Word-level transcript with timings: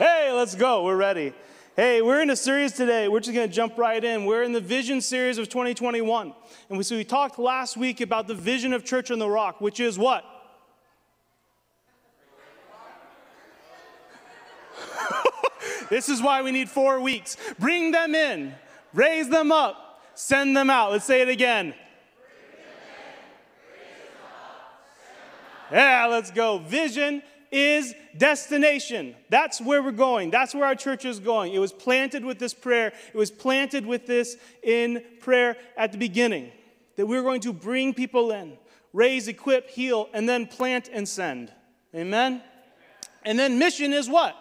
Hey, 0.00 0.32
let's 0.32 0.54
go. 0.54 0.82
We're 0.82 0.96
ready. 0.96 1.34
Hey, 1.76 2.00
we're 2.00 2.22
in 2.22 2.30
a 2.30 2.36
series 2.36 2.72
today. 2.72 3.06
We're 3.06 3.20
just 3.20 3.34
going 3.34 3.46
to 3.46 3.54
jump 3.54 3.76
right 3.76 4.02
in. 4.02 4.24
We're 4.24 4.44
in 4.44 4.52
the 4.52 4.60
vision 4.60 5.02
series 5.02 5.36
of 5.36 5.50
2021. 5.50 6.32
And 6.70 6.78
we, 6.78 6.84
so 6.84 6.96
we 6.96 7.04
talked 7.04 7.38
last 7.38 7.76
week 7.76 8.00
about 8.00 8.26
the 8.26 8.34
vision 8.34 8.72
of 8.72 8.82
Church 8.82 9.10
on 9.10 9.18
the 9.18 9.28
Rock, 9.28 9.60
which 9.60 9.78
is 9.78 9.98
what? 9.98 10.24
this 15.90 16.08
is 16.08 16.22
why 16.22 16.40
we 16.40 16.50
need 16.50 16.70
four 16.70 16.98
weeks. 16.98 17.36
Bring 17.58 17.90
them 17.90 18.14
in, 18.14 18.54
raise 18.94 19.28
them 19.28 19.52
up, 19.52 20.00
send 20.14 20.56
them 20.56 20.70
out. 20.70 20.92
Let's 20.92 21.04
say 21.04 21.20
it 21.20 21.28
again. 21.28 21.74
Yeah, 25.70 26.06
let's 26.06 26.30
go. 26.30 26.56
Vision 26.56 27.22
is 27.50 27.94
destination. 28.16 29.16
That's 29.28 29.60
where 29.60 29.82
we're 29.82 29.90
going. 29.90 30.30
That's 30.30 30.54
where 30.54 30.64
our 30.64 30.74
church 30.74 31.04
is 31.04 31.18
going. 31.18 31.52
It 31.52 31.58
was 31.58 31.72
planted 31.72 32.24
with 32.24 32.38
this 32.38 32.54
prayer. 32.54 32.92
It 33.12 33.16
was 33.16 33.30
planted 33.30 33.84
with 33.84 34.06
this 34.06 34.36
in 34.62 35.02
prayer 35.20 35.56
at 35.76 35.92
the 35.92 35.98
beginning 35.98 36.52
that 36.96 37.06
we're 37.06 37.22
going 37.22 37.40
to 37.40 37.52
bring 37.52 37.94
people 37.94 38.30
in, 38.30 38.56
raise, 38.92 39.26
equip, 39.26 39.70
heal, 39.70 40.08
and 40.12 40.28
then 40.28 40.46
plant 40.46 40.88
and 40.92 41.08
send. 41.08 41.52
Amen? 41.94 42.42
And 43.24 43.38
then 43.38 43.58
mission 43.58 43.92
is 43.92 44.08
what? 44.08 44.36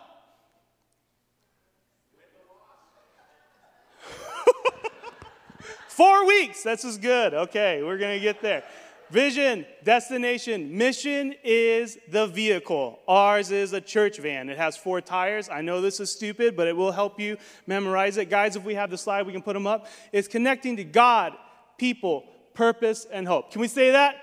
Four 5.87 6.27
weeks. 6.27 6.63
That's 6.63 6.85
as 6.85 6.97
good. 6.97 7.33
Okay, 7.33 7.81
we're 7.81 7.97
going 7.97 8.17
to 8.17 8.23
get 8.23 8.41
there. 8.41 8.63
Vision, 9.09 9.65
destination, 9.83 10.77
mission 10.77 11.33
is 11.43 11.97
the 12.09 12.27
vehicle. 12.27 12.99
Ours 13.07 13.49
is 13.49 13.73
a 13.73 13.81
church 13.81 14.19
van. 14.19 14.49
It 14.49 14.57
has 14.57 14.77
four 14.77 15.01
tires. 15.01 15.49
I 15.49 15.61
know 15.61 15.81
this 15.81 15.99
is 15.99 16.11
stupid, 16.11 16.55
but 16.55 16.67
it 16.67 16.77
will 16.77 16.91
help 16.91 17.19
you 17.19 17.37
memorize 17.65 18.17
it. 18.17 18.29
Guys, 18.29 18.55
if 18.55 18.63
we 18.63 18.75
have 18.75 18.91
the 18.91 18.97
slide, 18.99 19.25
we 19.25 19.33
can 19.33 19.41
put 19.41 19.53
them 19.53 19.65
up. 19.65 19.87
It's 20.11 20.27
connecting 20.27 20.77
to 20.77 20.83
God, 20.83 21.33
people, 21.79 22.23
purpose, 22.53 23.07
and 23.11 23.27
hope. 23.27 23.51
Can 23.51 23.61
we 23.61 23.67
say 23.67 23.91
that? 23.91 24.15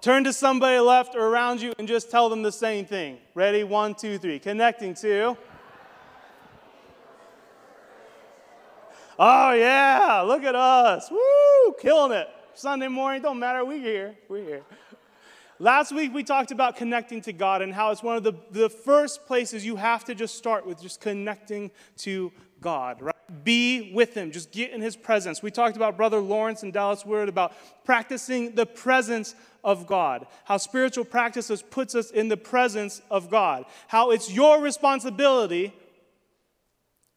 Turn 0.00 0.24
to 0.24 0.32
somebody 0.32 0.80
left 0.80 1.14
or 1.14 1.26
around 1.26 1.60
you 1.60 1.74
and 1.78 1.86
just 1.86 2.10
tell 2.10 2.28
them 2.28 2.42
the 2.42 2.50
same 2.50 2.86
thing. 2.86 3.18
Ready? 3.34 3.62
One, 3.62 3.94
two, 3.94 4.18
three. 4.18 4.40
Connecting 4.40 4.94
to. 4.94 5.36
Oh, 9.22 9.52
yeah, 9.52 10.22
look 10.22 10.44
at 10.44 10.54
us. 10.54 11.10
Woo, 11.10 11.74
killing 11.78 12.12
it. 12.12 12.26
Sunday 12.54 12.88
morning, 12.88 13.20
don't 13.20 13.38
matter, 13.38 13.62
we're 13.66 13.78
here. 13.78 14.16
We're 14.30 14.42
here. 14.42 14.62
Last 15.58 15.92
week, 15.94 16.14
we 16.14 16.24
talked 16.24 16.52
about 16.52 16.76
connecting 16.76 17.20
to 17.22 17.34
God 17.34 17.60
and 17.60 17.74
how 17.74 17.90
it's 17.90 18.02
one 18.02 18.16
of 18.16 18.22
the, 18.22 18.32
the 18.50 18.70
first 18.70 19.26
places 19.26 19.62
you 19.62 19.76
have 19.76 20.06
to 20.06 20.14
just 20.14 20.36
start 20.36 20.66
with 20.66 20.80
just 20.80 21.02
connecting 21.02 21.70
to 21.98 22.32
God, 22.62 23.02
right? 23.02 23.44
Be 23.44 23.92
with 23.92 24.14
Him, 24.14 24.32
just 24.32 24.52
get 24.52 24.70
in 24.70 24.80
His 24.80 24.96
presence. 24.96 25.42
We 25.42 25.50
talked 25.50 25.76
about 25.76 25.98
Brother 25.98 26.18
Lawrence 26.18 26.62
and 26.62 26.72
Dallas 26.72 27.04
Willard 27.04 27.28
about 27.28 27.52
practicing 27.84 28.54
the 28.54 28.64
presence 28.64 29.34
of 29.62 29.86
God, 29.86 30.26
how 30.44 30.56
spiritual 30.56 31.04
practices 31.04 31.60
puts 31.60 31.94
us 31.94 32.10
in 32.10 32.28
the 32.28 32.38
presence 32.38 33.02
of 33.10 33.30
God, 33.30 33.66
how 33.86 34.12
it's 34.12 34.32
your 34.32 34.62
responsibility 34.62 35.74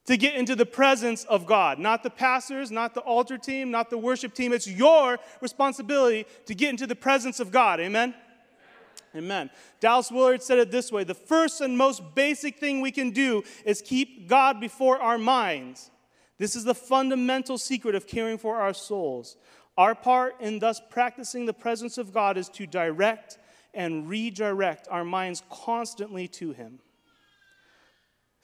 to 0.06 0.18
get 0.18 0.36
into 0.36 0.56
the 0.56 0.66
presence 0.66 1.24
of 1.26 1.46
God. 1.46 1.80
Not 1.80 2.04
the 2.04 2.10
pastors, 2.10 2.72
not 2.72 2.94
the 2.94 3.02
altar 3.02 3.38
team, 3.38 3.72
not 3.72 3.90
the 3.90 3.98
worship 3.98 4.34
team. 4.34 4.52
It's 4.52 4.68
your 4.68 5.18
responsibility 5.42 6.26
to 6.46 6.56
get 6.56 6.70
into 6.70 6.88
the 6.88 6.96
presence 6.96 7.40
of 7.40 7.52
God. 7.52 7.80
Amen? 7.80 8.14
Amen. 9.16 9.50
Dallas 9.80 10.12
Willard 10.12 10.42
said 10.42 10.58
it 10.58 10.72
this 10.72 10.92
way 10.92 11.04
The 11.04 11.14
first 11.14 11.62
and 11.62 11.78
most 11.78 12.16
basic 12.16 12.58
thing 12.58 12.82
we 12.82 12.92
can 12.92 13.12
do 13.12 13.44
is 13.66 13.82
keep 13.82 14.28
God 14.28 14.60
before 14.60 15.00
our 15.00 15.18
minds. 15.18 15.92
This 16.40 16.56
is 16.56 16.64
the 16.64 16.76
fundamental 16.76 17.58
secret 17.58 17.96
of 17.96 18.08
caring 18.08 18.38
for 18.38 18.58
our 18.58 18.74
souls. 18.74 19.38
Our 19.78 19.96
part 19.96 20.42
in 20.42 20.60
thus 20.60 20.82
practicing 20.90 21.46
the 21.46 21.54
presence 21.54 21.98
of 21.98 22.14
God 22.14 22.38
is 22.38 22.50
to 22.50 22.66
direct 22.66 23.38
and 23.74 24.08
redirect 24.08 24.88
our 24.90 25.06
minds 25.06 25.44
constantly 25.50 26.28
to 26.30 26.52
Him. 26.52 26.80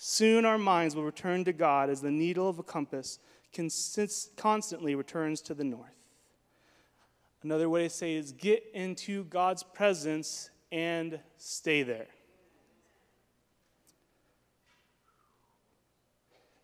Soon 0.01 0.45
our 0.45 0.57
minds 0.57 0.95
will 0.95 1.03
return 1.03 1.43
to 1.43 1.51
God 1.51 1.89
as 1.89 1.99
the 1.99 2.09
needle 2.09 2.47
of 2.47 2.57
a 2.57 2.63
compass 2.63 3.19
constantly 4.37 4.95
returns 4.95 5.41
to 5.41 5.53
the 5.53 5.65
north. 5.65 5.91
Another 7.43 7.69
way 7.69 7.83
to 7.83 7.89
say 7.89 8.15
is 8.15 8.31
get 8.31 8.63
into 8.73 9.25
God's 9.25 9.61
presence 9.61 10.51
and 10.71 11.19
stay 11.38 11.83
there. 11.83 12.07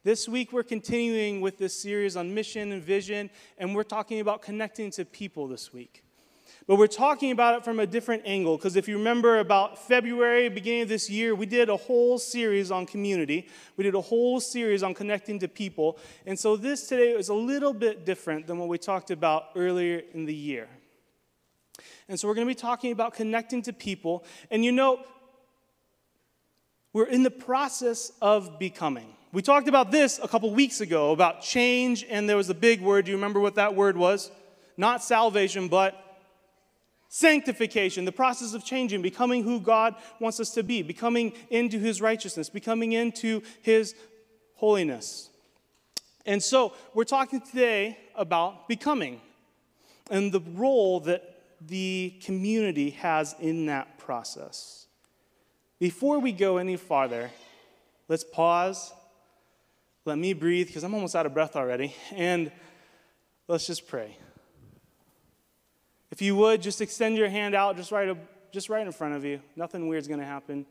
This 0.06 0.30
week, 0.30 0.54
we're 0.54 0.64
continuing 0.64 1.42
with 1.42 1.58
this 1.58 1.78
series 1.78 2.16
on 2.16 2.34
mission 2.34 2.72
and 2.72 2.82
vision, 2.82 3.30
and 3.58 3.76
we're 3.76 3.84
talking 3.84 4.22
about 4.22 4.44
connecting 4.44 4.92
to 4.92 5.04
people 5.04 5.50
this 5.50 5.74
week. 5.74 6.05
But 6.68 6.78
we're 6.78 6.88
talking 6.88 7.30
about 7.30 7.58
it 7.58 7.64
from 7.64 7.80
a 7.80 7.86
different 7.86 8.24
angle 8.26 8.58
because 8.58 8.76
if 8.76 8.88
you 8.88 8.98
remember 8.98 9.38
about 9.38 9.78
February, 9.88 10.50
beginning 10.50 10.84
of 10.84 10.90
this 10.90 11.10
year, 11.12 11.36
we 11.36 11.46
did 11.46 11.70
a 11.70 11.78
whole 11.78 12.18
series 12.18 12.72
on 12.72 12.88
community. 12.88 13.48
We 13.78 13.84
did 13.84 13.94
a 13.94 14.02
whole 14.02 14.40
series 14.40 14.82
on 14.82 14.96
connecting 14.96 15.38
to 15.40 15.48
people. 15.48 16.00
And 16.26 16.40
so 16.40 16.58
this 16.58 16.88
today 16.88 17.12
is 17.12 17.30
a 17.30 17.36
little 17.36 17.74
bit 17.74 18.04
different 18.04 18.48
than 18.48 18.58
what 18.58 18.68
we 18.68 18.80
talked 18.80 19.12
about 19.12 19.50
earlier 19.56 20.02
in 20.14 20.26
the 20.26 20.34
year. 20.34 20.68
And 22.10 22.20
so 22.20 22.28
we're 22.28 22.34
going 22.34 22.48
to 22.48 22.52
be 22.52 22.60
talking 22.60 22.92
about 22.92 23.14
connecting 23.14 23.62
to 23.64 23.74
people. 23.74 24.26
And 24.50 24.66
you 24.66 24.72
know, 24.72 25.04
we're 26.94 27.08
in 27.08 27.22
the 27.22 27.32
process 27.32 28.12
of 28.22 28.58
becoming. 28.58 29.16
We 29.32 29.42
talked 29.44 29.68
about 29.68 29.92
this 29.92 30.20
a 30.24 30.28
couple 30.28 30.50
weeks 30.52 30.82
ago 30.82 31.12
about 31.12 31.42
change, 31.42 32.06
and 32.10 32.28
there 32.28 32.38
was 32.38 32.50
a 32.50 32.54
big 32.54 32.82
word. 32.82 33.06
Do 33.06 33.12
you 33.12 33.18
remember 33.18 33.40
what 33.40 33.56
that 33.56 33.76
word 33.76 33.98
was? 33.98 34.32
Not 34.78 35.04
salvation, 35.04 35.68
but 35.68 36.05
Sanctification, 37.16 38.04
the 38.04 38.12
process 38.12 38.54
of 38.54 38.66
changing, 38.66 39.02
becoming 39.02 39.42
who 39.42 39.62
God 39.62 39.96
wants 40.20 40.42
us 40.42 40.50
to 40.50 40.64
be, 40.64 40.82
becoming 40.82 41.32
into 41.50 41.80
His 41.80 42.02
righteousness, 42.02 42.50
becoming 42.50 42.92
into 42.92 43.42
His 43.62 43.96
holiness. 44.56 45.30
And 46.26 46.44
so 46.44 46.74
we're 46.94 47.06
talking 47.06 47.40
today 47.40 47.98
about 48.18 48.68
becoming 48.68 49.22
and 50.12 50.30
the 50.30 50.42
role 50.42 51.00
that 51.00 51.40
the 51.62 52.16
community 52.22 52.90
has 52.90 53.34
in 53.40 53.68
that 53.68 53.98
process. 53.98 54.88
Before 55.80 56.20
we 56.20 56.34
go 56.34 56.58
any 56.58 56.76
farther, 56.76 57.32
let's 58.10 58.26
pause. 58.26 58.92
Let 60.04 60.18
me 60.18 60.34
breathe 60.34 60.68
because 60.68 60.84
I'm 60.84 60.94
almost 60.94 61.16
out 61.16 61.26
of 61.26 61.34
breath 61.34 61.56
already. 61.56 61.96
And 62.14 62.52
let's 63.48 63.68
just 63.68 63.88
pray. 63.88 64.18
If 66.12 66.22
you 66.22 66.36
would, 66.36 66.62
just 66.62 66.82
extend 66.82 67.18
your 67.18 67.30
hand 67.30 67.56
out 67.56 67.78
just 67.78 67.92
right, 67.92 68.16
just 68.52 68.70
right 68.70 68.86
in 68.86 68.92
front 68.92 69.16
of 69.16 69.26
you. 69.26 69.42
Nothing 69.56 69.88
weird's 69.88 70.08
going 70.08 70.20
to 70.20 70.26
happen. 70.26 70.66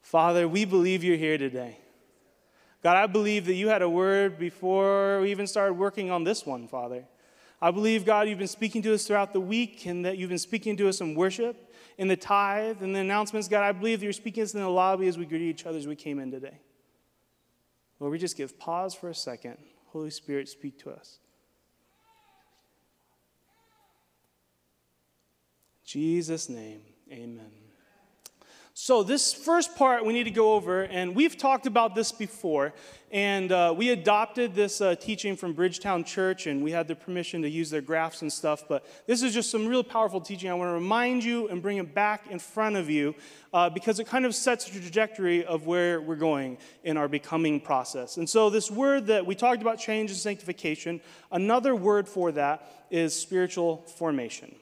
Father, 0.00 0.48
we 0.48 0.64
believe 0.64 1.04
you're 1.04 1.18
here 1.18 1.36
today. 1.36 1.76
God, 2.82 2.96
I 2.96 3.06
believe 3.06 3.44
that 3.46 3.54
you 3.54 3.68
had 3.68 3.82
a 3.82 3.88
word 3.88 4.38
before 4.38 5.20
we 5.20 5.30
even 5.30 5.46
started 5.46 5.74
working 5.74 6.10
on 6.10 6.24
this 6.24 6.46
one, 6.46 6.68
Father. 6.68 7.04
I 7.60 7.72
believe, 7.72 8.06
God, 8.06 8.28
you've 8.28 8.38
been 8.38 8.46
speaking 8.46 8.82
to 8.82 8.94
us 8.94 9.04
throughout 9.04 9.32
the 9.32 9.40
week 9.40 9.84
and 9.84 10.04
that 10.04 10.16
you've 10.16 10.28
been 10.28 10.38
speaking 10.38 10.76
to 10.76 10.88
us 10.88 11.00
in 11.00 11.14
worship, 11.14 11.74
in 11.98 12.06
the 12.06 12.16
tithe, 12.16 12.82
and 12.82 12.94
the 12.94 13.00
announcements. 13.00 13.48
God, 13.48 13.64
I 13.64 13.72
believe 13.72 13.98
that 13.98 14.04
you're 14.04 14.12
speaking 14.12 14.42
to 14.42 14.44
us 14.44 14.54
in 14.54 14.60
the 14.60 14.68
lobby 14.68 15.08
as 15.08 15.18
we 15.18 15.26
greet 15.26 15.42
each 15.42 15.66
other 15.66 15.76
as 15.76 15.86
we 15.88 15.96
came 15.96 16.20
in 16.20 16.30
today. 16.30 16.60
Lord, 17.98 18.12
we 18.12 18.18
just 18.18 18.36
give 18.36 18.58
pause 18.58 18.94
for 18.94 19.08
a 19.08 19.14
second. 19.14 19.58
Holy 19.98 20.10
Spirit, 20.10 20.48
speak 20.48 20.78
to 20.78 20.90
us. 20.92 21.18
Jesus' 25.84 26.48
name, 26.48 26.82
amen. 27.10 27.67
So, 28.80 29.02
this 29.02 29.32
first 29.32 29.74
part 29.74 30.04
we 30.06 30.12
need 30.12 30.22
to 30.22 30.30
go 30.30 30.52
over, 30.52 30.84
and 30.84 31.16
we've 31.16 31.36
talked 31.36 31.66
about 31.66 31.96
this 31.96 32.12
before, 32.12 32.72
and 33.10 33.50
uh, 33.50 33.74
we 33.76 33.90
adopted 33.90 34.54
this 34.54 34.80
uh, 34.80 34.94
teaching 34.94 35.34
from 35.34 35.52
Bridgetown 35.52 36.04
Church, 36.04 36.46
and 36.46 36.62
we 36.62 36.70
had 36.70 36.86
their 36.86 36.94
permission 36.94 37.42
to 37.42 37.50
use 37.50 37.70
their 37.70 37.80
graphs 37.80 38.22
and 38.22 38.32
stuff. 38.32 38.68
But 38.68 38.86
this 39.08 39.20
is 39.20 39.34
just 39.34 39.50
some 39.50 39.66
real 39.66 39.82
powerful 39.82 40.20
teaching. 40.20 40.48
I 40.48 40.54
want 40.54 40.68
to 40.68 40.74
remind 40.74 41.24
you 41.24 41.48
and 41.48 41.60
bring 41.60 41.78
it 41.78 41.92
back 41.92 42.28
in 42.30 42.38
front 42.38 42.76
of 42.76 42.88
you 42.88 43.16
uh, 43.52 43.68
because 43.68 43.98
it 43.98 44.06
kind 44.06 44.24
of 44.24 44.32
sets 44.32 44.66
the 44.66 44.78
trajectory 44.78 45.44
of 45.44 45.66
where 45.66 46.00
we're 46.00 46.14
going 46.14 46.56
in 46.84 46.96
our 46.96 47.08
becoming 47.08 47.58
process. 47.58 48.16
And 48.16 48.30
so, 48.30 48.48
this 48.48 48.70
word 48.70 49.08
that 49.08 49.26
we 49.26 49.34
talked 49.34 49.60
about, 49.60 49.80
change 49.80 50.10
and 50.10 50.18
sanctification, 50.20 51.00
another 51.32 51.74
word 51.74 52.06
for 52.06 52.30
that 52.30 52.86
is 52.92 53.12
spiritual 53.12 53.78
formation. 53.96 54.54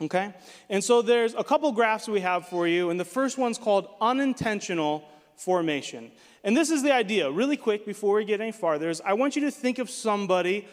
Okay? 0.00 0.34
And 0.68 0.82
so 0.82 1.02
there's 1.02 1.34
a 1.34 1.44
couple 1.44 1.70
graphs 1.72 2.08
we 2.08 2.20
have 2.20 2.48
for 2.48 2.66
you, 2.66 2.90
and 2.90 2.98
the 2.98 3.04
first 3.04 3.38
one's 3.38 3.58
called 3.58 3.88
unintentional 4.00 5.08
formation. 5.36 6.10
And 6.42 6.56
this 6.56 6.70
is 6.70 6.82
the 6.82 6.92
idea, 6.92 7.30
really 7.30 7.56
quick 7.56 7.86
before 7.86 8.16
we 8.16 8.24
get 8.24 8.40
any 8.40 8.52
farther, 8.52 8.90
is 8.90 9.00
I 9.04 9.14
want 9.14 9.36
you 9.36 9.42
to 9.42 9.50
think 9.50 9.78
of 9.78 9.88
somebody 9.88 10.66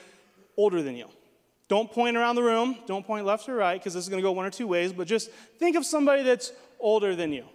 older 0.57 0.81
than 0.81 0.95
you. 0.95 1.07
Don't 1.67 1.89
point 1.89 2.17
around 2.17 2.35
the 2.35 2.43
room. 2.43 2.77
Don't 2.85 3.05
point 3.07 3.25
left 3.25 3.47
or 3.47 3.55
right 3.55 3.79
because 3.79 3.93
this 3.93 4.03
is 4.03 4.09
going 4.09 4.21
to 4.21 4.27
go 4.27 4.33
one 4.33 4.45
or 4.45 4.49
two 4.49 4.67
ways, 4.67 4.91
but 4.91 5.07
just 5.07 5.31
think 5.57 5.77
of 5.77 5.85
somebody 5.85 6.21
that's 6.21 6.51
older 6.79 7.15
than 7.15 7.31
you. 7.31 7.45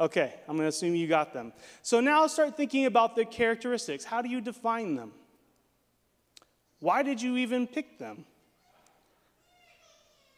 Okay, 0.00 0.34
I'm 0.48 0.56
going 0.56 0.64
to 0.64 0.68
assume 0.68 0.94
you 0.94 1.06
got 1.06 1.32
them. 1.32 1.52
So 1.82 2.00
now 2.00 2.26
start 2.26 2.56
thinking 2.56 2.86
about 2.86 3.14
the 3.14 3.24
characteristics. 3.24 4.04
How 4.04 4.20
do 4.20 4.28
you 4.28 4.40
define 4.40 4.96
them? 4.96 5.12
Why 6.80 7.02
did 7.02 7.22
you 7.22 7.36
even 7.36 7.66
pick 7.66 7.98
them? 7.98 8.24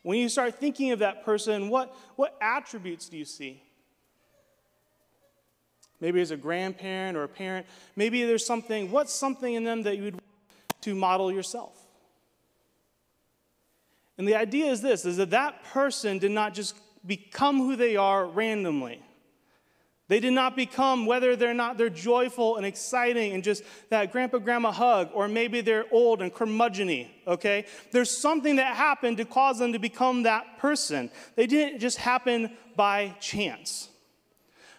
When 0.09 0.19
you 0.19 0.31
start 0.31 0.59
thinking 0.59 0.93
of 0.93 1.01
that 1.01 1.23
person, 1.23 1.69
what, 1.69 1.95
what 2.17 2.35
attributes 2.41 3.11
do 3.11 3.19
you 3.19 3.27
see? 3.27 3.63
Maybe 6.01 6.23
as 6.23 6.31
a 6.31 6.37
grandparent 6.39 7.15
or 7.15 7.25
a 7.25 7.29
parent, 7.29 7.67
maybe 7.95 8.25
there's 8.25 8.47
something, 8.47 8.91
what's 8.91 9.13
something 9.13 9.53
in 9.53 9.65
them 9.65 9.83
that 9.83 9.99
you 9.99 10.05
would 10.05 10.19
to 10.81 10.95
model 10.95 11.31
yourself. 11.31 11.77
And 14.17 14.27
the 14.27 14.35
idea 14.35 14.73
is 14.73 14.81
this 14.81 15.05
is 15.05 15.19
that 15.19 15.29
that 15.29 15.63
person 15.65 16.17
did 16.17 16.31
not 16.31 16.55
just 16.55 16.75
become 17.07 17.59
who 17.59 17.77
they 17.77 17.97
are 17.97 18.25
randomly. 18.25 19.03
They 20.09 20.21
did 20.21 20.33
not 20.33 20.57
become 20.57 21.05
whether 21.05 21.37
they're 21.37 21.53
not 21.53 21.77
they're 21.77 21.91
joyful 21.91 22.57
and 22.57 22.65
exciting 22.65 23.35
and 23.35 23.45
just 23.45 23.63
that 23.91 24.11
grandpa 24.11 24.39
grandma 24.39 24.73
hug, 24.73 25.11
or 25.13 25.29
maybe 25.29 25.61
they're 25.61 25.85
old 25.93 26.23
and 26.23 26.33
curmudgeony, 26.33 27.09
okay? 27.27 27.67
There's 27.93 28.11
something 28.11 28.57
that 28.57 28.75
happened 28.75 29.19
to 29.19 29.27
cause 29.27 29.59
them 29.59 29.75
to 29.75 29.79
become 29.79 30.23
that 30.23 30.59
person. 30.59 31.11
They 31.37 31.47
didn't 31.47 31.81
just 31.81 31.99
happen 31.99 32.57
by 32.75 33.15
chance. 33.21 33.91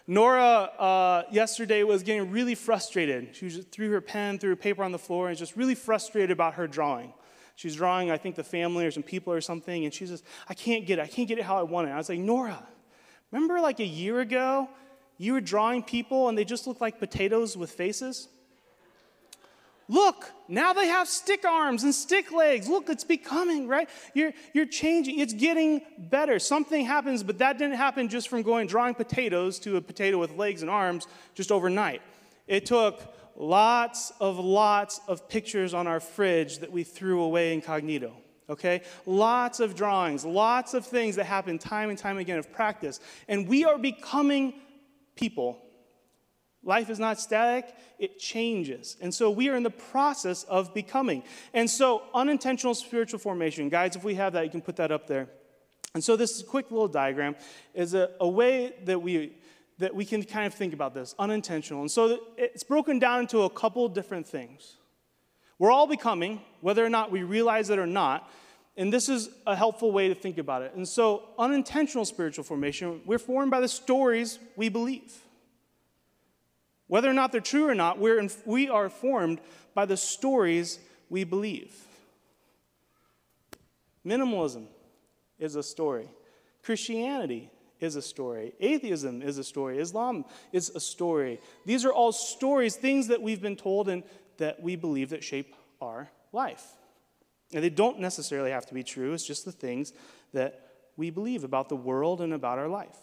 Nora 0.08 0.42
uh, 0.42 1.22
yesterday 1.30 1.84
was 1.84 2.02
getting 2.02 2.32
really 2.32 2.56
frustrated. 2.56 3.36
She 3.36 3.44
was, 3.44 3.58
threw 3.70 3.92
her 3.92 4.00
pen, 4.00 4.40
threw 4.40 4.50
her 4.50 4.56
paper 4.56 4.82
on 4.82 4.90
the 4.90 4.98
floor, 4.98 5.28
and 5.28 5.32
was 5.32 5.38
just 5.38 5.56
really 5.56 5.76
frustrated 5.76 6.32
about 6.32 6.54
her 6.54 6.66
drawing. 6.66 7.12
She's 7.54 7.76
drawing, 7.76 8.10
I 8.10 8.16
think, 8.16 8.34
the 8.34 8.42
family 8.42 8.84
or 8.84 8.90
some 8.90 9.04
people 9.04 9.32
or 9.32 9.40
something, 9.40 9.84
and 9.84 9.94
she 9.94 10.06
says, 10.06 10.24
I 10.48 10.54
can't 10.54 10.84
get 10.86 10.98
it. 10.98 11.02
I 11.02 11.06
can't 11.06 11.28
get 11.28 11.38
it 11.38 11.44
how 11.44 11.58
I 11.58 11.62
want 11.62 11.86
it. 11.86 11.92
I 11.92 11.98
was 11.98 12.08
like, 12.08 12.18
Nora, 12.18 12.60
remember 13.30 13.60
like 13.60 13.78
a 13.78 13.84
year 13.84 14.18
ago, 14.18 14.68
you 15.20 15.34
were 15.34 15.40
drawing 15.42 15.82
people 15.82 16.30
and 16.30 16.38
they 16.38 16.46
just 16.46 16.66
looked 16.66 16.80
like 16.80 16.98
potatoes 16.98 17.54
with 17.54 17.70
faces? 17.70 18.28
Look, 19.86 20.30
now 20.48 20.72
they 20.72 20.86
have 20.86 21.08
stick 21.08 21.44
arms 21.44 21.82
and 21.82 21.94
stick 21.94 22.32
legs. 22.32 22.68
Look, 22.68 22.88
it's 22.88 23.04
becoming, 23.04 23.68
right? 23.68 23.90
You're, 24.14 24.32
you're 24.54 24.64
changing. 24.64 25.18
It's 25.18 25.34
getting 25.34 25.82
better. 25.98 26.38
Something 26.38 26.86
happens, 26.86 27.22
but 27.22 27.36
that 27.38 27.58
didn't 27.58 27.76
happen 27.76 28.08
just 28.08 28.28
from 28.28 28.40
going 28.42 28.66
drawing 28.66 28.94
potatoes 28.94 29.58
to 29.58 29.76
a 29.76 29.80
potato 29.82 30.16
with 30.16 30.36
legs 30.36 30.62
and 30.62 30.70
arms 30.70 31.06
just 31.34 31.52
overnight. 31.52 32.00
It 32.46 32.64
took 32.64 33.02
lots 33.36 34.12
of 34.20 34.38
lots 34.38 35.02
of 35.06 35.28
pictures 35.28 35.74
on 35.74 35.86
our 35.86 36.00
fridge 36.00 36.60
that 36.60 36.72
we 36.72 36.82
threw 36.82 37.20
away 37.20 37.52
incognito. 37.52 38.14
Okay? 38.48 38.80
Lots 39.04 39.60
of 39.60 39.74
drawings, 39.74 40.24
lots 40.24 40.72
of 40.72 40.86
things 40.86 41.16
that 41.16 41.24
happen 41.24 41.58
time 41.58 41.90
and 41.90 41.98
time 41.98 42.16
again 42.16 42.38
of 42.38 42.50
practice. 42.52 43.00
And 43.28 43.46
we 43.46 43.64
are 43.64 43.76
becoming 43.76 44.54
people 45.20 45.62
Life 46.62 46.90
is 46.90 46.98
not 46.98 47.18
static, 47.18 47.74
it 47.98 48.18
changes. 48.18 48.96
And 49.00 49.14
so 49.14 49.30
we 49.30 49.48
are 49.48 49.56
in 49.56 49.62
the 49.62 49.70
process 49.70 50.44
of 50.44 50.74
becoming. 50.74 51.22
And 51.54 51.70
so, 51.70 52.02
unintentional 52.12 52.74
spiritual 52.74 53.18
formation, 53.18 53.70
guys, 53.70 53.96
if 53.96 54.04
we 54.04 54.14
have 54.16 54.34
that, 54.34 54.44
you 54.44 54.50
can 54.50 54.60
put 54.60 54.76
that 54.76 54.92
up 54.92 55.06
there. 55.06 55.28
And 55.94 56.04
so, 56.04 56.16
this 56.16 56.42
quick 56.42 56.70
little 56.70 56.88
diagram 56.88 57.36
is 57.72 57.94
a, 57.94 58.10
a 58.20 58.28
way 58.28 58.74
that 58.84 59.00
we, 59.00 59.32
that 59.78 59.94
we 59.94 60.04
can 60.04 60.22
kind 60.22 60.46
of 60.46 60.52
think 60.52 60.74
about 60.74 60.92
this 60.92 61.14
unintentional. 61.18 61.80
And 61.80 61.90
so, 61.90 62.20
it's 62.36 62.62
broken 62.62 62.98
down 62.98 63.20
into 63.20 63.42
a 63.42 63.50
couple 63.50 63.88
different 63.88 64.28
things. 64.28 64.76
We're 65.58 65.70
all 65.72 65.86
becoming, 65.86 66.42
whether 66.60 66.84
or 66.84 66.90
not 66.90 67.10
we 67.10 67.22
realize 67.22 67.70
it 67.70 67.78
or 67.78 67.86
not. 67.86 68.30
And 68.76 68.92
this 68.92 69.08
is 69.08 69.28
a 69.46 69.56
helpful 69.56 69.92
way 69.92 70.08
to 70.08 70.14
think 70.14 70.38
about 70.38 70.62
it. 70.62 70.74
And 70.74 70.86
so, 70.86 71.24
unintentional 71.38 72.04
spiritual 72.04 72.44
formation, 72.44 73.00
we're 73.04 73.18
formed 73.18 73.50
by 73.50 73.60
the 73.60 73.68
stories 73.68 74.38
we 74.56 74.68
believe. 74.68 75.12
Whether 76.86 77.10
or 77.10 77.12
not 77.12 77.30
they're 77.30 77.40
true 77.40 77.68
or 77.68 77.74
not, 77.74 77.98
we're 77.98 78.18
in, 78.18 78.30
we 78.44 78.68
are 78.68 78.88
formed 78.88 79.40
by 79.74 79.86
the 79.86 79.96
stories 79.96 80.78
we 81.08 81.24
believe. 81.24 81.72
Minimalism 84.04 84.66
is 85.38 85.56
a 85.56 85.62
story. 85.62 86.08
Christianity 86.62 87.50
is 87.80 87.96
a 87.96 88.02
story. 88.02 88.52
Atheism 88.60 89.22
is 89.22 89.38
a 89.38 89.44
story. 89.44 89.78
Islam 89.78 90.24
is 90.52 90.70
a 90.70 90.80
story. 90.80 91.40
These 91.64 91.84
are 91.84 91.92
all 91.92 92.12
stories, 92.12 92.76
things 92.76 93.08
that 93.08 93.22
we've 93.22 93.40
been 93.40 93.56
told 93.56 93.88
and 93.88 94.02
that 94.38 94.62
we 94.62 94.76
believe 94.76 95.10
that 95.10 95.24
shape 95.24 95.54
our 95.80 96.10
life. 96.32 96.64
And 97.52 97.64
they 97.64 97.70
don't 97.70 97.98
necessarily 97.98 98.50
have 98.50 98.66
to 98.66 98.74
be 98.74 98.82
true, 98.82 99.12
it's 99.12 99.26
just 99.26 99.44
the 99.44 99.52
things 99.52 99.92
that 100.32 100.66
we 100.96 101.10
believe 101.10 101.44
about 101.44 101.68
the 101.68 101.76
world 101.76 102.20
and 102.20 102.32
about 102.32 102.58
our 102.58 102.68
life. 102.68 102.96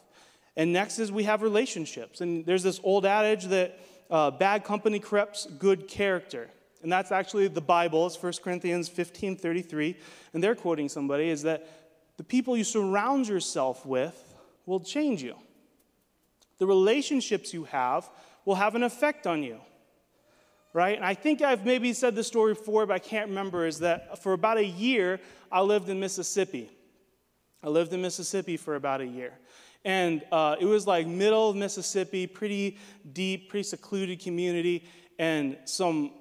And 0.55 0.73
next 0.73 0.99
is 0.99 1.11
we 1.11 1.23
have 1.23 1.41
relationships. 1.41 2.21
And 2.21 2.45
there's 2.45 2.63
this 2.63 2.79
old 2.83 3.05
adage 3.05 3.45
that 3.45 3.79
uh, 4.09 4.31
bad 4.31 4.63
company 4.63 4.99
corrupts 4.99 5.45
good 5.45 5.87
character. 5.87 6.49
And 6.81 6.91
that's 6.91 7.11
actually 7.11 7.47
the 7.47 7.61
Bible. 7.61 8.07
It's 8.07 8.21
1 8.21 8.33
Corinthians 8.43 8.87
15 8.87 9.35
33. 9.37 9.95
And 10.33 10.43
they're 10.43 10.55
quoting 10.55 10.89
somebody 10.89 11.29
is 11.29 11.43
that 11.43 11.67
the 12.17 12.23
people 12.23 12.57
you 12.57 12.63
surround 12.63 13.27
yourself 13.27 13.85
with 13.85 14.35
will 14.65 14.79
change 14.79 15.21
you. 15.21 15.35
The 16.57 16.65
relationships 16.65 17.53
you 17.53 17.65
have 17.65 18.09
will 18.45 18.55
have 18.55 18.75
an 18.75 18.83
effect 18.83 19.27
on 19.27 19.43
you. 19.43 19.59
Right? 20.73 20.95
And 20.95 21.05
I 21.05 21.13
think 21.13 21.41
I've 21.41 21.65
maybe 21.65 21.93
said 21.93 22.15
this 22.15 22.27
story 22.27 22.53
before, 22.53 22.85
but 22.85 22.93
I 22.93 22.99
can't 22.99 23.29
remember, 23.29 23.65
is 23.65 23.79
that 23.79 24.21
for 24.21 24.33
about 24.33 24.57
a 24.57 24.65
year, 24.65 25.19
I 25.51 25.61
lived 25.61 25.89
in 25.89 25.99
Mississippi. 25.99 26.69
I 27.63 27.69
lived 27.69 27.93
in 27.93 28.01
Mississippi 28.01 28.57
for 28.57 28.75
about 28.75 29.01
a 29.01 29.05
year. 29.05 29.33
And 29.85 30.21
uh, 30.31 30.57
it 30.59 30.65
was 30.65 30.85
like 30.85 31.07
middle 31.07 31.49
of 31.49 31.55
Mississippi, 31.55 32.27
pretty 32.27 32.77
deep, 33.13 33.49
pretty 33.49 33.63
secluded 33.63 34.19
community, 34.19 34.85
and 35.17 35.57
some 35.65 36.11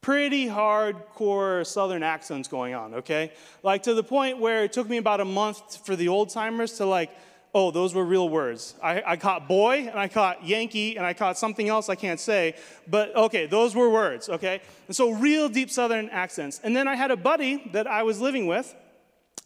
pretty 0.00 0.46
hardcore 0.46 1.66
southern 1.66 2.02
accents 2.02 2.48
going 2.48 2.74
on, 2.74 2.94
okay? 2.94 3.32
Like 3.62 3.82
to 3.84 3.94
the 3.94 4.04
point 4.04 4.38
where 4.38 4.64
it 4.64 4.72
took 4.72 4.88
me 4.88 4.98
about 4.98 5.20
a 5.20 5.24
month 5.24 5.84
for 5.84 5.96
the 5.96 6.08
old 6.08 6.30
timers 6.30 6.74
to 6.74 6.86
like, 6.86 7.10
oh, 7.54 7.70
those 7.70 7.94
were 7.94 8.04
real 8.04 8.28
words. 8.28 8.74
I, 8.82 9.02
I, 9.06 9.16
caught 9.16 9.48
boy 9.48 9.88
and 9.90 9.98
I 9.98 10.08
caught 10.08 10.44
Yankee 10.44 10.96
and 10.96 11.06
I 11.06 11.14
caught 11.14 11.38
something 11.38 11.68
else 11.68 11.88
I 11.88 11.94
can't 11.94 12.20
say, 12.20 12.54
but 12.86 13.16
okay, 13.16 13.46
those 13.46 13.74
were 13.74 13.88
words, 13.88 14.28
okay? 14.28 14.60
And 14.88 14.94
so 14.94 15.12
real 15.12 15.48
deep 15.48 15.70
southern 15.70 16.10
accents. 16.10 16.60
And 16.62 16.76
then 16.76 16.86
I 16.86 16.96
had 16.96 17.10
a 17.10 17.16
buddy 17.16 17.70
that 17.72 17.86
I 17.86 18.02
was 18.02 18.20
living 18.20 18.46
with 18.46 18.74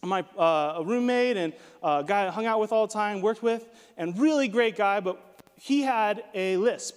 my 0.02 0.24
uh, 0.36 0.82
roommate 0.84 1.36
and 1.36 1.52
a 1.82 2.02
guy 2.06 2.26
I 2.26 2.30
hung 2.30 2.46
out 2.46 2.60
with 2.60 2.72
all 2.72 2.86
the 2.86 2.92
time, 2.92 3.20
worked 3.20 3.42
with, 3.42 3.68
and 3.96 4.18
really 4.18 4.48
great 4.48 4.76
guy, 4.76 5.00
but 5.00 5.20
he 5.56 5.82
had 5.82 6.24
a 6.34 6.56
lisp. 6.56 6.96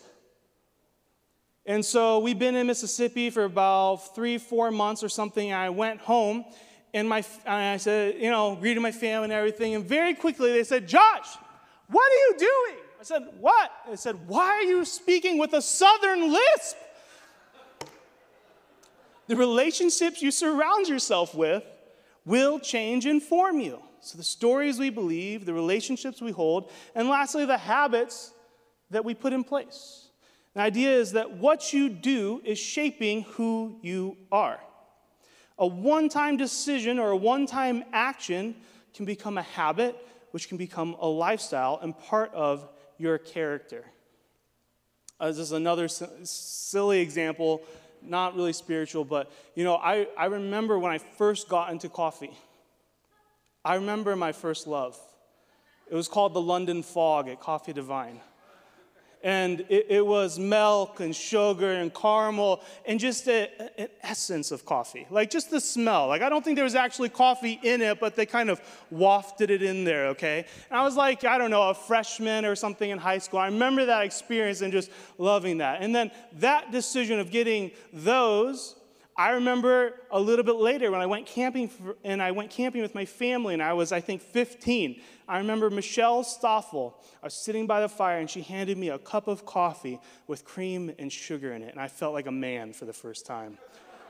And 1.66 1.84
so 1.84 2.20
we've 2.20 2.40
been 2.40 2.56
in 2.56 2.68
Mississippi 2.68 3.30
for 3.30 3.46
about 3.46 4.16
three, 4.16 4.38
four 4.38 4.72
months 4.72 5.04
or 5.04 5.10
something. 5.10 5.54
I 5.54 5.70
went 5.70 6.02
home 6.02 6.46
and, 6.94 7.10
my, 7.10 7.24
and 7.46 7.56
I 7.56 7.78
said, 7.78 8.16
you 8.20 8.30
know, 8.30 8.56
greeted 8.56 8.82
my 8.82 8.92
family 8.92 9.26
and 9.26 9.34
everything. 9.34 9.76
And 9.76 9.86
very 9.86 10.14
quickly 10.14 10.52
they 10.52 10.64
said, 10.64 10.88
Josh, 10.88 11.28
what 11.88 12.12
are 12.12 12.16
you 12.16 12.36
doing? 12.38 12.84
I 13.00 13.04
said, 13.04 13.24
what? 13.40 13.72
They 13.90 13.96
said, 13.96 14.28
why 14.28 14.46
are 14.46 14.62
you 14.62 14.86
speaking 14.86 15.38
with 15.38 15.54
a 15.54 15.62
southern 15.62 16.32
lisp? 16.32 16.78
The 19.28 19.36
relationships 19.36 20.22
you 20.22 20.32
surround 20.32 20.88
yourself 20.88 21.34
with 21.34 21.64
will 22.26 22.60
change 22.60 23.06
and 23.06 23.22
form 23.22 23.60
you. 23.60 23.80
So, 24.00 24.18
the 24.18 24.24
stories 24.24 24.80
we 24.80 24.90
believe, 24.90 25.46
the 25.46 25.54
relationships 25.54 26.22
we 26.22 26.32
hold, 26.32 26.70
and 26.94 27.08
lastly, 27.08 27.46
the 27.46 27.58
habits 27.58 28.34
that 28.90 29.06
we 29.06 29.14
put 29.14 29.32
in 29.32 29.46
place. 29.46 30.10
The 30.54 30.62
idea 30.62 30.92
is 30.92 31.14
that 31.14 31.32
what 31.32 31.72
you 31.72 31.90
do 31.90 32.42
is 32.44 32.60
shaping 32.60 33.24
who 33.24 33.80
you 33.82 34.18
are. 34.32 34.60
A 35.58 35.68
one 35.68 36.10
time 36.10 36.38
decision 36.38 37.00
or 37.00 37.12
a 37.12 37.18
one 37.18 37.46
time 37.46 37.84
action 37.94 38.56
can 38.94 39.06
become 39.06 39.38
a 39.38 39.44
habit, 39.44 39.96
which 40.32 40.48
can 40.48 40.58
become 40.58 40.96
a 41.00 41.08
lifestyle 41.08 41.80
and 41.82 41.98
part 41.98 42.34
of 42.34 42.68
your 42.98 43.18
character. 43.18 43.86
Uh, 45.20 45.28
this 45.28 45.38
is 45.38 45.52
another 45.52 45.88
silly 45.88 47.00
example 47.00 47.62
not 48.06 48.36
really 48.36 48.54
spiritual, 48.54 49.06
but 49.06 49.32
you 49.56 49.64
know, 49.64 49.76
I, 49.76 50.08
I 50.18 50.26
remember 50.26 50.78
when 50.78 50.92
I 50.92 50.98
first 50.98 51.48
got 51.50 51.72
into 51.72 51.90
coffee. 51.90 52.32
I 53.64 53.76
remember 53.76 54.16
my 54.16 54.32
first 54.34 54.68
love. 54.68 55.00
It 55.90 55.96
was 55.96 56.08
called 56.08 56.34
the 56.34 56.42
London 56.42 56.84
Fog 56.84 57.30
at 57.30 57.40
Coffee 57.40 57.74
Divine 57.74 58.20
and 59.24 59.62
it, 59.70 59.88
it, 59.90 60.06
was 60.06 60.38
milk 60.38 61.00
and 61.00 61.16
sugar 61.16 61.72
and 61.72 61.94
caramel 61.94 62.62
and 62.86 63.00
just 63.00 63.28
a, 63.28 63.50
an 63.80 63.88
essence 64.02 64.52
of 64.52 64.66
coffee 64.66 65.08
like 65.10 65.30
just 65.30 65.50
the 65.50 65.62
smell. 65.62 66.08
Like 66.08 66.22
i 66.22 66.30
don't 66.30 66.44
think 66.44 66.56
there 66.56 66.66
was 66.66 66.76
actually 66.76 67.10
coffee 67.10 67.60
in 67.64 67.82
it 67.82 68.00
but 68.00 68.16
they 68.16 68.26
kind 68.26 68.50
of 68.50 68.62
wafted 68.92 69.50
it 69.50 69.64
in 69.64 69.84
there 69.84 70.08
okay? 70.08 70.46
And 70.70 70.80
i 70.80 70.84
was 70.84 70.96
like 70.96 71.24
i 71.24 71.38
don't 71.38 71.52
know 71.52 71.70
a 71.70 71.74
freshman 71.74 72.46
or 72.46 72.56
something 72.56 72.90
in 72.90 72.98
high 72.98 73.18
school. 73.18 73.40
I 73.40 73.48
remember 73.48 73.86
that 73.86 74.04
experience 74.04 74.62
and 74.62 74.72
just 74.72 74.92
loving 75.18 75.60
that. 75.60 75.82
And 75.82 75.96
then 75.96 76.12
that 76.34 76.72
decision 76.72 77.20
of 77.20 77.32
getting 77.32 77.72
those 77.92 78.76
I 79.16 79.32
remember 79.32 79.94
a 80.12 80.20
little 80.20 80.44
bit 80.44 80.56
later 80.56 80.90
when 80.90 81.00
I 81.02 81.06
went 81.06 81.28
camping 81.28 81.68
for, 81.68 81.96
and 82.04 82.22
I 82.22 82.32
went 82.32 82.50
camping 82.50 82.82
with 82.82 82.96
my 82.96 83.06
family 83.06 83.54
and 83.54 83.62
I 83.62 83.74
was 83.74 83.92
I 83.92 84.02
think 84.02 84.22
15. 84.22 85.00
I 85.28 85.38
remember 85.38 85.70
Michelle 85.70 86.24
Stoffel. 86.24 86.96
I 87.22 87.28
was 87.28 87.36
sitting 87.36 87.68
by 87.68 87.82
the 87.82 87.90
fire 87.90 88.20
and 88.20 88.30
she 88.30 88.42
handed 88.42 88.78
me 88.78 88.90
a 88.90 88.98
cup 88.98 89.28
of 89.28 89.46
coffee 89.46 90.00
with 90.28 90.46
cream 90.46 90.92
and 90.98 91.12
sugar 91.12 91.54
in 91.54 91.62
it 91.62 91.72
and 91.72 91.80
I 91.80 91.90
felt 91.90 92.14
like 92.14 92.26
a 92.26 92.32
man 92.32 92.74
for 92.74 92.86
the 92.86 92.94
first 92.94 93.26
time. 93.26 93.58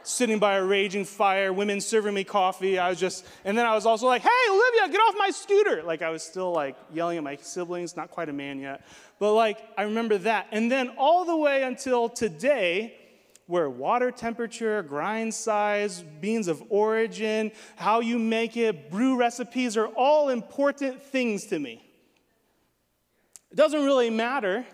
sitting 0.05 0.37
by 0.37 0.55
a 0.55 0.63
raging 0.63 1.05
fire, 1.05 1.53
women 1.53 1.79
serving 1.79 2.13
me 2.13 2.25
coffee. 2.25 2.77
I 2.77 2.89
was 2.89 2.99
just 2.99 3.25
and 3.45 3.57
then 3.57 3.65
I 3.65 3.73
was 3.73 3.85
also 3.85 4.05
like, 4.05 4.21
"Hey, 4.21 4.29
Olivia, 4.49 4.89
get 4.89 4.97
off 4.97 5.15
my 5.17 5.29
scooter." 5.29 5.81
Like 5.83 6.01
I 6.01 6.09
was 6.09 6.23
still 6.23 6.51
like 6.51 6.75
yelling 6.93 7.17
at 7.17 7.23
my 7.23 7.37
siblings, 7.37 7.95
not 7.95 8.11
quite 8.11 8.27
a 8.29 8.33
man 8.33 8.59
yet. 8.59 8.85
But 9.19 9.33
like 9.33 9.59
I 9.77 9.83
remember 9.83 10.17
that. 10.19 10.47
And 10.51 10.69
then 10.71 10.89
all 10.97 11.23
the 11.25 11.37
way 11.37 11.63
until 11.63 12.09
today, 12.09 12.95
where 13.47 13.69
water 13.69 14.11
temperature, 14.11 14.81
grind 14.83 15.33
size, 15.33 16.03
beans 16.21 16.47
of 16.47 16.63
origin, 16.69 17.51
how 17.75 17.99
you 17.99 18.17
make 18.17 18.55
it, 18.55 18.89
brew 18.89 19.17
recipes 19.17 19.75
are 19.75 19.87
all 19.87 20.29
important 20.29 21.01
things 21.01 21.45
to 21.47 21.59
me. 21.59 21.83
It 23.51 23.55
doesn't 23.55 23.83
really 23.83 24.09
matter. 24.09 24.65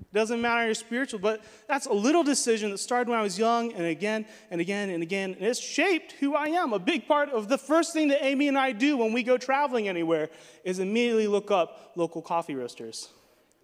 It 0.00 0.14
doesn't 0.14 0.40
matter 0.40 0.64
your 0.64 0.74
spiritual, 0.74 1.18
but 1.20 1.42
that's 1.66 1.86
a 1.86 1.92
little 1.92 2.22
decision 2.22 2.70
that 2.70 2.78
started 2.78 3.10
when 3.10 3.18
I 3.18 3.22
was 3.22 3.38
young 3.38 3.72
and 3.72 3.84
again 3.84 4.26
and 4.50 4.60
again 4.60 4.90
and 4.90 5.02
again. 5.02 5.34
And 5.34 5.42
it's 5.42 5.60
shaped 5.60 6.12
who 6.12 6.34
I 6.34 6.48
am. 6.48 6.72
A 6.72 6.78
big 6.78 7.08
part 7.08 7.30
of 7.30 7.48
the 7.48 7.58
first 7.58 7.92
thing 7.92 8.08
that 8.08 8.24
Amy 8.24 8.48
and 8.48 8.56
I 8.56 8.72
do 8.72 8.96
when 8.96 9.12
we 9.12 9.22
go 9.22 9.36
traveling 9.36 9.88
anywhere 9.88 10.30
is 10.64 10.78
immediately 10.78 11.26
look 11.26 11.50
up 11.50 11.92
local 11.96 12.22
coffee 12.22 12.54
roasters. 12.54 13.08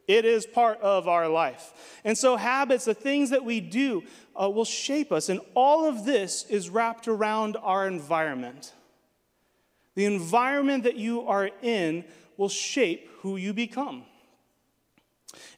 It 0.06 0.24
is 0.24 0.46
part 0.46 0.80
of 0.80 1.08
our 1.08 1.28
life. 1.28 1.72
And 2.04 2.16
so, 2.16 2.36
habits, 2.36 2.84
the 2.84 2.94
things 2.94 3.30
that 3.30 3.44
we 3.44 3.60
do, 3.60 4.02
uh, 4.40 4.50
will 4.50 4.64
shape 4.64 5.12
us. 5.12 5.28
And 5.28 5.40
all 5.54 5.88
of 5.88 6.04
this 6.04 6.44
is 6.46 6.68
wrapped 6.68 7.08
around 7.08 7.56
our 7.62 7.86
environment. 7.86 8.72
The 9.94 10.06
environment 10.06 10.84
that 10.84 10.96
you 10.96 11.22
are 11.22 11.50
in 11.62 12.04
will 12.36 12.48
shape 12.48 13.08
who 13.20 13.36
you 13.36 13.52
become. 13.52 14.04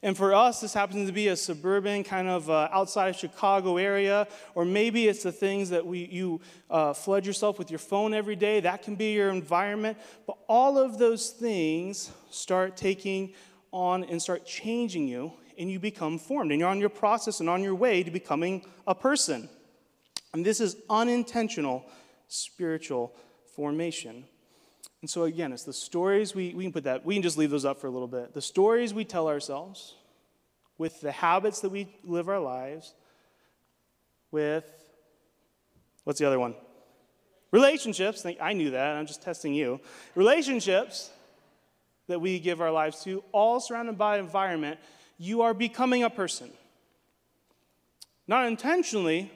And 0.01 0.15
for 0.15 0.33
us, 0.33 0.61
this 0.61 0.73
happens 0.73 1.07
to 1.07 1.13
be 1.13 1.27
a 1.27 1.35
suburban 1.35 2.03
kind 2.03 2.27
of 2.27 2.49
uh, 2.49 2.69
outside 2.71 3.09
of 3.09 3.15
Chicago 3.15 3.77
area, 3.77 4.27
or 4.55 4.65
maybe 4.65 5.07
it's 5.07 5.23
the 5.23 5.31
things 5.31 5.69
that 5.69 5.85
we, 5.85 6.05
you 6.05 6.41
uh, 6.69 6.93
flood 6.93 7.25
yourself 7.25 7.57
with 7.59 7.69
your 7.69 7.79
phone 7.79 8.13
every 8.13 8.35
day. 8.35 8.59
That 8.59 8.83
can 8.83 8.95
be 8.95 9.13
your 9.13 9.29
environment. 9.29 9.97
But 10.25 10.37
all 10.47 10.77
of 10.77 10.97
those 10.97 11.29
things 11.29 12.11
start 12.29 12.77
taking 12.77 13.33
on 13.71 14.03
and 14.03 14.21
start 14.21 14.45
changing 14.45 15.07
you, 15.07 15.33
and 15.57 15.71
you 15.71 15.79
become 15.79 16.19
formed. 16.19 16.51
And 16.51 16.59
you're 16.59 16.69
on 16.69 16.79
your 16.79 16.89
process 16.89 17.39
and 17.39 17.49
on 17.49 17.63
your 17.63 17.75
way 17.75 18.03
to 18.03 18.11
becoming 18.11 18.65
a 18.85 18.95
person. 18.95 19.49
And 20.33 20.45
this 20.45 20.59
is 20.59 20.75
unintentional 20.89 21.85
spiritual 22.27 23.13
formation. 23.55 24.25
And 25.01 25.09
so, 25.09 25.23
again, 25.23 25.53
it's 25.53 25.63
the 25.63 25.73
stories 25.73 26.35
we, 26.35 26.53
we 26.53 26.63
can 26.63 26.73
put 26.73 26.83
that, 26.83 27.05
we 27.05 27.15
can 27.15 27.23
just 27.23 27.37
leave 27.37 27.49
those 27.49 27.65
up 27.65 27.79
for 27.79 27.87
a 27.87 27.89
little 27.89 28.07
bit. 28.07 28.33
The 28.33 28.41
stories 28.41 28.93
we 28.93 29.05
tell 29.05 29.27
ourselves, 29.27 29.95
with 30.77 31.01
the 31.01 31.11
habits 31.11 31.61
that 31.61 31.69
we 31.69 31.87
live 32.03 32.29
our 32.29 32.39
lives, 32.39 32.93
with, 34.31 34.65
what's 36.03 36.19
the 36.19 36.27
other 36.27 36.39
one? 36.39 36.55
Relationships. 37.51 38.25
I 38.39 38.53
knew 38.53 38.71
that. 38.71 38.95
I'm 38.97 39.07
just 39.07 39.21
testing 39.21 39.53
you. 39.53 39.79
Relationships 40.15 41.09
that 42.07 42.19
we 42.19 42.39
give 42.39 42.61
our 42.61 42.71
lives 42.71 43.03
to, 43.03 43.23
all 43.31 43.59
surrounded 43.59 43.97
by 43.97 44.17
environment, 44.17 44.79
you 45.17 45.41
are 45.41 45.53
becoming 45.53 46.03
a 46.03 46.09
person. 46.09 46.49
Not 48.27 48.45
intentionally, 48.45 49.31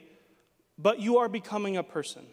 but 0.77 0.99
you 0.99 1.17
are 1.17 1.29
becoming 1.29 1.77
a 1.77 1.83
person. 1.83 2.25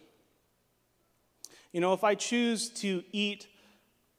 You 1.72 1.80
know, 1.80 1.92
if 1.92 2.02
I 2.02 2.14
choose 2.14 2.70
to 2.70 3.04
eat 3.12 3.46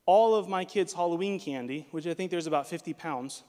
all 0.06 0.36
of 0.36 0.48
my 0.48 0.66
kids' 0.66 0.94
Halloween 0.94 1.40
candy, 1.40 1.88
which 1.92 2.08
I 2.08 2.14
think 2.14 2.32
there's 2.32 2.48
about 2.48 2.68
50 2.68 2.94
pounds, 2.94 3.44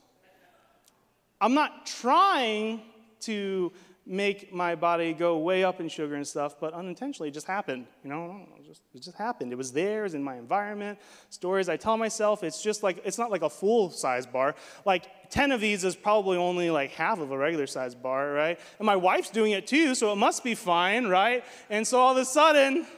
I'm 1.40 1.54
not 1.54 1.86
trying 1.86 2.82
to 3.20 3.72
make 4.10 4.52
my 4.52 4.74
body 4.74 5.12
go 5.12 5.38
way 5.38 5.62
up 5.62 5.78
in 5.78 5.88
sugar 5.88 6.16
and 6.16 6.26
stuff, 6.26 6.56
but 6.58 6.74
unintentionally 6.74 7.28
it 7.28 7.32
just 7.32 7.46
happened. 7.46 7.86
You 8.02 8.10
know, 8.10 8.44
it 8.58 8.66
just, 8.66 8.82
it 8.92 9.02
just 9.02 9.16
happened. 9.16 9.52
It 9.52 9.56
was 9.56 9.70
there, 9.70 10.00
it 10.00 10.02
was 10.02 10.14
in 10.14 10.24
my 10.24 10.34
environment. 10.34 10.98
Stories 11.28 11.68
I 11.68 11.76
tell 11.76 11.96
myself, 11.96 12.42
it's 12.42 12.60
just 12.60 12.82
like, 12.82 13.00
it's 13.04 13.18
not 13.18 13.30
like 13.30 13.42
a 13.42 13.48
full 13.48 13.88
size 13.88 14.26
bar. 14.26 14.56
Like 14.84 15.30
10 15.30 15.52
of 15.52 15.60
these 15.60 15.84
is 15.84 15.94
probably 15.94 16.36
only 16.38 16.70
like 16.70 16.90
half 16.90 17.20
of 17.20 17.30
a 17.30 17.38
regular 17.38 17.68
size 17.68 17.94
bar, 17.94 18.32
right? 18.32 18.58
And 18.80 18.86
my 18.86 18.96
wife's 18.96 19.30
doing 19.30 19.52
it 19.52 19.68
too, 19.68 19.94
so 19.94 20.12
it 20.12 20.16
must 20.16 20.42
be 20.42 20.56
fine, 20.56 21.06
right? 21.06 21.44
And 21.70 21.86
so 21.86 22.00
all 22.00 22.10
of 22.10 22.18
a 22.18 22.24
sudden, 22.24 22.88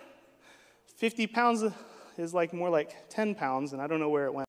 50 0.96 1.26
pounds 1.26 1.62
is 2.16 2.32
like 2.32 2.54
more 2.54 2.70
like 2.70 3.10
10 3.10 3.34
pounds, 3.34 3.74
and 3.74 3.82
I 3.82 3.86
don't 3.86 4.00
know 4.00 4.08
where 4.08 4.24
it 4.24 4.32
went. 4.32 4.48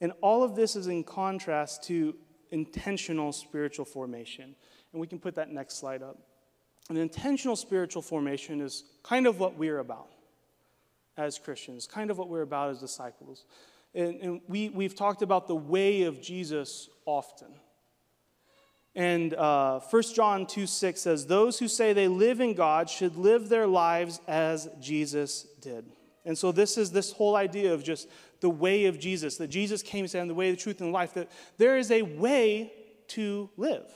And 0.00 0.12
all 0.20 0.44
of 0.44 0.54
this 0.54 0.76
is 0.76 0.86
in 0.86 1.02
contrast 1.02 1.82
to 1.84 2.14
intentional 2.50 3.32
spiritual 3.32 3.84
formation. 3.84 4.54
And 4.92 5.00
we 5.00 5.06
can 5.06 5.18
put 5.18 5.34
that 5.34 5.50
next 5.50 5.78
slide 5.78 6.02
up. 6.02 6.18
An 6.88 6.96
intentional 6.96 7.56
spiritual 7.56 8.02
formation 8.02 8.60
is 8.60 8.84
kind 9.02 9.26
of 9.26 9.38
what 9.38 9.56
we're 9.56 9.78
about 9.78 10.08
as 11.16 11.38
Christians, 11.38 11.86
kind 11.86 12.10
of 12.10 12.18
what 12.18 12.28
we're 12.28 12.42
about 12.42 12.70
as 12.70 12.80
disciples. 12.80 13.44
And, 13.94 14.20
and 14.20 14.40
we, 14.48 14.68
we've 14.70 14.94
talked 14.94 15.22
about 15.22 15.48
the 15.48 15.56
way 15.56 16.02
of 16.02 16.22
Jesus 16.22 16.88
often. 17.04 17.48
And 18.94 19.34
uh, 19.34 19.80
1 19.80 20.02
John 20.14 20.46
2 20.46 20.66
6 20.66 21.00
says, 21.00 21.26
Those 21.26 21.58
who 21.58 21.68
say 21.68 21.92
they 21.92 22.08
live 22.08 22.40
in 22.40 22.54
God 22.54 22.88
should 22.88 23.16
live 23.16 23.48
their 23.48 23.66
lives 23.66 24.20
as 24.26 24.68
Jesus 24.80 25.46
did. 25.60 25.84
And 26.24 26.36
so, 26.36 26.52
this 26.52 26.76
is 26.76 26.90
this 26.90 27.12
whole 27.12 27.36
idea 27.36 27.72
of 27.72 27.84
just 27.84 28.08
the 28.40 28.50
way 28.50 28.86
of 28.86 28.98
Jesus, 28.98 29.36
that 29.36 29.48
Jesus 29.48 29.82
came 29.82 30.06
to 30.06 30.18
I'm 30.18 30.28
the 30.28 30.34
way, 30.34 30.50
the 30.50 30.56
truth, 30.56 30.80
and 30.80 30.88
the 30.88 30.92
life, 30.92 31.14
that 31.14 31.30
there 31.56 31.76
is 31.76 31.90
a 31.90 32.02
way 32.02 32.72
to 33.08 33.50
live. 33.56 33.90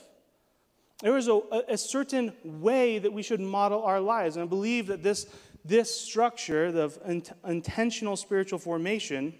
There 1.02 1.16
is 1.16 1.28
a, 1.28 1.40
a 1.68 1.76
certain 1.76 2.32
way 2.44 2.98
that 2.98 3.12
we 3.12 3.22
should 3.22 3.40
model 3.40 3.82
our 3.82 4.00
lives. 4.00 4.36
And 4.36 4.44
I 4.44 4.46
believe 4.46 4.86
that 4.86 5.02
this, 5.02 5.26
this 5.64 5.94
structure 5.94 6.66
of 6.66 6.98
intentional 7.46 8.16
spiritual 8.16 8.58
formation 8.58 9.34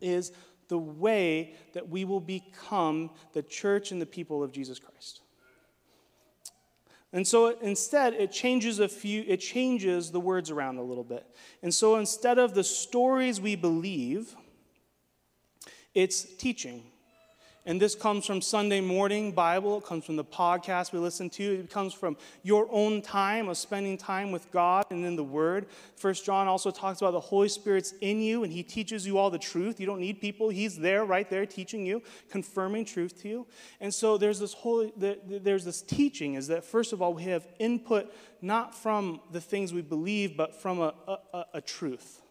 is 0.00 0.32
the 0.68 0.78
way 0.78 1.54
that 1.72 1.88
we 1.88 2.04
will 2.04 2.20
become 2.20 3.10
the 3.32 3.42
church 3.42 3.92
and 3.92 4.00
the 4.00 4.06
people 4.06 4.42
of 4.42 4.52
Jesus 4.52 4.78
Christ. 4.78 5.22
And 7.16 7.26
so 7.26 7.58
instead, 7.60 8.12
it 8.12 8.30
changes 8.30 8.78
a 8.78 8.86
few, 8.86 9.24
it 9.26 9.38
changes 9.38 10.10
the 10.10 10.20
words 10.20 10.50
around 10.50 10.76
a 10.76 10.82
little 10.82 11.02
bit. 11.02 11.26
And 11.62 11.72
so 11.72 11.96
instead 11.96 12.38
of 12.38 12.52
the 12.52 12.62
stories 12.62 13.40
we 13.40 13.56
believe, 13.56 14.36
it's 15.94 16.24
teaching. 16.36 16.82
And 17.68 17.80
this 17.80 17.96
comes 17.96 18.24
from 18.24 18.40
Sunday 18.40 18.80
morning 18.80 19.32
Bible. 19.32 19.78
It 19.78 19.84
comes 19.84 20.04
from 20.04 20.14
the 20.14 20.24
podcast 20.24 20.92
we 20.92 21.00
listen 21.00 21.28
to. 21.30 21.42
It 21.42 21.68
comes 21.68 21.92
from 21.92 22.16
your 22.44 22.68
own 22.70 23.02
time 23.02 23.48
of 23.48 23.58
spending 23.58 23.98
time 23.98 24.30
with 24.30 24.48
God 24.52 24.86
and 24.90 25.04
in 25.04 25.16
the 25.16 25.24
Word. 25.24 25.66
First 25.96 26.24
John 26.24 26.46
also 26.46 26.70
talks 26.70 27.00
about 27.00 27.10
the 27.10 27.18
Holy 27.18 27.48
Spirit's 27.48 27.92
in 28.00 28.22
you 28.22 28.44
and 28.44 28.52
he 28.52 28.62
teaches 28.62 29.04
you 29.04 29.18
all 29.18 29.30
the 29.30 29.38
truth. 29.38 29.80
You 29.80 29.86
don't 29.86 30.00
need 30.00 30.20
people. 30.20 30.48
He's 30.48 30.78
there, 30.78 31.04
right 31.04 31.28
there, 31.28 31.44
teaching 31.44 31.84
you, 31.84 32.04
confirming 32.30 32.84
truth 32.84 33.20
to 33.22 33.28
you. 33.28 33.46
And 33.80 33.92
so 33.92 34.16
there's 34.16 34.38
this 34.38 34.52
whole, 34.52 34.88
there's 34.96 35.64
this 35.64 35.82
teaching 35.82 36.34
is 36.34 36.46
that 36.46 36.64
first 36.64 36.92
of 36.92 37.02
all, 37.02 37.14
we 37.14 37.24
have 37.24 37.48
input 37.58 38.14
not 38.40 38.76
from 38.76 39.20
the 39.32 39.40
things 39.40 39.72
we 39.72 39.82
believe, 39.82 40.36
but 40.36 40.54
from 40.54 40.78
a, 40.78 40.94
a, 41.08 41.44
a 41.54 41.60
truth 41.60 42.22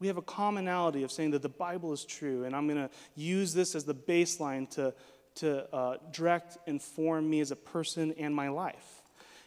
we 0.00 0.06
have 0.06 0.16
a 0.16 0.22
commonality 0.22 1.02
of 1.02 1.10
saying 1.10 1.32
that 1.32 1.42
the 1.42 1.48
Bible 1.48 1.92
is 1.92 2.04
true, 2.04 2.44
and 2.44 2.54
I'm 2.54 2.66
going 2.68 2.88
to 2.88 2.90
use 3.16 3.52
this 3.52 3.74
as 3.74 3.84
the 3.84 3.94
baseline 3.94 4.70
to, 4.70 4.94
to 5.36 5.74
uh, 5.74 5.96
direct 6.12 6.58
and 6.66 6.80
form 6.80 7.28
me 7.28 7.40
as 7.40 7.50
a 7.50 7.56
person 7.56 8.14
and 8.18 8.34
my 8.34 8.48
life. 8.48 9.02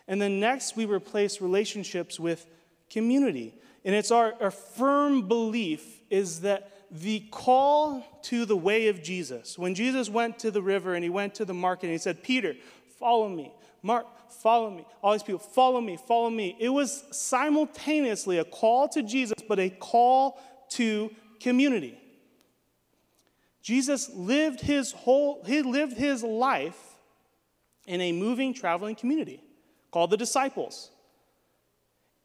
And 0.07 0.21
then 0.21 0.39
next, 0.39 0.75
we 0.75 0.85
replace 0.85 1.41
relationships 1.41 2.19
with 2.19 2.45
community. 2.89 3.55
And 3.85 3.95
it's 3.95 4.11
our, 4.11 4.33
our 4.41 4.51
firm 4.51 5.27
belief 5.27 6.01
is 6.09 6.41
that 6.41 6.69
the 6.91 7.21
call 7.31 8.03
to 8.23 8.45
the 8.45 8.57
way 8.57 8.89
of 8.89 9.01
Jesus, 9.01 9.57
when 9.57 9.73
Jesus 9.73 10.09
went 10.09 10.39
to 10.39 10.51
the 10.51 10.61
river 10.61 10.93
and 10.93 11.03
he 11.03 11.09
went 11.09 11.35
to 11.35 11.45
the 11.45 11.53
market 11.53 11.85
and 11.85 11.93
he 11.93 11.97
said, 11.97 12.21
Peter, 12.21 12.55
follow 12.99 13.29
me. 13.29 13.53
Mark, 13.81 14.05
follow 14.31 14.69
me. 14.69 14.85
All 15.01 15.13
these 15.13 15.23
people, 15.23 15.39
follow 15.39 15.81
me, 15.81 15.97
follow 15.97 16.29
me. 16.29 16.55
It 16.59 16.69
was 16.69 17.03
simultaneously 17.11 18.37
a 18.37 18.45
call 18.45 18.87
to 18.89 19.03
Jesus, 19.03 19.37
but 19.47 19.59
a 19.59 19.69
call 19.69 20.39
to 20.71 21.11
community. 21.39 21.97
Jesus 23.61 24.09
lived 24.09 24.61
his 24.61 24.91
whole, 24.91 25.43
he 25.45 25.61
lived 25.61 25.97
his 25.97 26.23
life 26.23 26.79
in 27.85 28.01
a 28.01 28.11
moving, 28.11 28.53
traveling 28.53 28.95
community 28.95 29.43
called 29.91 30.09
the 30.09 30.17
disciples. 30.17 30.89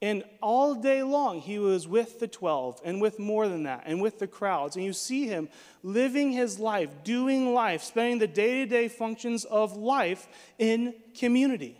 And 0.02 0.24
all 0.42 0.74
day 0.74 1.02
long, 1.02 1.40
he 1.40 1.58
was 1.58 1.88
with 1.88 2.20
the 2.20 2.28
12 2.28 2.82
and 2.84 3.00
with 3.00 3.18
more 3.18 3.48
than 3.48 3.62
that 3.62 3.84
and 3.86 4.00
with 4.00 4.18
the 4.18 4.26
crowds. 4.26 4.76
And 4.76 4.84
you 4.84 4.92
see 4.92 5.26
him 5.26 5.48
living 5.82 6.32
his 6.32 6.58
life, 6.58 6.90
doing 7.02 7.54
life, 7.54 7.82
spending 7.82 8.18
the 8.18 8.26
day 8.26 8.64
to 8.64 8.66
day 8.66 8.88
functions 8.88 9.44
of 9.46 9.76
life 9.76 10.28
in 10.58 10.94
community. 11.18 11.78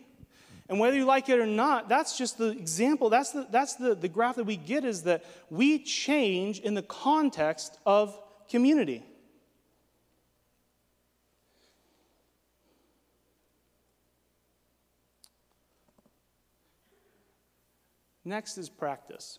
And 0.68 0.80
whether 0.80 0.96
you 0.96 1.04
like 1.04 1.28
it 1.28 1.38
or 1.38 1.46
not, 1.46 1.88
that's 1.88 2.18
just 2.18 2.38
the 2.38 2.48
example. 2.48 3.08
That's 3.08 3.30
the, 3.30 3.46
that's 3.50 3.74
the, 3.74 3.94
the 3.94 4.08
graph 4.08 4.36
that 4.36 4.44
we 4.44 4.56
get 4.56 4.84
is 4.84 5.04
that 5.04 5.24
we 5.48 5.78
change 5.78 6.58
in 6.58 6.74
the 6.74 6.82
context 6.82 7.78
of 7.86 8.18
community. 8.48 9.04
Next 18.24 18.58
is 18.58 18.68
practice. 18.68 19.38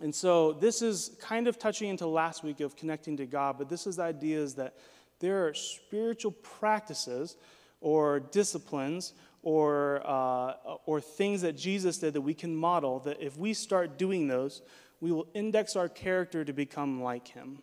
And 0.00 0.14
so 0.14 0.54
this 0.54 0.80
is 0.80 1.10
kind 1.20 1.46
of 1.46 1.58
touching 1.58 1.90
into 1.90 2.06
last 2.06 2.42
week 2.42 2.60
of 2.60 2.76
connecting 2.76 3.18
to 3.18 3.26
God, 3.26 3.58
but 3.58 3.68
this 3.68 3.86
is 3.86 3.96
the 3.96 4.04
idea 4.04 4.38
is 4.38 4.54
that 4.54 4.74
there 5.20 5.46
are 5.46 5.52
spiritual 5.54 6.32
practices 6.32 7.36
or 7.82 8.20
disciplines 8.20 9.12
or, 9.44 10.02
uh, 10.04 10.54
or 10.86 11.00
things 11.00 11.42
that 11.42 11.56
Jesus 11.56 11.98
did 11.98 12.14
that 12.14 12.22
we 12.22 12.34
can 12.34 12.56
model 12.56 12.98
that 13.00 13.20
if 13.20 13.36
we 13.36 13.52
start 13.52 13.98
doing 13.98 14.26
those, 14.26 14.62
we 15.00 15.12
will 15.12 15.26
index 15.34 15.76
our 15.76 15.88
character 15.88 16.46
to 16.46 16.52
become 16.54 17.02
like 17.02 17.28
him. 17.28 17.58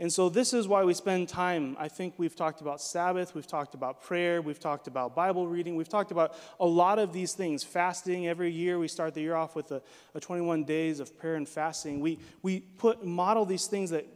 And 0.00 0.10
so, 0.10 0.30
this 0.30 0.54
is 0.54 0.66
why 0.66 0.82
we 0.82 0.94
spend 0.94 1.28
time. 1.28 1.76
I 1.78 1.88
think 1.88 2.14
we've 2.16 2.34
talked 2.34 2.62
about 2.62 2.80
Sabbath, 2.80 3.34
we've 3.34 3.46
talked 3.46 3.74
about 3.74 4.02
prayer, 4.02 4.40
we've 4.40 4.58
talked 4.58 4.86
about 4.86 5.14
Bible 5.14 5.46
reading, 5.46 5.76
we've 5.76 5.90
talked 5.90 6.10
about 6.10 6.34
a 6.58 6.64
lot 6.64 6.98
of 6.98 7.12
these 7.12 7.34
things. 7.34 7.62
Fasting 7.62 8.26
every 8.26 8.50
year, 8.50 8.78
we 8.78 8.88
start 8.88 9.12
the 9.12 9.20
year 9.20 9.34
off 9.34 9.54
with 9.54 9.72
a, 9.72 9.82
a 10.14 10.20
21 10.20 10.64
days 10.64 10.98
of 10.98 11.18
prayer 11.18 11.34
and 11.34 11.46
fasting. 11.46 12.00
We, 12.00 12.18
we 12.40 12.60
put, 12.60 13.04
model 13.04 13.44
these 13.44 13.66
things 13.66 13.90
that 13.90 14.06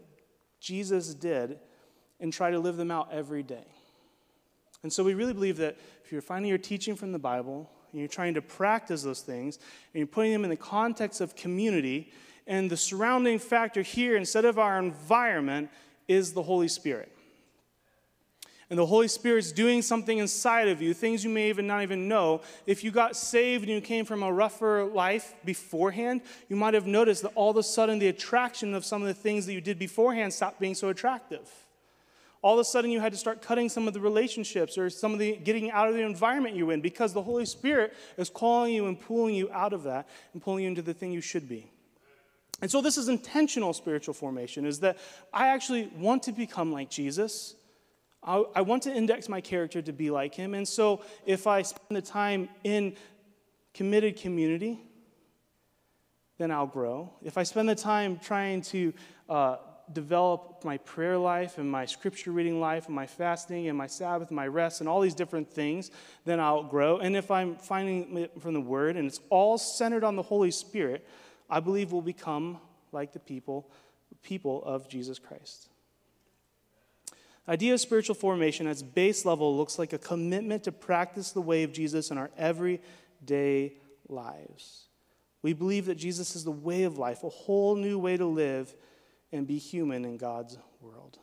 Jesus 0.59 1.12
did 1.12 1.59
and 2.19 2.33
try 2.33 2.50
to 2.50 2.59
live 2.59 2.79
them 2.79 2.91
out 2.91 3.11
every 3.12 3.43
day. 3.43 3.67
And 4.82 4.92
so, 4.92 5.04
we 5.04 5.14
really 5.14 5.34
believe 5.34 5.58
that 5.58 5.76
if 6.04 6.10
you're 6.10 6.22
finding 6.22 6.49
your 6.49 6.58
teaching 6.58 6.96
from 6.96 7.12
the 7.12 7.18
Bible, 7.18 7.70
and 7.92 7.99
you're 7.99 8.08
trying 8.08 8.34
to 8.34 8.42
practice 8.42 9.02
those 9.02 9.20
things, 9.20 9.58
and 9.92 9.99
you're 9.99 10.06
putting 10.06 10.32
them 10.32 10.44
in 10.44 10.50
the 10.50 10.56
context 10.56 11.20
of 11.20 11.37
community, 11.37 12.12
and 12.46 12.70
the 12.70 12.76
surrounding 12.76 13.38
factor 13.38 13.82
here, 13.82 14.16
instead 14.16 14.44
of 14.44 14.58
our 14.58 14.78
environment, 14.78 15.70
is 16.08 16.32
the 16.32 16.42
Holy 16.42 16.68
Spirit. 16.68 17.12
And 18.70 18.78
the 18.78 18.87
Holy 18.87 19.08
Spirit's 19.08 19.50
doing 19.50 19.82
something 19.82 20.18
inside 20.18 20.68
of 20.68 20.80
you, 20.80 20.94
things 20.94 21.25
you 21.25 21.30
may 21.30 21.49
even 21.49 21.66
not 21.66 21.82
even 21.82 22.06
know. 22.06 22.40
If 22.66 22.84
you 22.84 22.92
got 22.92 23.16
saved 23.16 23.64
and 23.64 23.72
you 23.72 23.80
came 23.80 24.04
from 24.04 24.22
a 24.22 24.32
rougher 24.32 24.84
life 24.84 25.34
beforehand, 25.44 26.20
you 26.49 26.54
might 26.54 26.75
have 26.75 26.87
noticed 26.87 27.22
that 27.22 27.32
all 27.34 27.50
of 27.50 27.56
a 27.56 27.64
sudden 27.64 27.99
the 27.99 28.06
attraction 28.06 28.72
of 28.75 28.84
some 28.84 29.02
of 29.02 29.08
the 29.08 29.14
things 29.14 29.44
that 29.46 29.54
you 29.54 29.60
did 29.60 29.76
beforehand 29.76 30.32
stopped 30.32 30.60
being 30.60 30.76
so 30.76 30.88
attractive. 30.88 31.49
All 32.42 32.54
of 32.54 32.61
a 32.61 32.64
sudden 32.64 32.90
you 32.90 33.00
had 33.00 33.12
to 33.12 33.18
start 33.18 33.42
cutting 33.42 33.68
some 33.68 33.87
of 33.87 33.94
the 33.94 34.00
relationships 34.00 34.78
or 34.78 34.88
some 34.88 35.12
of 35.12 35.18
the 35.18 35.37
getting 35.37 35.70
out 35.70 35.88
of 35.88 35.94
the 35.94 36.02
environment 36.02 36.56
you're 36.56 36.73
in 36.73 36.80
because 36.80 37.12
the 37.12 37.23
Holy 37.23 37.44
Spirit 37.44 37.92
is 38.16 38.30
calling 38.30 38.73
you 38.73 38.87
and 38.87 38.99
pulling 38.99 39.35
you 39.35 39.50
out 39.52 39.73
of 39.73 39.82
that 39.82 40.09
and 40.32 40.42
pulling 40.42 40.64
you 40.64 40.68
into 40.68 40.82
the 40.82 40.94
thing 40.94 41.12
you 41.12 41.20
should 41.20 41.49
be. 41.49 41.70
And 42.62 42.70
so 42.70 42.80
this 42.80 42.99
is 42.99 43.09
intentional 43.09 43.73
spiritual 43.73 44.14
formation, 44.14 44.66
is 44.66 44.80
that 44.80 44.99
I 45.32 45.49
actually 45.49 45.90
want 45.97 46.23
to 46.25 46.32
become 46.32 46.73
like 46.73 46.90
Jesus. 46.90 47.54
I, 48.23 48.44
I, 48.54 48.61
want 48.61 48.82
to 48.82 48.94
index 48.94 49.30
my 49.30 49.40
character 49.40 49.80
to 49.80 49.92
be 49.92 50.11
like 50.11 50.35
him. 50.35 50.52
And 50.52 50.68
so 50.68 51.00
if 51.25 51.47
I 51.47 51.62
spend 51.62 51.97
the 51.97 52.02
time 52.02 52.50
in 52.64 52.97
committed 53.73 54.18
community, 54.18 54.78
then 56.37 56.50
I'll 56.50 56.66
grow. 56.66 57.12
If 57.23 57.38
I 57.38 57.44
spend 57.44 57.68
the 57.68 57.75
time 57.75 58.18
trying 58.18 58.61
to 58.62 58.92
uh, 59.28 59.56
develop 59.92 60.64
my 60.64 60.78
prayer 60.78 61.18
life 61.18 61.59
and 61.59 61.70
my 61.70 61.87
scripture 61.87 62.30
reading 62.30 62.61
life 62.61 62.87
and 62.87 62.94
my 62.94 63.06
fasting 63.06 63.68
and 63.68 63.76
my 63.76 63.87
Sabbath 63.87 64.28
and 64.28 64.37
my 64.37 64.47
rest 64.47 64.80
and 64.80 64.88
all 64.88 65.00
these 65.00 65.14
different 65.14 65.52
things, 65.52 65.90
then 66.25 66.40
I'll 66.40 66.62
grow. 66.62 66.99
And 66.99 67.16
if 67.16 67.30
I'm 67.30 67.56
finding 67.56 68.18
it 68.18 68.40
from 68.40 68.54
the 68.54 68.61
Word 68.61 68.97
and 68.97 69.06
it's 69.06 69.20
all 69.30 69.59
centered 69.59 70.04
on 70.04 70.16
the 70.16 70.23
Holy 70.23 70.50
Spirit, 70.50 71.06
I 71.49 71.60
believe 71.60 71.93
we'll 71.93 72.02
become 72.02 72.58
like 72.93 73.12
the 73.12 73.19
people, 73.19 73.71
people 74.23 74.62
of 74.65 74.88
Jesus 74.88 75.19
Christ. 75.19 75.69
The 77.47 77.52
idea 77.52 77.75
of 77.75 77.80
spiritual 77.80 78.15
formation 78.15 78.67
at 78.67 78.73
its 78.73 78.82
base 78.82 79.25
level 79.25 79.56
looks 79.56 79.78
like 79.78 79.93
a 79.93 79.99
commitment 79.99 80.65
to 80.65 80.73
practice 80.73 81.32
the 81.32 81.41
way 81.41 81.62
of 81.65 81.73
Jesus 81.73 82.10
in 82.10 82.19
our 82.19 82.30
everyday 82.36 83.75
lives. 84.08 84.86
We 85.43 85.52
believe 85.52 85.86
that 85.86 85.97
Jesus 85.97 86.36
is 86.36 86.45
the 86.45 86.50
way 86.50 86.82
of 86.82 86.99
life, 86.99 87.25
a 87.25 87.28
whole 87.28 87.75
new 87.75 87.99
way 87.99 88.17
to 88.17 88.26
live 88.26 88.75
and 89.32 89.47
be 89.47 89.58
human 89.58 90.04
in 90.04 90.16
God's 90.16 90.58
world. 90.80 91.19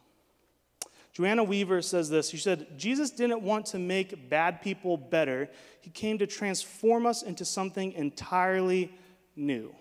Joanna 1.13 1.43
Weaver 1.43 1.81
says 1.81 2.09
this. 2.09 2.29
She 2.29 2.37
said, 2.37 2.77
Jesus 2.77 3.09
didn't 3.09 3.41
want 3.41 3.65
to 3.67 3.79
make 3.79 4.29
bad 4.29 4.61
people 4.61 4.97
better, 4.97 5.49
He 5.81 5.89
came 5.89 6.19
to 6.19 6.27
transform 6.27 7.05
us 7.05 7.23
into 7.23 7.43
something 7.43 7.93
entirely 7.93 8.91
new. 9.35 9.73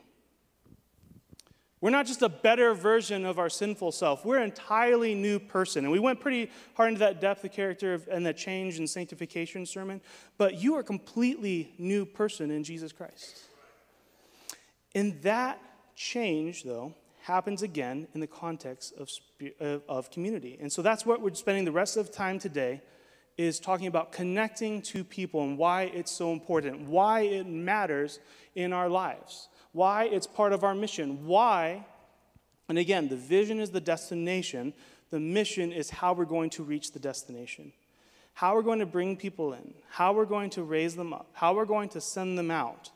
We're 1.83 1.91
not 1.91 2.07
just 2.07 2.23
a 2.23 2.29
better 2.29 2.73
version 2.73 3.27
of 3.27 3.39
our 3.39 3.51
sinful 3.51 3.93
self. 3.93 4.25
We're 4.25 4.39
an 4.39 4.45
entirely 4.45 5.15
new 5.15 5.39
person. 5.39 5.85
And 5.85 5.93
we 5.93 5.99
went 5.99 6.21
pretty 6.21 6.51
hard 6.75 6.89
into 6.89 7.01
that 7.01 7.21
depth 7.21 7.45
of 7.45 7.53
character 7.53 8.01
and 8.11 8.25
that 8.25 8.39
change 8.39 8.79
and 8.79 8.89
sanctification 8.89 9.67
sermon. 9.67 10.01
But 10.39 10.55
you 10.55 10.75
are 10.77 10.81
a 10.81 10.85
completely 10.85 11.75
new 11.79 12.07
person 12.07 12.51
in 12.51 12.65
Jesus 12.65 12.93
Christ. 12.93 13.43
And 14.95 15.21
that 15.23 15.61
change, 15.95 16.65
though, 16.65 16.95
happens 17.27 17.63
again 17.63 18.07
in 18.15 18.21
the 18.21 18.27
context 18.27 18.95
of, 18.99 19.11
uh, 19.61 19.79
of 19.89 20.11
community. 20.11 20.57
And 20.61 20.73
so 20.73 20.83
that's 20.83 21.05
what 21.05 21.21
we're 21.21 21.35
spending 21.35 21.65
the 21.65 21.73
rest 21.73 21.97
of 21.97 22.13
time 22.13 22.39
today 22.39 22.81
is 23.37 23.61
talking 23.61 23.87
about 23.87 24.13
connecting 24.13 24.81
to 24.81 25.05
people 25.05 25.43
and 25.43 25.59
why 25.59 25.83
it's 25.83 26.11
so 26.11 26.33
important, 26.33 26.89
why 26.89 27.21
it 27.21 27.47
matters 27.47 28.19
in 28.55 28.73
our 28.73 28.89
lives 28.89 29.49
why 29.77 30.05
it's 30.05 30.27
part 30.27 30.55
of 30.55 30.65
our 30.65 30.75
mission, 30.75 31.27
why, 31.27 31.85
and 32.67 32.79
again, 32.79 33.09
the 33.09 33.17
vision 33.17 33.61
is 33.61 33.71
the 33.71 33.81
destination, 33.81 34.73
the 35.11 35.21
mission 35.21 35.71
is 35.71 35.91
how 35.91 36.15
we're 36.15 36.25
going 36.25 36.49
to 36.49 36.63
reach 36.63 36.93
the 36.93 36.99
destination. 36.99 37.71
How 38.33 38.55
we're 38.55 38.63
going 38.63 38.79
to 38.79 38.87
bring 38.87 39.19
people 39.19 39.53
in, 39.53 39.75
how 39.91 40.15
we're 40.15 40.25
going 40.25 40.49
to 40.51 40.63
raise 40.63 40.97
them 40.97 41.13
up, 41.13 41.29
how 41.35 41.55
we're 41.55 41.67
going 41.67 41.91
to 41.91 42.01
send 42.01 42.39
them 42.39 42.51
out 42.51 42.91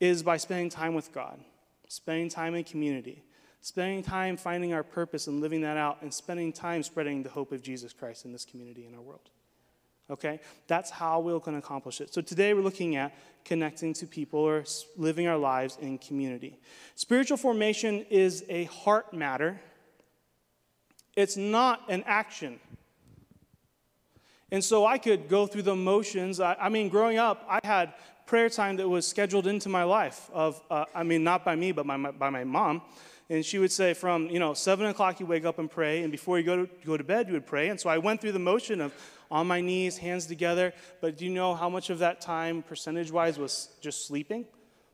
is 0.00 0.22
by 0.22 0.36
spending 0.36 0.68
time 0.68 0.92
with 0.92 1.14
God, 1.14 1.40
spending 1.88 2.28
time 2.28 2.54
in 2.54 2.64
community, 2.64 3.22
spending 3.62 4.02
time 4.02 4.36
finding 4.36 4.74
our 4.74 4.82
purpose 4.82 5.28
and 5.28 5.40
living 5.40 5.62
that 5.62 5.76
out, 5.76 6.02
and 6.02 6.12
spending 6.12 6.52
time 6.52 6.82
spreading 6.82 7.22
the 7.22 7.30
hope 7.30 7.52
of 7.52 7.62
Jesus 7.62 7.92
Christ 7.92 8.24
in 8.24 8.32
this 8.32 8.44
community 8.44 8.86
in 8.86 8.94
our 8.94 9.00
world. 9.00 9.30
Okay? 10.10 10.40
That's 10.66 10.90
how 10.90 11.20
we're 11.20 11.38
going 11.38 11.52
to 11.52 11.64
accomplish 11.64 12.00
it. 12.00 12.12
So 12.12 12.20
today 12.20 12.52
we're 12.52 12.60
looking 12.60 12.96
at 12.96 13.14
connecting 13.44 13.94
to 13.94 14.06
people 14.06 14.40
or 14.40 14.64
living 14.96 15.28
our 15.28 15.38
lives 15.38 15.78
in 15.80 15.96
community. 15.98 16.58
Spiritual 16.96 17.36
formation 17.36 18.04
is 18.10 18.44
a 18.48 18.64
heart 18.64 19.14
matter, 19.14 19.60
it's 21.16 21.36
not 21.36 21.82
an 21.88 22.02
action. 22.04 22.58
And 24.50 24.62
so 24.62 24.84
I 24.84 24.98
could 24.98 25.28
go 25.28 25.46
through 25.46 25.62
the 25.62 25.76
motions. 25.76 26.40
I, 26.40 26.54
I 26.60 26.68
mean, 26.68 26.90
growing 26.90 27.16
up, 27.16 27.46
I 27.48 27.60
had 27.66 27.94
prayer 28.26 28.50
time 28.50 28.76
that 28.76 28.88
was 28.88 29.06
scheduled 29.06 29.46
into 29.46 29.70
my 29.70 29.84
life. 29.84 30.28
Of, 30.32 30.60
uh, 30.70 30.84
I 30.94 31.04
mean, 31.04 31.24
not 31.24 31.42
by 31.42 31.56
me, 31.56 31.72
but 31.72 31.86
by 31.86 31.96
my, 31.96 32.10
by 32.10 32.28
my 32.28 32.44
mom. 32.44 32.82
And 33.32 33.42
she 33.42 33.58
would 33.58 33.72
say, 33.72 33.94
from 33.94 34.28
you 34.28 34.38
know 34.38 34.52
seven 34.52 34.84
o'clock 34.84 35.18
you 35.18 35.24
wake 35.24 35.46
up 35.46 35.58
and 35.58 35.70
pray, 35.70 36.02
and 36.02 36.12
before 36.12 36.38
you 36.38 36.44
go 36.44 36.66
to, 36.66 36.70
go 36.84 36.98
to 36.98 37.02
bed 37.02 37.28
you 37.28 37.32
would 37.32 37.46
pray. 37.46 37.70
And 37.70 37.80
so 37.80 37.88
I 37.88 37.96
went 37.96 38.20
through 38.20 38.32
the 38.32 38.38
motion 38.38 38.82
of 38.82 38.92
on 39.30 39.46
my 39.46 39.62
knees, 39.62 39.96
hands 39.96 40.26
together. 40.26 40.74
But 41.00 41.16
do 41.16 41.24
you 41.24 41.30
know 41.30 41.54
how 41.54 41.70
much 41.70 41.88
of 41.88 42.00
that 42.00 42.20
time, 42.20 42.62
percentage 42.62 43.10
wise, 43.10 43.38
was 43.38 43.70
just 43.80 44.06
sleeping? 44.06 44.44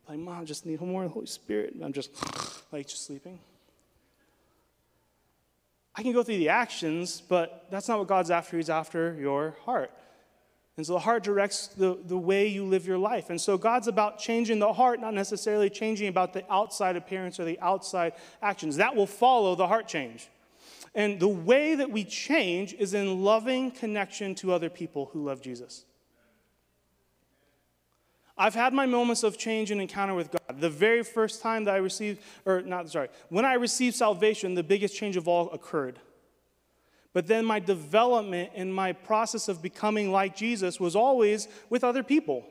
Like, 0.09 0.21
mom, 0.21 0.47
just 0.47 0.67
need 0.67 0.81
more 0.81 1.03
of 1.03 1.11
the 1.11 1.15
Holy 1.15 1.27
Spirit. 1.27 1.75
And 1.75 1.85
I'm 1.85 1.93
just 1.93 2.13
like, 2.73 2.87
just 2.87 3.07
sleeping. 3.07 3.41
I 5.97 6.05
can 6.05 6.13
go 6.13 6.23
through 6.23 6.39
the 6.39 6.51
actions, 6.51 7.21
but 7.21 7.67
that's 7.73 7.89
not 7.89 7.99
what 7.99 8.07
God's 8.07 8.31
after. 8.31 8.57
He's 8.57 8.71
after 8.71 9.17
your 9.19 9.57
heart. 9.65 9.91
And 10.79 10.87
so 10.87 10.93
the 10.93 11.01
heart 11.01 11.25
directs 11.25 11.67
the, 11.67 11.99
the 12.07 12.17
way 12.17 12.47
you 12.47 12.65
live 12.65 12.87
your 12.87 12.99
life. 12.99 13.31
And 13.31 13.41
so 13.41 13.59
God's 13.59 13.89
about 13.89 14.21
changing 14.21 14.61
the 14.61 14.73
heart, 14.73 15.01
not 15.01 15.13
necessarily 15.13 15.69
changing 15.69 16.07
about 16.07 16.33
the 16.33 16.45
outside 16.49 16.95
appearance 16.95 17.41
or 17.41 17.45
the 17.45 17.59
outside 17.59 18.13
actions. 18.41 18.77
That 18.77 18.95
will 18.95 19.09
follow 19.09 19.57
the 19.57 19.67
heart 19.67 19.89
change. 19.89 20.29
And 20.95 21.19
the 21.19 21.27
way 21.27 21.75
that 21.75 21.91
we 21.91 22.05
change 22.05 22.75
is 22.75 22.95
in 22.95 23.25
loving 23.25 23.73
connection 23.73 24.37
to 24.37 24.53
other 24.53 24.71
people 24.71 25.11
who 25.13 25.25
love 25.25 25.43
Jesus. 25.43 25.85
I've 28.37 28.55
had 28.55 28.73
my 28.73 28.87
moments 28.87 29.25
of 29.25 29.37
change 29.37 29.73
and 29.73 29.81
encounter 29.81 30.15
with 30.15 30.31
God. 30.31 30.61
The 30.61 30.71
very 30.71 31.03
first 31.03 31.43
time 31.43 31.65
that 31.65 31.75
I 31.75 31.79
received, 31.79 32.23
or 32.47 32.63
not, 32.63 32.89
sorry, 32.89 33.09
when 33.31 33.45
I 33.45 33.55
received 33.55 33.97
salvation, 33.97 34.55
the 34.55 34.63
biggest 34.63 34.95
change 34.95 35.17
of 35.17 35.27
all 35.27 35.51
occurred. 35.51 35.99
But 37.19 37.27
then 37.27 37.45
my 37.45 37.59
development 37.59 38.53
and 38.55 38.73
my 38.73 38.93
process 38.93 39.49
of 39.49 39.61
becoming 39.61 40.13
like 40.13 40.37
Jesus 40.37 40.79
was 40.79 40.95
always 40.95 41.49
with 41.69 41.83
other 41.83 42.05
people. 42.05 42.47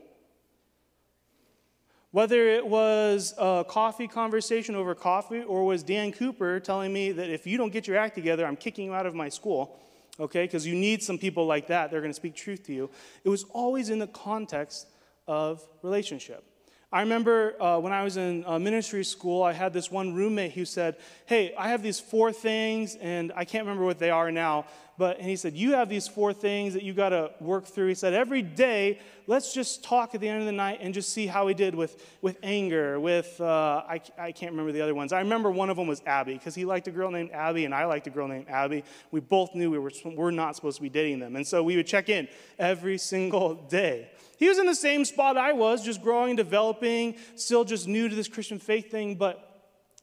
Whether 2.11 2.49
it 2.49 2.67
was 2.67 3.33
a 3.37 3.63
coffee 3.65 4.09
conversation 4.09 4.75
over 4.75 4.93
coffee 4.93 5.41
or 5.41 5.63
was 5.63 5.83
Dan 5.83 6.11
Cooper 6.11 6.59
telling 6.59 6.91
me 6.91 7.13
that 7.13 7.29
if 7.29 7.47
you 7.47 7.57
don't 7.57 7.71
get 7.71 7.87
your 7.87 7.95
act 7.95 8.15
together, 8.15 8.45
I'm 8.45 8.57
kicking 8.57 8.87
you 8.87 8.93
out 8.93 9.05
of 9.05 9.15
my 9.15 9.29
school, 9.29 9.79
okay, 10.19 10.43
because 10.43 10.67
you 10.67 10.75
need 10.75 11.01
some 11.01 11.17
people 11.17 11.45
like 11.45 11.67
that. 11.67 11.89
They're 11.89 12.01
going 12.01 12.11
to 12.11 12.13
speak 12.13 12.35
truth 12.35 12.63
to 12.65 12.73
you. 12.73 12.89
It 13.23 13.29
was 13.29 13.45
always 13.53 13.89
in 13.89 13.99
the 13.99 14.07
context 14.07 14.87
of 15.29 15.65
relationship. 15.81 16.43
I 16.91 17.01
remember 17.01 17.61
uh, 17.61 17.79
when 17.79 17.91
I 17.91 18.03
was 18.03 18.15
in 18.15 18.45
uh, 18.45 18.57
ministry 18.59 19.03
school, 19.03 19.43
I 19.43 19.51
had 19.51 19.73
this 19.73 19.91
one 19.91 20.13
roommate 20.13 20.53
who 20.53 20.63
said, 20.63 20.95
Hey, 21.25 21.53
I 21.57 21.69
have 21.69 21.83
these 21.83 21.99
four 21.99 22.31
things, 22.31 22.95
and 22.95 23.33
I 23.35 23.43
can't 23.43 23.65
remember 23.65 23.83
what 23.83 23.99
they 23.99 24.09
are 24.09 24.31
now, 24.31 24.65
but 24.97 25.19
and 25.19 25.29
he 25.29 25.35
said, 25.35 25.55
You 25.55 25.73
have 25.73 25.89
these 25.89 26.07
four 26.07 26.33
things 26.33 26.73
that 26.73 26.81
you 26.81 26.93
got 26.93 27.09
to 27.09 27.31
work 27.39 27.65
through. 27.65 27.87
He 27.87 27.93
said, 27.93 28.13
Every 28.13 28.41
day, 28.41 28.99
let's 29.27 29.53
just 29.53 29.83
talk 29.83 30.15
at 30.15 30.21
the 30.21 30.27
end 30.27 30.39
of 30.39 30.45
the 30.45 30.51
night 30.51 30.79
and 30.81 30.93
just 30.93 31.13
see 31.13 31.27
how 31.27 31.45
we 31.45 31.53
did 31.53 31.75
with, 31.75 32.03
with 32.21 32.37
anger, 32.41 32.99
with, 32.99 33.39
uh, 33.39 33.83
I, 33.87 34.01
I 34.17 34.31
can't 34.31 34.51
remember 34.51 34.71
the 34.71 34.81
other 34.81 34.95
ones. 34.95 35.13
I 35.13 35.19
remember 35.19 35.51
one 35.51 35.69
of 35.69 35.77
them 35.77 35.87
was 35.87 36.01
Abby, 36.05 36.33
because 36.33 36.55
he 36.55 36.65
liked 36.65 36.87
a 36.87 36.91
girl 36.91 37.11
named 37.11 37.31
Abby, 37.31 37.65
and 37.65 37.75
I 37.75 37.85
liked 37.85 38.07
a 38.07 38.09
girl 38.09 38.27
named 38.27 38.47
Abby. 38.49 38.83
We 39.11 39.19
both 39.19 39.53
knew 39.53 39.69
we 39.69 39.77
were, 39.77 39.91
were 40.05 40.31
not 40.31 40.55
supposed 40.55 40.77
to 40.77 40.81
be 40.81 40.89
dating 40.89 41.19
them. 41.19 41.35
And 41.35 41.45
so 41.45 41.61
we 41.61 41.75
would 41.75 41.87
check 41.87 42.09
in 42.09 42.27
every 42.57 42.97
single 42.97 43.53
day. 43.53 44.09
He 44.37 44.47
was 44.47 44.57
in 44.57 44.65
the 44.65 44.75
same 44.75 45.05
spot 45.05 45.37
I 45.37 45.53
was, 45.53 45.83
just 45.83 46.01
growing, 46.01 46.35
developing, 46.35 47.15
still 47.35 47.63
just 47.63 47.87
new 47.87 48.09
to 48.09 48.15
this 48.15 48.27
Christian 48.27 48.59
faith 48.59 48.89
thing. 48.89 49.15
But 49.15 49.43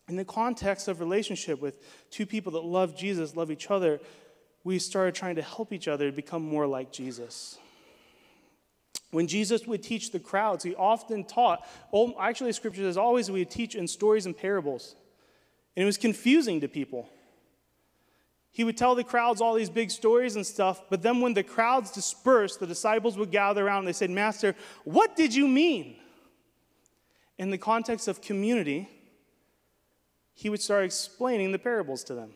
in 0.08 0.16
the 0.16 0.24
context 0.24 0.88
of 0.88 1.00
relationship 1.00 1.60
with 1.60 1.80
two 2.10 2.26
people 2.26 2.52
that 2.52 2.64
love 2.64 2.96
Jesus, 2.96 3.36
love 3.36 3.50
each 3.50 3.70
other, 3.70 4.00
we 4.64 4.78
started 4.78 5.14
trying 5.14 5.36
to 5.36 5.42
help 5.42 5.72
each 5.72 5.86
other 5.86 6.10
become 6.10 6.42
more 6.42 6.66
like 6.66 6.90
Jesus. 6.90 7.58
When 9.10 9.28
Jesus 9.28 9.66
would 9.66 9.82
teach 9.82 10.10
the 10.10 10.18
crowds, 10.18 10.64
he 10.64 10.74
often 10.74 11.22
taught, 11.24 11.64
well, 11.92 12.14
actually, 12.18 12.52
scripture 12.52 12.82
says 12.82 12.96
always 12.96 13.30
we 13.30 13.40
would 13.40 13.50
teach 13.50 13.76
in 13.76 13.86
stories 13.86 14.26
and 14.26 14.36
parables. 14.36 14.96
And 15.76 15.82
it 15.82 15.86
was 15.86 15.98
confusing 15.98 16.60
to 16.62 16.68
people. 16.68 17.08
He 18.50 18.64
would 18.64 18.76
tell 18.76 18.94
the 18.94 19.04
crowds 19.04 19.40
all 19.40 19.54
these 19.54 19.70
big 19.70 19.90
stories 19.90 20.36
and 20.36 20.46
stuff, 20.46 20.82
but 20.88 21.02
then 21.02 21.20
when 21.20 21.34
the 21.34 21.42
crowds 21.42 21.90
dispersed, 21.90 22.60
the 22.60 22.66
disciples 22.66 23.18
would 23.18 23.30
gather 23.30 23.66
around 23.66 23.80
and 23.80 23.88
they 23.88 23.92
said, 23.92 24.10
Master, 24.10 24.54
what 24.84 25.16
did 25.16 25.34
you 25.34 25.48
mean? 25.48 25.96
In 27.36 27.50
the 27.50 27.58
context 27.58 28.06
of 28.06 28.20
community, 28.20 28.88
he 30.34 30.48
would 30.48 30.60
start 30.60 30.84
explaining 30.84 31.50
the 31.50 31.58
parables 31.58 32.04
to 32.04 32.14
them. 32.14 32.30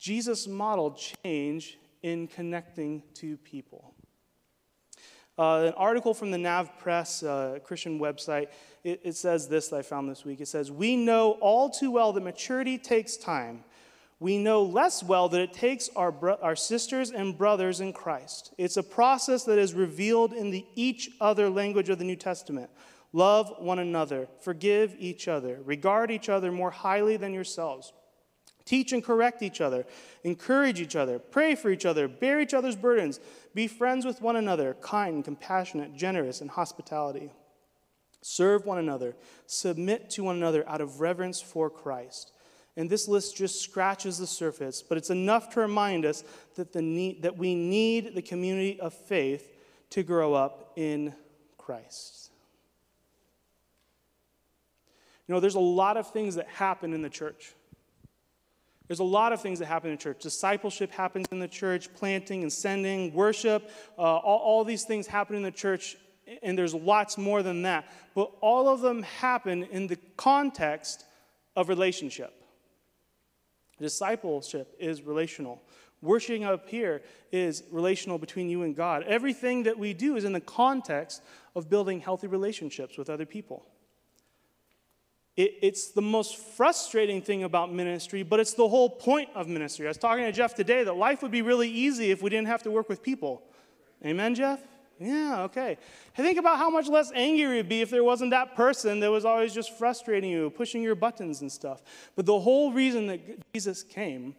Jesus 0.00 0.48
modeled 0.48 0.98
change 1.22 1.78
in 2.02 2.26
connecting 2.26 3.04
to 3.14 3.36
people. 3.36 3.94
Uh, 5.38 5.66
an 5.66 5.74
article 5.74 6.12
from 6.12 6.32
the 6.32 6.38
Nav 6.38 6.76
Press, 6.78 7.22
uh, 7.22 7.60
Christian 7.62 8.00
website, 8.00 8.48
it, 8.82 9.00
it 9.04 9.14
says 9.14 9.46
this 9.48 9.68
that 9.68 9.76
I 9.76 9.82
found 9.82 10.10
this 10.10 10.24
week. 10.24 10.40
It 10.40 10.48
says, 10.48 10.72
We 10.72 10.96
know 10.96 11.32
all 11.40 11.70
too 11.70 11.92
well 11.92 12.12
that 12.12 12.22
maturity 12.22 12.76
takes 12.76 13.16
time 13.16 13.62
we 14.20 14.36
know 14.36 14.62
less 14.62 15.02
well 15.02 15.30
that 15.30 15.40
it 15.40 15.54
takes 15.54 15.88
our, 15.96 16.12
bro- 16.12 16.38
our 16.42 16.54
sisters 16.54 17.10
and 17.10 17.36
brothers 17.36 17.80
in 17.80 17.94
Christ. 17.94 18.52
It's 18.58 18.76
a 18.76 18.82
process 18.82 19.44
that 19.44 19.58
is 19.58 19.72
revealed 19.72 20.34
in 20.34 20.50
the 20.50 20.66
each 20.74 21.10
other 21.22 21.48
language 21.48 21.88
of 21.88 21.98
the 21.98 22.04
New 22.04 22.16
Testament. 22.16 22.70
Love 23.14 23.50
one 23.58 23.78
another, 23.78 24.28
forgive 24.40 24.94
each 24.98 25.26
other, 25.26 25.58
regard 25.64 26.10
each 26.10 26.28
other 26.28 26.52
more 26.52 26.70
highly 26.70 27.16
than 27.16 27.32
yourselves. 27.32 27.94
Teach 28.64 28.92
and 28.92 29.02
correct 29.02 29.42
each 29.42 29.60
other, 29.60 29.86
encourage 30.22 30.80
each 30.80 30.94
other, 30.94 31.18
pray 31.18 31.54
for 31.54 31.70
each 31.70 31.84
other, 31.84 32.06
bear 32.06 32.40
each 32.40 32.54
other's 32.54 32.76
burdens, 32.76 33.18
be 33.54 33.66
friends 33.66 34.04
with 34.04 34.22
one 34.22 34.36
another, 34.36 34.76
kind, 34.80 35.24
compassionate, 35.24 35.96
generous, 35.96 36.40
and 36.40 36.50
hospitality. 36.50 37.32
Serve 38.22 38.66
one 38.66 38.78
another, 38.78 39.16
submit 39.46 40.10
to 40.10 40.24
one 40.24 40.36
another 40.36 40.68
out 40.68 40.80
of 40.80 41.00
reverence 41.00 41.40
for 41.40 41.70
Christ. 41.70 42.32
And 42.76 42.88
this 42.88 43.08
list 43.08 43.36
just 43.36 43.60
scratches 43.60 44.18
the 44.18 44.26
surface, 44.26 44.82
but 44.82 44.96
it's 44.96 45.10
enough 45.10 45.50
to 45.54 45.60
remind 45.60 46.04
us 46.04 46.22
that, 46.54 46.72
the 46.72 46.82
need, 46.82 47.22
that 47.22 47.36
we 47.36 47.54
need 47.54 48.14
the 48.14 48.22
community 48.22 48.78
of 48.78 48.92
faith 48.92 49.50
to 49.90 50.02
grow 50.02 50.34
up 50.34 50.72
in 50.76 51.14
Christ. 51.58 52.30
You 55.26 55.34
know, 55.34 55.40
there's 55.40 55.54
a 55.54 55.60
lot 55.60 55.96
of 55.96 56.10
things 56.10 56.36
that 56.36 56.48
happen 56.48 56.92
in 56.92 57.02
the 57.02 57.10
church. 57.10 57.54
There's 58.90 58.98
a 58.98 59.04
lot 59.04 59.32
of 59.32 59.40
things 59.40 59.60
that 59.60 59.66
happen 59.66 59.92
in 59.92 59.98
church. 59.98 60.18
Discipleship 60.20 60.90
happens 60.90 61.28
in 61.30 61.38
the 61.38 61.46
church, 61.46 61.94
planting 61.94 62.42
and 62.42 62.52
sending, 62.52 63.14
worship, 63.14 63.70
uh, 63.96 64.00
all, 64.00 64.38
all 64.38 64.64
these 64.64 64.82
things 64.82 65.06
happen 65.06 65.36
in 65.36 65.44
the 65.44 65.52
church, 65.52 65.96
and 66.42 66.58
there's 66.58 66.74
lots 66.74 67.16
more 67.16 67.44
than 67.44 67.62
that. 67.62 67.88
But 68.16 68.32
all 68.40 68.68
of 68.68 68.80
them 68.80 69.02
happen 69.04 69.62
in 69.62 69.86
the 69.86 69.94
context 70.16 71.04
of 71.54 71.68
relationship. 71.68 72.34
Discipleship 73.78 74.74
is 74.80 75.02
relational. 75.02 75.62
Worshiping 76.02 76.42
up 76.42 76.68
here 76.68 77.02
is 77.30 77.62
relational 77.70 78.18
between 78.18 78.48
you 78.48 78.64
and 78.64 78.74
God. 78.74 79.04
Everything 79.04 79.62
that 79.62 79.78
we 79.78 79.94
do 79.94 80.16
is 80.16 80.24
in 80.24 80.32
the 80.32 80.40
context 80.40 81.22
of 81.54 81.70
building 81.70 82.00
healthy 82.00 82.26
relationships 82.26 82.98
with 82.98 83.08
other 83.08 83.24
people. 83.24 83.69
It, 85.36 85.54
it's 85.62 85.88
the 85.88 86.02
most 86.02 86.36
frustrating 86.36 87.22
thing 87.22 87.44
about 87.44 87.72
ministry, 87.72 88.22
but 88.22 88.40
it's 88.40 88.54
the 88.54 88.68
whole 88.68 88.90
point 88.90 89.28
of 89.34 89.48
ministry. 89.48 89.86
I 89.86 89.90
was 89.90 89.96
talking 89.96 90.24
to 90.24 90.32
Jeff 90.32 90.54
today 90.54 90.84
that 90.84 90.94
life 90.94 91.22
would 91.22 91.30
be 91.30 91.42
really 91.42 91.68
easy 91.68 92.10
if 92.10 92.22
we 92.22 92.30
didn't 92.30 92.48
have 92.48 92.62
to 92.64 92.70
work 92.70 92.88
with 92.88 93.02
people. 93.02 93.42
Amen, 94.04 94.34
Jeff? 94.34 94.60
Yeah, 94.98 95.44
okay. 95.44 95.78
Think 96.14 96.38
about 96.38 96.58
how 96.58 96.68
much 96.68 96.86
less 96.86 97.10
angry 97.14 97.56
you'd 97.56 97.70
be 97.70 97.80
if 97.80 97.88
there 97.88 98.04
wasn't 98.04 98.32
that 98.32 98.54
person 98.54 99.00
that 99.00 99.10
was 99.10 99.24
always 99.24 99.54
just 99.54 99.78
frustrating 99.78 100.30
you, 100.30 100.50
pushing 100.50 100.82
your 100.82 100.94
buttons 100.94 101.40
and 101.40 101.50
stuff. 101.50 101.82
But 102.16 102.26
the 102.26 102.38
whole 102.38 102.72
reason 102.72 103.06
that 103.06 103.20
Jesus 103.54 103.82
came 103.82 104.34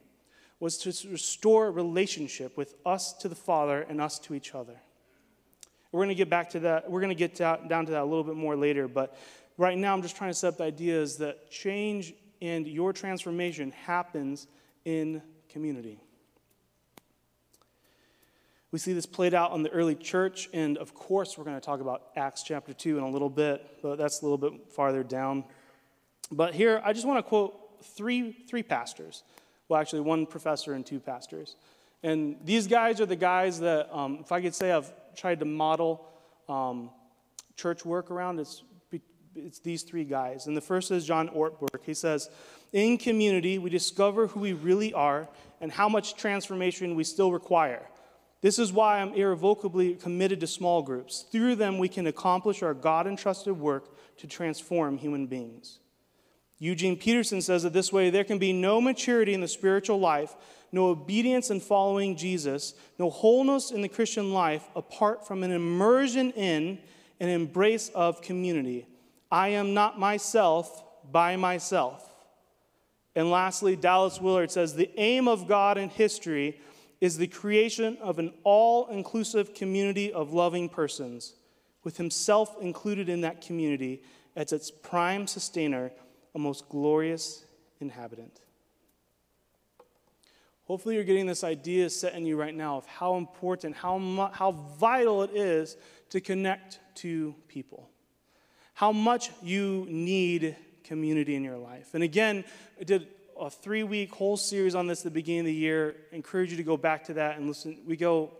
was 0.60 0.78
to 0.78 1.10
restore 1.10 1.72
relationship 1.72 2.56
with 2.56 2.76
us 2.86 3.14
to 3.14 3.28
the 3.28 3.36
Father 3.36 3.82
and 3.90 4.00
us 4.00 4.20
to 4.20 4.36
each 4.36 4.54
other. 4.54 4.76
We're 5.92 6.00
going 6.00 6.10
to 6.10 6.16
get 6.16 6.30
back 6.30 6.52
to 6.52 6.60
that. 6.62 6.90
We're 6.90 7.02
going 7.02 7.10
to 7.10 7.16
get 7.16 7.36
down 7.36 7.86
to 7.88 7.92
that 7.92 8.04
a 8.04 8.06
little 8.06 8.24
bit 8.24 8.36
more 8.36 8.56
later. 8.56 8.88
But 8.88 9.18
right 9.62 9.78
now, 9.78 9.94
I'm 9.94 10.02
just 10.02 10.16
trying 10.16 10.32
to 10.32 10.34
set 10.34 10.48
up 10.48 10.58
the 10.58 10.64
ideas 10.64 11.18
that 11.18 11.52
change 11.52 12.14
and 12.42 12.66
your 12.66 12.92
transformation 12.92 13.72
happens 13.72 14.48
in 14.86 15.22
community. 15.50 16.00
We 18.72 18.80
see 18.80 18.94
this 18.94 19.06
played 19.06 19.36
out 19.36 19.54
in 19.54 19.62
the 19.62 19.70
early 19.70 19.94
church, 19.94 20.50
and 20.52 20.78
of 20.80 20.96
course, 20.96 21.38
we're 21.38 21.44
going 21.44 21.58
to 21.58 21.62
talk 21.62 21.80
about 21.80 22.04
Acts 22.16 22.42
chapter 22.42 22.74
2 22.74 22.98
in 22.98 23.04
a 23.04 23.10
little 23.10 23.30
bit, 23.30 23.78
but 23.84 23.98
that's 23.98 24.22
a 24.22 24.26
little 24.26 24.38
bit 24.38 24.72
farther 24.72 25.04
down. 25.04 25.44
But 26.32 26.56
here, 26.56 26.82
I 26.84 26.94
just 26.94 27.06
want 27.06 27.20
to 27.20 27.24
quote 27.24 27.84
three, 27.84 28.32
three 28.32 28.64
pastors. 28.64 29.24
Well, 29.68 29.80
actually, 29.80 30.02
one 30.02 30.26
professor 30.26 30.74
and 30.74 30.84
two 30.86 31.00
pastors. 31.00 31.56
And 32.02 32.38
these 32.44 32.66
guys 32.66 33.00
are 33.00 33.06
the 33.06 33.16
guys 33.16 33.60
that, 33.60 33.96
um, 33.96 34.20
if 34.22 34.32
I 34.32 34.42
could 34.42 34.56
say, 34.56 34.72
I've 34.72 34.92
tried 35.16 35.40
to 35.40 35.46
model 35.46 36.08
um, 36.50 36.90
church 37.58 37.86
work 37.86 38.10
around. 38.10 38.40
It's, 38.40 38.64
it's 39.36 39.60
these 39.60 39.84
three 39.84 40.04
guys. 40.04 40.48
And 40.48 40.56
the 40.56 40.62
first 40.62 40.92
is 40.92 41.06
John 41.06 41.30
Ortberg. 41.30 41.84
He 41.84 41.94
says, 41.94 42.30
In 42.74 42.98
community, 42.98 43.58
we 43.58 43.70
discover 43.70 44.28
who 44.28 44.40
we 44.40 44.54
really 44.54 44.94
are 44.94 45.28
and 45.60 45.72
how 45.72 45.90
much 45.90 46.16
transformation 46.16 46.96
we 46.96 47.04
still 47.04 47.32
require. 47.32 47.88
This 48.42 48.58
is 48.58 48.74
why 48.74 49.00
I'm 49.00 49.14
irrevocably 49.14 49.96
committed 49.96 50.40
to 50.40 50.48
small 50.48 50.82
groups. 50.82 51.26
Through 51.32 51.56
them, 51.56 51.78
we 51.78 51.88
can 51.88 52.08
accomplish 52.08 52.64
our 52.64 52.74
God 52.74 53.06
entrusted 53.06 53.58
work 53.58 53.96
to 54.18 54.28
transform 54.28 54.98
human 54.98 55.28
beings. 55.28 55.80
Eugene 56.58 56.96
Peterson 56.96 57.42
says 57.42 57.66
it 57.66 57.74
this 57.74 57.92
way 57.92 58.10
there 58.10 58.24
can 58.24 58.38
be 58.38 58.54
no 58.54 58.82
maturity 58.82 59.34
in 59.34 59.42
the 59.42 59.48
spiritual 59.48 60.00
life, 60.00 60.36
no 60.72 60.88
obedience 60.88 61.50
in 61.50 61.60
following 61.60 62.16
Jesus, 62.16 62.74
no 62.98 63.10
wholeness 63.10 63.72
in 63.72 63.82
the 63.82 63.90
Christian 63.90 64.32
life 64.32 64.68
apart 64.76 65.28
from 65.28 65.44
an 65.44 65.52
immersion 65.52 66.32
in 66.32 66.80
an 67.20 67.30
embrace 67.30 67.90
of 67.90 68.22
community. 68.22 68.88
I 69.32 69.50
am 69.50 69.74
not 69.74 69.98
myself 69.98 70.84
by 71.10 71.36
myself. 71.36 72.08
And 73.16 73.30
lastly, 73.30 73.76
Dallas 73.76 74.20
Willard 74.20 74.52
says 74.52 74.76
the 74.76 74.92
aim 74.98 75.28
of 75.28 75.48
God 75.48 75.78
in 75.78 75.90
history 75.90 76.60
is 77.00 77.18
the 77.18 77.28
creation 77.28 77.98
of 78.02 78.20
an 78.20 78.34
all 78.44 78.88
inclusive 78.88 79.54
community 79.54 80.14
of 80.14 80.34
loving 80.34 80.70
persons, 80.70 81.34
with 81.84 81.98
himself 81.98 82.56
included 82.62 83.10
in 83.10 83.22
that 83.22 83.42
community 83.42 84.04
as 84.36 84.54
its 84.54 84.72
prime 84.72 85.28
sustainer, 85.28 85.92
a 86.36 86.40
most 86.40 86.70
glorious 86.70 87.44
inhabitant. 87.80 88.40
Hopefully, 90.66 90.96
you're 90.96 91.04
getting 91.04 91.26
this 91.26 91.44
idea 91.44 91.90
set 91.90 92.14
in 92.14 92.26
you 92.26 92.38
right 92.38 92.56
now 92.56 92.78
of 92.78 92.86
how 92.86 93.16
important, 93.16 93.76
how, 93.76 93.98
mu- 93.98 94.30
how 94.32 94.52
vital 94.52 95.24
it 95.24 95.32
is 95.32 95.76
to 96.12 96.22
connect 96.22 96.80
to 96.96 97.36
people, 97.50 97.90
how 98.74 98.92
much 98.92 99.32
you 99.42 99.86
need 99.90 100.56
community 100.84 101.36
in 101.36 101.44
your 101.44 101.58
life. 101.58 101.94
And 101.94 102.04
again, 102.04 102.44
I 102.80 102.84
did 102.84 103.08
a 103.40 103.50
three 103.50 103.84
week 103.84 104.14
whole 104.14 104.38
series 104.38 104.76
on 104.76 104.88
this 104.88 105.00
at 105.00 105.06
the 105.06 105.12
beginning 105.12 105.42
of 105.42 105.46
the 105.48 105.54
year. 105.54 105.96
I 106.12 106.16
encourage 106.16 106.52
you 106.52 106.58
to 106.58 106.64
go 106.64 106.78
back 106.78 107.06
to 107.06 107.14
that 107.16 107.38
and 107.38 107.48
listen. 107.48 107.78
We 107.86 107.98
go 107.98 108.32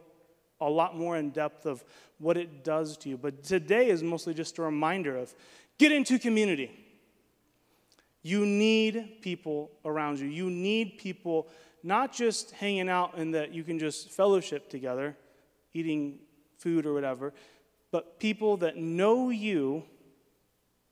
a 0.60 0.70
lot 0.70 0.96
more 0.96 1.18
in 1.18 1.32
depth 1.32 1.66
of 1.66 1.84
what 2.20 2.38
it 2.38 2.64
does 2.64 2.98
to 2.98 3.10
you. 3.10 3.18
But 3.18 3.44
today 3.44 3.90
is 3.90 4.04
mostly 4.04 4.34
just 4.34 4.58
a 4.60 4.62
reminder 4.62 5.18
of 5.18 5.34
get 5.78 5.92
into 5.92 6.20
community. 6.20 6.72
You 8.22 8.46
need 8.46 9.22
people 9.22 9.72
around 9.84 10.20
you. 10.20 10.28
You 10.28 10.50
need 10.50 11.00
people 11.00 11.48
not 11.84 12.14
just 12.14 12.52
hanging 12.52 12.90
out 12.90 13.18
and 13.18 13.34
that 13.34 13.54
you 13.54 13.64
can 13.64 13.80
just 13.80 14.12
fellowship 14.12 14.70
together, 14.70 15.18
eating 15.74 16.20
food 16.60 16.86
or 16.86 16.94
whatever, 16.94 17.34
but 17.90 18.20
people 18.20 18.58
that 18.58 18.78
know 18.78 19.32
you 19.32 19.84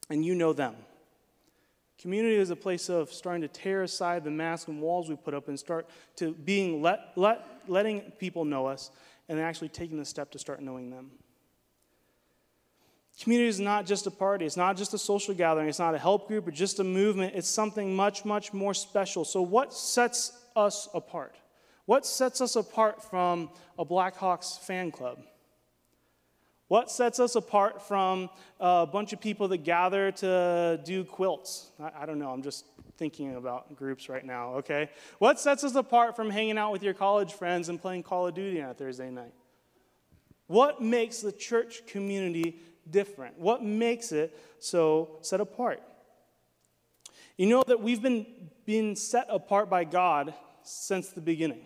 and 0.09 0.25
you 0.25 0.35
know 0.35 0.53
them. 0.53 0.75
Community 1.99 2.35
is 2.35 2.49
a 2.49 2.55
place 2.55 2.89
of 2.89 3.11
starting 3.11 3.41
to 3.41 3.49
tear 3.49 3.83
aside 3.83 4.23
the 4.23 4.31
masks 4.31 4.69
and 4.69 4.81
walls 4.81 5.09
we 5.09 5.15
put 5.15 5.33
up 5.33 5.49
and 5.49 5.59
start 5.59 5.87
to 6.15 6.33
being 6.33 6.81
let, 6.81 7.11
let, 7.17 7.45
letting 7.67 8.01
people 8.17 8.45
know 8.45 8.67
us 8.67 8.89
and 9.27 9.39
actually 9.39 9.67
taking 9.67 9.97
the 9.97 10.05
step 10.05 10.31
to 10.31 10.39
start 10.39 10.61
knowing 10.61 10.89
them. 10.89 11.11
Community 13.21 13.49
is 13.49 13.59
not 13.59 13.85
just 13.85 14.07
a 14.07 14.11
party, 14.11 14.45
it's 14.45 14.55
not 14.55 14.77
just 14.77 14.93
a 14.93 14.97
social 14.97 15.33
gathering, 15.33 15.67
it's 15.67 15.77
not 15.77 15.93
a 15.93 15.97
help 15.97 16.29
group 16.29 16.47
or 16.47 16.51
just 16.51 16.79
a 16.79 16.85
movement, 16.85 17.33
it's 17.35 17.49
something 17.49 17.93
much, 17.93 18.23
much 18.23 18.53
more 18.53 18.73
special. 18.73 19.25
So, 19.25 19.41
what 19.41 19.73
sets 19.73 20.31
us 20.55 20.87
apart? 20.93 21.35
What 21.85 22.05
sets 22.05 22.39
us 22.39 22.55
apart 22.55 23.03
from 23.03 23.49
a 23.77 23.83
Blackhawks 23.83 24.59
fan 24.59 24.89
club? 24.89 25.19
What 26.69 26.91
sets 26.91 27.19
us 27.19 27.35
apart 27.35 27.81
from 27.81 28.29
a 28.59 28.85
bunch 28.85 29.11
of 29.11 29.19
people 29.19 29.47
that 29.47 29.63
gather 29.63 30.11
to 30.11 30.79
do 30.85 31.03
quilts? 31.03 31.71
I, 31.79 32.03
I, 32.03 32.05
don't 32.05 32.19
know, 32.19 32.29
I'm 32.29 32.43
just 32.43 32.63
thinking 32.97 33.35
about 33.35 33.75
groups 33.75 34.07
right 34.07 34.23
now, 34.23 34.53
okay? 34.57 34.91
What 35.17 35.39
sets 35.39 35.63
us 35.63 35.73
apart 35.73 36.15
from 36.15 36.29
hanging 36.29 36.59
out 36.59 36.71
with 36.71 36.83
your 36.83 36.93
college 36.93 37.33
friends 37.33 37.69
and 37.69 37.81
playing 37.81 38.03
Call 38.03 38.27
of 38.27 38.35
Duty 38.35 38.61
on 38.61 38.69
a 38.69 38.73
Thursday 38.75 39.09
night? 39.09 39.33
What 40.45 40.79
makes 40.79 41.21
the 41.21 41.31
church 41.31 41.87
community 41.87 42.59
different? 42.87 43.39
What 43.39 43.63
makes 43.63 44.11
it 44.11 44.39
so 44.59 45.17
set 45.21 45.41
apart? 45.41 45.81
You 47.35 47.47
know 47.47 47.63
that 47.65 47.81
we've 47.81 48.01
been 48.01 48.27
being 48.65 48.95
set 48.95 49.25
apart 49.29 49.71
by 49.71 49.85
God 49.85 50.35
since 50.61 51.09
the 51.09 51.21
beginning. 51.21 51.65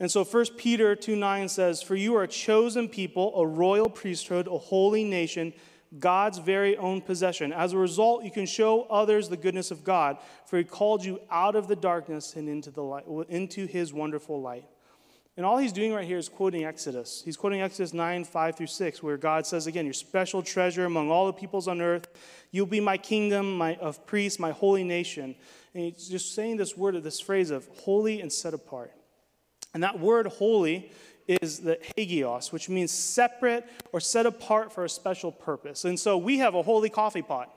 And 0.00 0.10
so 0.10 0.24
1 0.24 0.46
Peter 0.56 0.96
2 0.96 1.14
9 1.14 1.48
says, 1.48 1.82
For 1.82 1.94
you 1.94 2.16
are 2.16 2.22
a 2.22 2.28
chosen 2.28 2.88
people, 2.88 3.38
a 3.38 3.46
royal 3.46 3.90
priesthood, 3.90 4.48
a 4.48 4.56
holy 4.56 5.04
nation, 5.04 5.52
God's 5.98 6.38
very 6.38 6.76
own 6.76 7.02
possession. 7.02 7.52
As 7.52 7.74
a 7.74 7.78
result, 7.78 8.24
you 8.24 8.30
can 8.30 8.46
show 8.46 8.82
others 8.84 9.28
the 9.28 9.36
goodness 9.36 9.70
of 9.70 9.84
God, 9.84 10.18
for 10.46 10.56
he 10.56 10.64
called 10.64 11.04
you 11.04 11.20
out 11.30 11.54
of 11.54 11.68
the 11.68 11.76
darkness 11.76 12.34
and 12.34 12.48
into, 12.48 12.70
the 12.70 12.82
light, 12.82 13.04
into 13.28 13.66
his 13.66 13.92
wonderful 13.92 14.40
light. 14.40 14.64
And 15.36 15.44
all 15.44 15.58
he's 15.58 15.72
doing 15.72 15.92
right 15.92 16.06
here 16.06 16.18
is 16.18 16.28
quoting 16.28 16.64
Exodus. 16.64 17.22
He's 17.24 17.36
quoting 17.36 17.60
Exodus 17.60 17.92
9, 17.92 18.24
5 18.24 18.56
through 18.56 18.66
6, 18.66 19.02
where 19.02 19.16
God 19.16 19.46
says 19.46 19.66
again, 19.66 19.84
Your 19.84 19.94
special 19.94 20.42
treasure 20.42 20.84
among 20.84 21.10
all 21.10 21.26
the 21.26 21.32
peoples 21.32 21.68
on 21.68 21.80
earth. 21.80 22.08
You'll 22.50 22.66
be 22.66 22.80
my 22.80 22.96
kingdom 22.96 23.58
my, 23.58 23.76
of 23.76 24.06
priests, 24.06 24.38
my 24.38 24.50
holy 24.50 24.84
nation. 24.84 25.34
And 25.74 25.84
he's 25.84 26.08
just 26.08 26.34
saying 26.34 26.56
this 26.56 26.76
word, 26.76 27.02
this 27.02 27.20
phrase 27.20 27.50
of 27.50 27.68
holy 27.68 28.20
and 28.20 28.32
set 28.32 28.54
apart. 28.54 28.92
And 29.74 29.82
that 29.82 30.00
word 30.00 30.26
holy 30.26 30.90
is 31.26 31.60
the 31.60 31.78
hagios, 31.96 32.52
which 32.52 32.68
means 32.68 32.90
separate 32.90 33.68
or 33.92 34.00
set 34.00 34.26
apart 34.26 34.72
for 34.72 34.84
a 34.84 34.88
special 34.88 35.30
purpose. 35.30 35.84
And 35.84 35.98
so 35.98 36.18
we 36.18 36.38
have 36.38 36.54
a 36.54 36.62
holy 36.62 36.88
coffee 36.90 37.22
pot. 37.22 37.54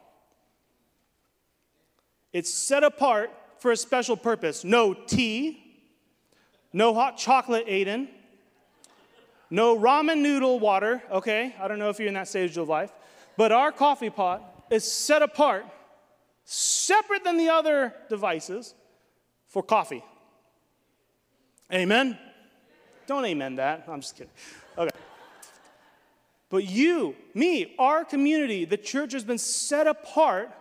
It's 2.31 2.53
set 2.53 2.83
apart 2.83 3.31
for 3.57 3.71
a 3.71 3.77
special 3.77 4.17
purpose. 4.17 4.63
No 4.63 4.93
tea, 4.93 5.59
no 6.71 6.93
hot 6.93 7.17
chocolate, 7.17 7.67
Aiden. 7.67 8.09
No 9.49 9.77
ramen 9.77 10.17
noodle 10.17 10.59
water, 10.59 11.03
okay? 11.11 11.55
I 11.59 11.67
don't 11.67 11.77
know 11.77 11.89
if 11.89 11.99
you're 11.99 12.07
in 12.07 12.15
that 12.15 12.27
stage 12.27 12.57
of 12.57 12.67
life. 12.67 12.91
But 13.37 13.51
our 13.51 13.71
coffee 13.71 14.09
pot 14.09 14.65
is 14.71 14.91
set 14.91 15.21
apart, 15.21 15.65
separate 16.43 17.23
than 17.23 17.37
the 17.37 17.49
other 17.49 17.93
devices, 18.09 18.73
for 19.47 19.61
coffee. 19.61 20.03
Amen? 21.73 22.17
Don't 23.07 23.25
amen 23.25 23.55
that. 23.55 23.85
I'm 23.87 24.01
just 24.01 24.15
kidding. 24.15 24.31
Okay. 24.77 24.89
But 26.49 26.65
you, 26.65 27.15
me, 27.33 27.73
our 27.79 28.05
community, 28.05 28.63
the 28.65 28.77
church 28.77 29.13
has 29.13 29.23
been 29.23 29.39
set 29.39 29.87
apart 29.87 30.51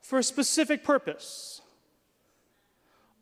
for 0.00 0.18
a 0.18 0.22
specific 0.22 0.82
purpose. 0.82 1.60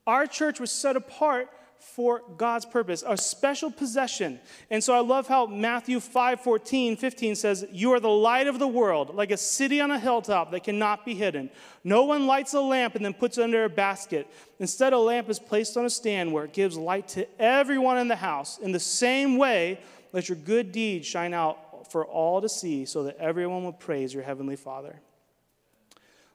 Our 0.06 0.26
church 0.26 0.60
was 0.60 0.70
set 0.70 0.96
apart 0.96 1.48
for 1.94 2.22
God's 2.36 2.64
purpose, 2.64 3.04
a 3.06 3.16
special 3.16 3.70
possession. 3.70 4.40
And 4.70 4.82
so 4.82 4.94
I 4.94 5.00
love 5.00 5.28
how 5.28 5.46
Matthew 5.46 6.00
5 6.00 6.40
14, 6.40 6.96
15 6.96 7.34
says, 7.34 7.66
You 7.70 7.92
are 7.92 8.00
the 8.00 8.08
light 8.08 8.46
of 8.46 8.58
the 8.58 8.68
world, 8.68 9.14
like 9.14 9.30
a 9.30 9.36
city 9.36 9.80
on 9.80 9.90
a 9.90 9.98
hilltop 9.98 10.50
that 10.52 10.64
cannot 10.64 11.04
be 11.04 11.14
hidden. 11.14 11.50
No 11.84 12.04
one 12.04 12.26
lights 12.26 12.54
a 12.54 12.60
lamp 12.60 12.94
and 12.94 13.04
then 13.04 13.12
puts 13.12 13.36
it 13.36 13.42
under 13.42 13.64
a 13.64 13.68
basket. 13.68 14.26
Instead, 14.58 14.92
a 14.92 14.98
lamp 14.98 15.28
is 15.28 15.38
placed 15.38 15.76
on 15.76 15.84
a 15.84 15.90
stand 15.90 16.32
where 16.32 16.44
it 16.44 16.52
gives 16.52 16.76
light 16.76 17.08
to 17.08 17.26
everyone 17.40 17.98
in 17.98 18.08
the 18.08 18.16
house. 18.16 18.58
In 18.58 18.72
the 18.72 18.80
same 18.80 19.36
way, 19.36 19.80
let 20.12 20.28
your 20.28 20.38
good 20.38 20.72
deeds 20.72 21.06
shine 21.06 21.34
out 21.34 21.90
for 21.90 22.06
all 22.06 22.40
to 22.40 22.48
see, 22.48 22.84
so 22.86 23.02
that 23.04 23.16
everyone 23.18 23.64
will 23.64 23.72
praise 23.72 24.14
your 24.14 24.22
heavenly 24.22 24.56
Father. 24.56 25.00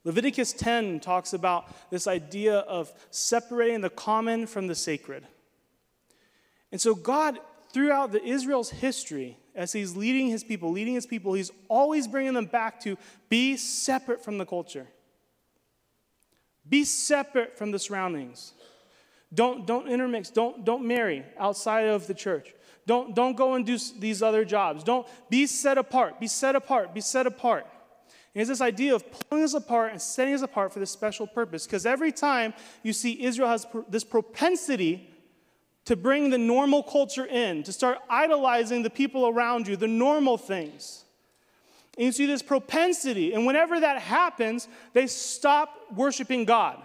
Leviticus 0.03 0.53
10 0.53 0.99
talks 0.99 1.33
about 1.33 1.89
this 1.89 2.07
idea 2.07 2.59
of 2.59 2.91
separating 3.11 3.81
the 3.81 3.89
common 3.89 4.47
from 4.47 4.67
the 4.67 4.75
sacred. 4.75 5.25
And 6.71 6.79
so, 6.81 6.95
God, 6.95 7.39
throughout 7.71 8.11
the 8.11 8.23
Israel's 8.23 8.69
history, 8.69 9.37
as 9.55 9.73
He's 9.73 9.95
leading 9.95 10.27
His 10.27 10.43
people, 10.43 10.71
leading 10.71 10.93
His 10.93 11.05
people, 11.05 11.33
He's 11.33 11.51
always 11.67 12.07
bringing 12.07 12.33
them 12.33 12.45
back 12.45 12.79
to 12.81 12.97
be 13.29 13.57
separate 13.57 14.23
from 14.23 14.37
the 14.37 14.45
culture, 14.45 14.87
be 16.67 16.83
separate 16.83 17.57
from 17.57 17.71
the 17.71 17.79
surroundings. 17.79 18.53
Don't, 19.33 19.67
don't 19.67 19.89
intermix, 19.89 20.29
don't, 20.29 20.63
don't 20.63 20.87
marry 20.87 21.25
outside 21.37 21.87
of 21.87 22.07
the 22.07 22.13
church. 22.13 22.53
Don't, 22.85 23.13
don't 23.13 23.35
go 23.35 23.55
and 23.55 23.65
do 23.65 23.77
these 23.99 24.23
other 24.23 24.45
jobs. 24.45 24.83
Don't 24.85 25.05
be 25.29 25.45
set 25.45 25.77
apart, 25.77 26.19
be 26.19 26.27
set 26.27 26.55
apart, 26.55 26.93
be 26.93 27.01
set 27.01 27.27
apart. 27.27 27.67
And 28.33 28.41
it's 28.41 28.49
this 28.49 28.61
idea 28.61 28.95
of 28.95 29.03
pulling 29.29 29.43
us 29.43 29.53
apart 29.53 29.91
and 29.91 30.01
setting 30.01 30.33
us 30.33 30.43
apart 30.43 30.71
for 30.71 30.79
this 30.79 30.91
special 30.91 31.27
purpose. 31.27 31.65
Because 31.65 31.85
every 31.85 32.13
time 32.13 32.53
you 32.83 32.93
see 32.93 33.21
Israel 33.23 33.49
has 33.49 33.67
this 33.89 34.05
propensity 34.05 35.09
to 35.87 35.95
bring 35.95 36.29
the 36.29 36.37
normal 36.37 36.83
culture 36.83 37.25
in, 37.25 37.63
to 37.63 37.71
start 37.71 37.99
idolizing 38.09 38.83
the 38.83 38.89
people 38.89 39.25
around 39.25 39.69
you, 39.69 39.77
the 39.77 39.87
normal 39.87 40.37
things. 40.37 41.05
And 41.97 42.05
you 42.05 42.11
see 42.11 42.25
this 42.25 42.41
propensity, 42.41 43.31
and 43.31 43.45
whenever 43.45 43.79
that 43.79 44.01
happens, 44.01 44.67
they 44.91 45.07
stop 45.07 45.79
worshiping 45.95 46.43
God. 46.43 46.77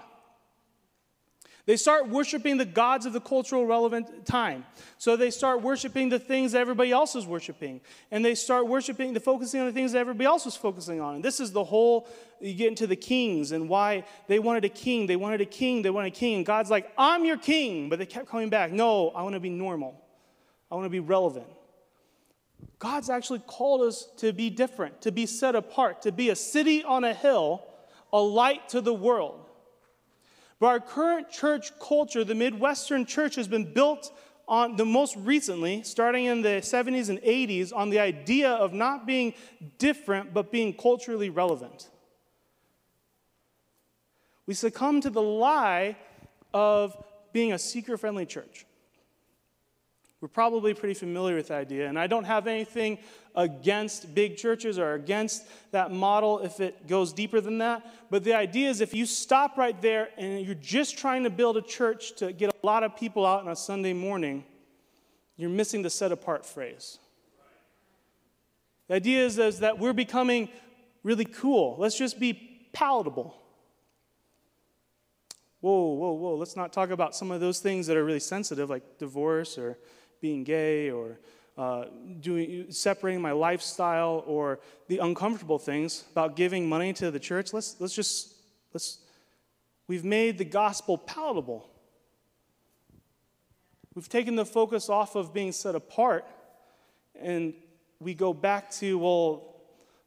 They 1.65 1.77
start 1.77 2.09
worshiping 2.09 2.57
the 2.57 2.65
gods 2.65 3.07
of 3.07 3.13
the 3.13 3.21
cultural 3.21 3.65
relevant 3.65 4.27
time. 4.27 4.67
So 4.99 5.15
they 5.15 5.31
start 5.31 5.63
worshiping 5.63 6.09
the 6.09 6.19
things 6.19 6.53
that 6.53 6.59
everybody 6.59 6.91
else 6.91 7.15
is 7.15 7.25
worshiping. 7.25 7.81
And 8.11 8.25
they 8.25 8.35
start 8.35 8.67
worshiping, 8.67 9.17
focusing 9.21 9.61
on 9.61 9.67
the 9.67 9.73
things 9.73 9.93
that 9.93 10.01
everybody 10.01 10.27
else 10.27 10.45
was 10.45 10.57
focusing 10.57 11.01
on. 11.01 11.17
And 11.17 11.25
this 11.25 11.39
is 11.39 11.53
the 11.53 11.63
whole, 11.63 12.09
you 12.41 12.55
get 12.55 12.67
into 12.67 12.89
the 12.89 12.97
kings 12.97 13.53
and 13.53 13.69
why 13.69 14.05
they 14.27 14.41
wanted 14.41 14.65
a 14.65 14.69
king, 14.69 15.07
they 15.07 15.15
wanted 15.15 15.41
a 15.41 15.47
king, 15.47 15.83
they 15.83 15.91
wanted 15.91 16.13
a 16.13 16.17
king. 16.17 16.37
And 16.39 16.47
God's 16.47 16.69
like, 16.69 16.93
I'm 16.99 17.25
your 17.25 17.39
king. 17.39 17.89
But 17.89 18.01
they 18.01 18.07
kept 18.07 18.29
coming 18.29 18.49
back. 18.49 18.73
No, 18.73 19.11
I 19.11 19.23
want 19.23 19.35
to 19.35 19.41
be 19.41 19.51
normal. 19.51 20.03
I 20.69 20.75
want 20.75 20.87
to 20.87 20.91
be 20.91 21.01
relevant. 21.01 21.47
God's 22.81 23.09
actually 23.09 23.39
called 23.39 23.83
us 23.83 24.09
to 24.17 24.33
be 24.33 24.51
different, 24.51 25.03
to 25.03 25.13
be 25.13 25.27
set 25.27 25.55
apart, 25.55 26.03
to 26.03 26.11
be 26.11 26.31
a 26.31 26.37
city 26.37 26.83
on 26.83 27.05
a 27.05 27.15
hill, 27.15 27.63
a 28.13 28.19
light 28.19 28.69
to 28.71 28.81
the 28.81 28.93
world. 28.93 29.42
But 30.63 30.69
our 30.69 30.79
current 30.79 31.29
church 31.29 31.77
culture, 31.81 32.23
the 32.23 32.37
Midwestern 32.37 33.05
church, 33.05 33.35
has 33.35 33.49
been 33.49 33.73
built 33.73 34.17
on 34.47 34.77
the 34.77 34.85
most 34.85 35.17
recently, 35.17 35.83
starting 35.83 36.27
in 36.27 36.41
the 36.41 36.61
70s 36.61 37.09
and 37.09 37.19
80s, 37.19 37.75
on 37.75 37.91
the 37.91 37.99
idea 37.99 38.49
of 38.49 38.73
not 38.73 39.05
being 39.05 39.35
different, 39.79 40.33
but 40.33 40.53
being 40.53 40.73
culturally 40.73 41.31
relevant. 41.31 41.91
We 44.47 44.55
succumb 44.55 45.01
to 45.01 45.11
the 45.11 45.21
lie 45.21 45.97
of 46.55 46.97
being 47.33 47.53
a 47.53 47.59
seeker 47.59 47.97
friendly 47.97 48.25
church. 48.25 48.65
We're 50.23 50.29
probably 50.29 50.73
pretty 50.73 50.95
familiar 50.95 51.35
with 51.35 51.49
the 51.49 51.55
idea, 51.55 51.89
and 51.89 51.99
I 51.99 52.07
don't 52.07 52.23
have 52.23 52.47
anything 52.47 52.99
against 53.35 54.15
big 54.15 54.37
churches 54.37 54.79
or 54.79 54.95
against 54.95 55.45
that 55.73 55.91
model 55.91 56.39
if 56.39 56.61
it 56.61 56.87
goes 56.87 57.13
deeper 57.13 57.41
than 57.41 57.59
that. 57.59 57.85
But 58.09 58.23
the 58.23 58.33
idea 58.33 58.71
is 58.71 58.81
if 58.81 58.95
you 58.95 59.05
stop 59.05 59.59
right 59.59 59.83
there 59.83 60.11
and 60.17 60.47
you're 60.47 60.55
just 60.55 60.97
trying 60.97 61.25
to 61.25 61.31
build 61.31 61.57
a 61.57 61.63
church 61.63 62.15
to 62.19 62.33
get 62.33 62.51
a 62.51 62.67
lot 62.67 62.85
of 62.85 62.95
people 62.97 63.27
out 63.27 63.41
on 63.41 63.49
a 63.49 63.57
Sunday 63.57 63.93
morning, 63.93 64.45
you're 65.37 65.51
missing 65.51 65.83
the 65.83 65.91
set 65.91 66.13
apart 66.13 66.47
phrase. 66.47 67.01
The 68.87 68.95
idea 68.95 69.27
is, 69.27 69.39
is 69.39 69.59
that 69.59 69.81
we're 69.81 69.93
becoming 69.93 70.51
really 71.03 71.25
cool. 71.25 71.75
Let's 71.81 71.99
just 71.99 72.21
be 72.21 72.69
palatable. 72.73 73.35
Whoa, 75.63 75.95
whoa, 75.95 76.13
whoa. 76.13 76.37
Let's 76.37 76.55
not 76.55 76.73
talk 76.73 76.91
about 76.91 77.17
some 77.17 77.33
of 77.33 77.41
those 77.41 77.59
things 77.59 77.89
that 77.89 77.97
are 77.97 78.05
really 78.05 78.21
sensitive, 78.21 78.71
like 78.71 78.99
divorce 78.99 79.59
or 79.59 79.79
being 80.23 80.45
gay 80.45 80.91
or 80.91 81.19
uh, 81.59 81.85
doing, 82.21 82.67
separating 82.71 83.21
my 83.21 83.33
lifestyle 83.33 84.25
or 84.27 84.61
the 84.89 84.99
uncomfortable 84.99 85.59
things 85.59 86.05
about 86.13 86.37
giving 86.37 86.67
money 86.67 86.95
to 86.95 87.11
the 87.11 87.21
church. 87.21 87.53
Let's, 87.53 87.77
let's 87.79 87.95
just, 87.95 88.33
let's, 88.73 89.01
we've 89.87 90.05
made 90.05 90.39
the 90.39 90.47
gospel 90.47 90.97
palatable. 90.97 91.69
We've 93.95 94.09
taken 94.09 94.37
the 94.37 94.47
focus 94.47 94.89
off 94.89 95.15
of 95.15 95.35
being 95.35 95.53
set 95.53 95.75
apart 95.75 96.25
and 97.21 97.53
we 98.01 98.15
go 98.15 98.33
back 98.33 98.71
to, 98.73 98.99
well, 98.99 99.57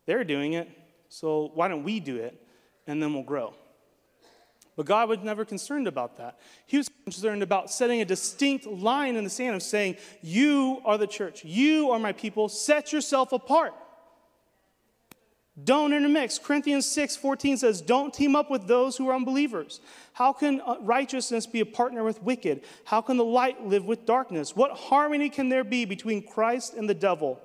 they're 0.05 0.23
doing 0.23 0.53
it, 0.53 0.69
so 1.09 1.51
why 1.53 1.67
don't 1.67 1.83
we 1.83 1.99
do 1.99 2.17
it? 2.17 2.41
And 2.87 3.01
then 3.01 3.13
we'll 3.13 3.23
grow. 3.23 3.53
But 4.75 4.85
God 4.85 5.07
was 5.07 5.19
never 5.19 5.45
concerned 5.45 5.87
about 5.87 6.17
that. 6.17 6.37
He 6.65 6.77
was 6.77 6.89
concerned 7.05 7.41
about 7.41 7.71
setting 7.71 8.01
a 8.01 8.05
distinct 8.05 8.65
line 8.65 9.15
in 9.15 9.23
the 9.23 9.29
sand 9.29 9.55
of 9.55 9.63
saying, 9.63 9.95
You 10.21 10.81
are 10.83 10.97
the 10.97 11.07
church. 11.07 11.45
You 11.45 11.91
are 11.91 11.99
my 11.99 12.11
people. 12.11 12.49
Set 12.49 12.91
yourself 12.91 13.31
apart. 13.31 13.73
Don't 15.63 15.93
intermix. 15.93 16.37
Corinthians 16.37 16.85
6 16.85 17.15
14 17.15 17.57
says, 17.57 17.81
Don't 17.81 18.13
team 18.13 18.35
up 18.35 18.51
with 18.51 18.67
those 18.67 18.97
who 18.97 19.07
are 19.07 19.15
unbelievers. 19.15 19.79
How 20.11 20.33
can 20.33 20.59
uh, 20.59 20.75
righteousness 20.81 21.47
be 21.47 21.61
a 21.61 21.65
partner 21.65 22.03
with 22.03 22.21
wicked? 22.21 22.65
How 22.83 22.99
can 22.99 23.15
the 23.15 23.23
light 23.23 23.65
live 23.65 23.85
with 23.85 24.05
darkness? 24.05 24.55
What 24.55 24.71
harmony 24.71 25.29
can 25.29 25.47
there 25.47 25.63
be 25.63 25.85
between 25.85 26.27
Christ 26.27 26.73
and 26.73 26.89
the 26.89 26.93
devil? 26.93 27.39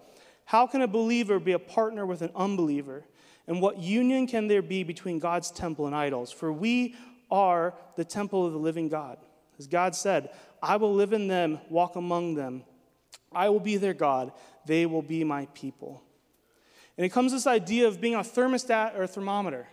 How 0.44 0.66
can 0.66 0.82
a 0.82 0.88
believer 0.88 1.38
be 1.38 1.52
a 1.52 1.60
partner 1.60 2.04
with 2.04 2.22
an 2.22 2.32
unbeliever? 2.34 3.04
And 3.46 3.60
what 3.60 3.78
union 3.78 4.26
can 4.26 4.48
there 4.48 4.62
be 4.62 4.82
between 4.82 5.20
God's 5.20 5.50
temple 5.50 5.86
and 5.86 5.94
idols? 5.94 6.32
For 6.32 6.52
we 6.52 6.96
are 7.30 7.74
the 7.96 8.04
temple 8.04 8.46
of 8.46 8.52
the 8.52 8.58
living 8.58 8.88
God. 8.88 9.18
As 9.58 9.66
God 9.66 9.94
said, 9.94 10.30
I 10.62 10.76
will 10.76 10.94
live 10.94 11.12
in 11.12 11.28
them, 11.28 11.60
walk 11.68 11.96
among 11.96 12.34
them. 12.34 12.64
I 13.32 13.48
will 13.48 13.60
be 13.60 13.76
their 13.76 13.94
God. 13.94 14.32
They 14.66 14.86
will 14.86 15.02
be 15.02 15.24
my 15.24 15.46
people. 15.54 16.02
And 16.96 17.06
it 17.06 17.10
comes 17.10 17.32
this 17.32 17.46
idea 17.46 17.88
of 17.88 18.00
being 18.00 18.14
a 18.14 18.20
thermostat 18.20 18.96
or 18.96 19.04
a 19.04 19.08
thermometer. 19.08 19.68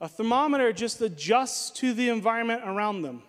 A 0.00 0.08
thermometer 0.08 0.72
just 0.72 1.00
adjusts 1.00 1.70
to 1.78 1.92
the 1.92 2.08
environment 2.08 2.62
around 2.64 3.02
them. 3.02 3.22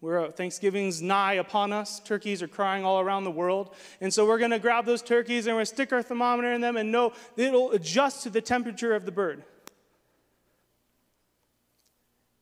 Where 0.00 0.26
uh, 0.26 0.32
Thanksgiving's 0.32 1.00
nigh 1.00 1.34
upon 1.34 1.72
us. 1.72 2.00
Turkeys 2.00 2.42
are 2.42 2.48
crying 2.48 2.84
all 2.84 3.00
around 3.00 3.24
the 3.24 3.30
world. 3.30 3.74
And 4.00 4.12
so 4.12 4.26
we're 4.26 4.38
going 4.38 4.50
to 4.50 4.58
grab 4.58 4.84
those 4.84 5.00
turkeys 5.00 5.46
and 5.46 5.54
we're 5.54 5.60
going 5.60 5.66
to 5.66 5.74
stick 5.74 5.92
our 5.92 6.02
thermometer 6.02 6.52
in 6.52 6.60
them 6.60 6.76
and 6.76 6.92
know 6.92 7.14
it'll 7.36 7.70
adjust 7.70 8.24
to 8.24 8.30
the 8.30 8.42
temperature 8.42 8.94
of 8.94 9.06
the 9.06 9.12
bird. 9.12 9.44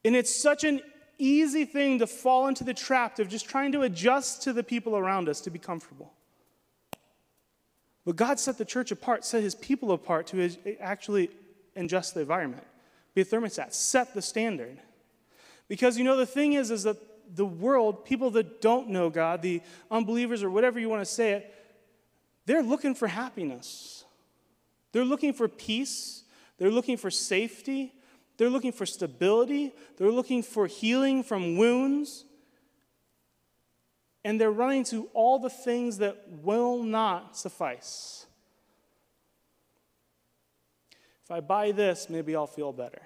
And 0.05 0.17
it's 0.17 0.35
such 0.35 0.65
an 0.65 0.81
easy 1.19 1.65
thing 1.65 1.99
to 2.01 2.07
fall 2.07 2.49
into 2.49 2.65
the 2.65 2.75
trap 2.75 3.19
of 3.19 3.29
just 3.29 3.49
trying 3.49 3.73
to 3.73 3.83
adjust 3.83 4.43
to 4.43 4.53
the 4.53 4.63
people 4.63 4.97
around 4.97 5.29
us 5.29 5.41
to 5.43 5.51
be 5.51 5.59
comfortable. 5.59 6.13
But 8.05 8.17
God 8.17 8.41
set 8.41 8.59
the 8.59 8.65
church 8.65 8.91
apart, 8.91 9.25
set 9.25 9.43
his 9.43 9.55
people 9.55 9.93
apart 9.93 10.27
to 10.29 10.51
actually 10.81 11.31
adjust 11.77 12.15
the 12.15 12.21
environment, 12.21 12.65
be 13.15 13.21
a 13.21 13.25
thermostat, 13.25 13.73
set 13.73 14.13
the 14.15 14.23
standard. 14.23 14.79
Because 15.69 15.97
you 15.97 16.05
know, 16.05 16.17
the 16.17 16.27
thing 16.27 16.55
is, 16.55 16.71
is 16.71 16.83
that 16.83 16.97
the 17.35 17.47
world, 17.47 18.05
people 18.05 18.31
that 18.33 18.61
don't 18.61 18.89
know 18.89 19.09
God, 19.09 19.43
the 19.43 19.63
unbelievers 19.91 20.43
or 20.43 20.51
whatever 20.51 20.81
you 20.81 20.89
want 20.89 21.03
to 21.03 21.07
say 21.07 21.33
it, 21.33 21.55
they're 22.45 22.63
looking 22.63 22.95
for 22.95 23.07
happiness. 23.07 24.05
They're 24.91 25.05
looking 25.05 25.33
for 25.33 25.49
peace. 25.49 26.25
They're 26.59 26.71
looking 26.71 26.97
for 26.97 27.11
safety. 27.11 27.95
They're 28.37 28.51
looking 28.51 28.73
for 28.73 28.87
stability. 28.87 29.73
They're 29.97 30.11
looking 30.11 30.43
for 30.43 30.67
healing 30.67 31.23
from 31.23 31.57
wounds 31.57 32.25
and 34.25 34.41
they're 34.41 34.53
running 34.53 34.85
to 34.85 35.09
all 35.15 35.39
the 35.39 35.51
things 35.51 35.99
that 35.99 36.29
will 36.29 36.83
not 36.83 37.37
suffice. 37.37 38.27
If 41.25 41.31
I 41.31 41.41
buy 41.41 41.73
this, 41.73 42.09
maybe 42.09 42.37
I'll 42.37 42.47
feel 42.47 42.73
better. 42.73 43.03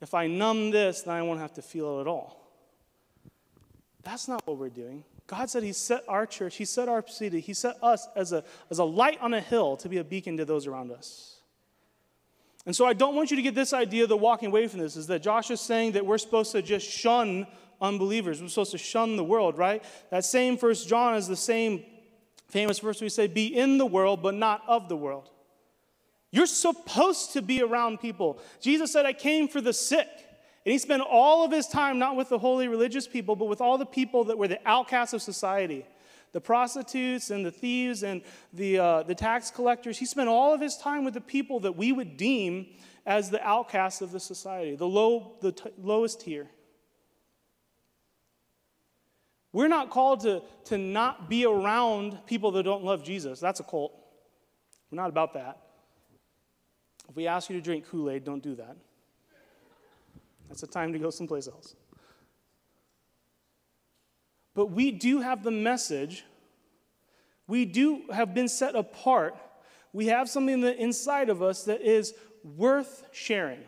If 0.00 0.12
I 0.12 0.26
numb 0.26 0.70
this, 0.70 1.02
then 1.02 1.14
I 1.14 1.22
won't 1.22 1.40
have 1.40 1.54
to 1.54 1.62
feel 1.62 1.98
it 1.98 2.02
at 2.02 2.06
all. 2.06 2.42
That's 4.02 4.28
not 4.28 4.46
what 4.46 4.58
we're 4.58 4.68
doing. 4.68 5.04
God 5.26 5.48
said 5.50 5.62
He 5.62 5.72
set 5.72 6.04
our 6.06 6.26
church, 6.26 6.56
He 6.56 6.64
set 6.64 6.88
our 6.88 7.06
city, 7.06 7.40
He 7.40 7.54
set 7.54 7.76
us 7.82 8.06
as 8.14 8.32
a, 8.32 8.44
as 8.70 8.78
a 8.78 8.84
light 8.84 9.18
on 9.20 9.34
a 9.34 9.40
hill 9.40 9.76
to 9.78 9.88
be 9.88 9.96
a 9.96 10.04
beacon 10.04 10.36
to 10.36 10.44
those 10.44 10.66
around 10.66 10.92
us. 10.92 11.35
And 12.66 12.74
so 12.74 12.84
I 12.84 12.92
don't 12.92 13.14
want 13.14 13.30
you 13.30 13.36
to 13.36 13.42
get 13.42 13.54
this 13.54 13.72
idea 13.72 14.06
that 14.08 14.16
walking 14.16 14.48
away 14.48 14.66
from 14.66 14.80
this 14.80 14.96
is 14.96 15.06
that 15.06 15.22
Josh 15.22 15.50
is 15.52 15.60
saying 15.60 15.92
that 15.92 16.04
we're 16.04 16.18
supposed 16.18 16.50
to 16.52 16.62
just 16.62 16.86
shun 16.86 17.46
unbelievers. 17.80 18.42
We're 18.42 18.48
supposed 18.48 18.72
to 18.72 18.78
shun 18.78 19.16
the 19.16 19.24
world, 19.24 19.56
right? 19.56 19.84
That 20.10 20.24
same 20.24 20.56
First 20.56 20.88
John 20.88 21.14
is 21.14 21.28
the 21.28 21.36
same 21.36 21.84
famous 22.48 22.80
verse 22.80 23.00
we 23.00 23.08
say, 23.08 23.28
Be 23.28 23.46
in 23.46 23.78
the 23.78 23.86
world, 23.86 24.20
but 24.20 24.34
not 24.34 24.62
of 24.66 24.88
the 24.88 24.96
world. 24.96 25.30
You're 26.32 26.46
supposed 26.46 27.34
to 27.34 27.42
be 27.42 27.62
around 27.62 28.00
people. 28.00 28.40
Jesus 28.60 28.92
said, 28.92 29.06
I 29.06 29.12
came 29.12 29.46
for 29.46 29.60
the 29.60 29.72
sick. 29.72 30.08
And 30.64 30.72
he 30.72 30.78
spent 30.78 31.02
all 31.02 31.44
of 31.44 31.52
his 31.52 31.68
time 31.68 32.00
not 32.00 32.16
with 32.16 32.28
the 32.28 32.38
holy 32.38 32.66
religious 32.66 33.06
people, 33.06 33.36
but 33.36 33.44
with 33.44 33.60
all 33.60 33.78
the 33.78 33.86
people 33.86 34.24
that 34.24 34.36
were 34.36 34.48
the 34.48 34.58
outcasts 34.68 35.14
of 35.14 35.22
society 35.22 35.86
the 36.36 36.40
prostitutes 36.42 37.30
and 37.30 37.46
the 37.46 37.50
thieves 37.50 38.02
and 38.02 38.20
the, 38.52 38.78
uh, 38.78 39.02
the 39.04 39.14
tax 39.14 39.50
collectors. 39.50 39.96
He 39.96 40.04
spent 40.04 40.28
all 40.28 40.52
of 40.52 40.60
his 40.60 40.76
time 40.76 41.02
with 41.02 41.14
the 41.14 41.20
people 41.22 41.60
that 41.60 41.78
we 41.78 41.92
would 41.92 42.18
deem 42.18 42.66
as 43.06 43.30
the 43.30 43.42
outcasts 43.42 44.02
of 44.02 44.12
the 44.12 44.20
society, 44.20 44.76
the, 44.76 44.86
low, 44.86 45.38
the 45.40 45.52
t- 45.52 45.70
lowest 45.78 46.20
tier. 46.20 46.46
We're 49.54 49.68
not 49.68 49.88
called 49.88 50.20
to, 50.24 50.42
to 50.66 50.76
not 50.76 51.30
be 51.30 51.46
around 51.46 52.18
people 52.26 52.50
that 52.50 52.64
don't 52.64 52.84
love 52.84 53.02
Jesus. 53.02 53.40
That's 53.40 53.60
a 53.60 53.64
cult. 53.64 53.98
We're 54.90 54.96
not 54.96 55.08
about 55.08 55.32
that. 55.32 55.56
If 57.08 57.16
we 57.16 57.26
ask 57.26 57.48
you 57.48 57.56
to 57.56 57.62
drink 57.62 57.88
Kool 57.88 58.10
Aid, 58.10 58.24
don't 58.24 58.42
do 58.42 58.56
that. 58.56 58.76
That's 60.50 60.62
a 60.64 60.66
time 60.66 60.92
to 60.92 60.98
go 60.98 61.08
someplace 61.08 61.48
else. 61.48 61.76
But 64.56 64.72
we 64.72 64.90
do 64.90 65.20
have 65.20 65.44
the 65.44 65.52
message. 65.52 66.24
We 67.46 67.64
do 67.64 68.02
have 68.12 68.34
been 68.34 68.48
set 68.48 68.74
apart. 68.74 69.36
We 69.92 70.06
have 70.06 70.28
something 70.28 70.62
that 70.62 70.78
inside 70.78 71.28
of 71.28 71.40
us 71.40 71.62
that 71.64 71.80
is 71.80 72.12
worth 72.42 73.04
sharing. 73.12 73.60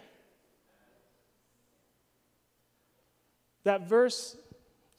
That 3.62 3.88
verse 3.88 4.36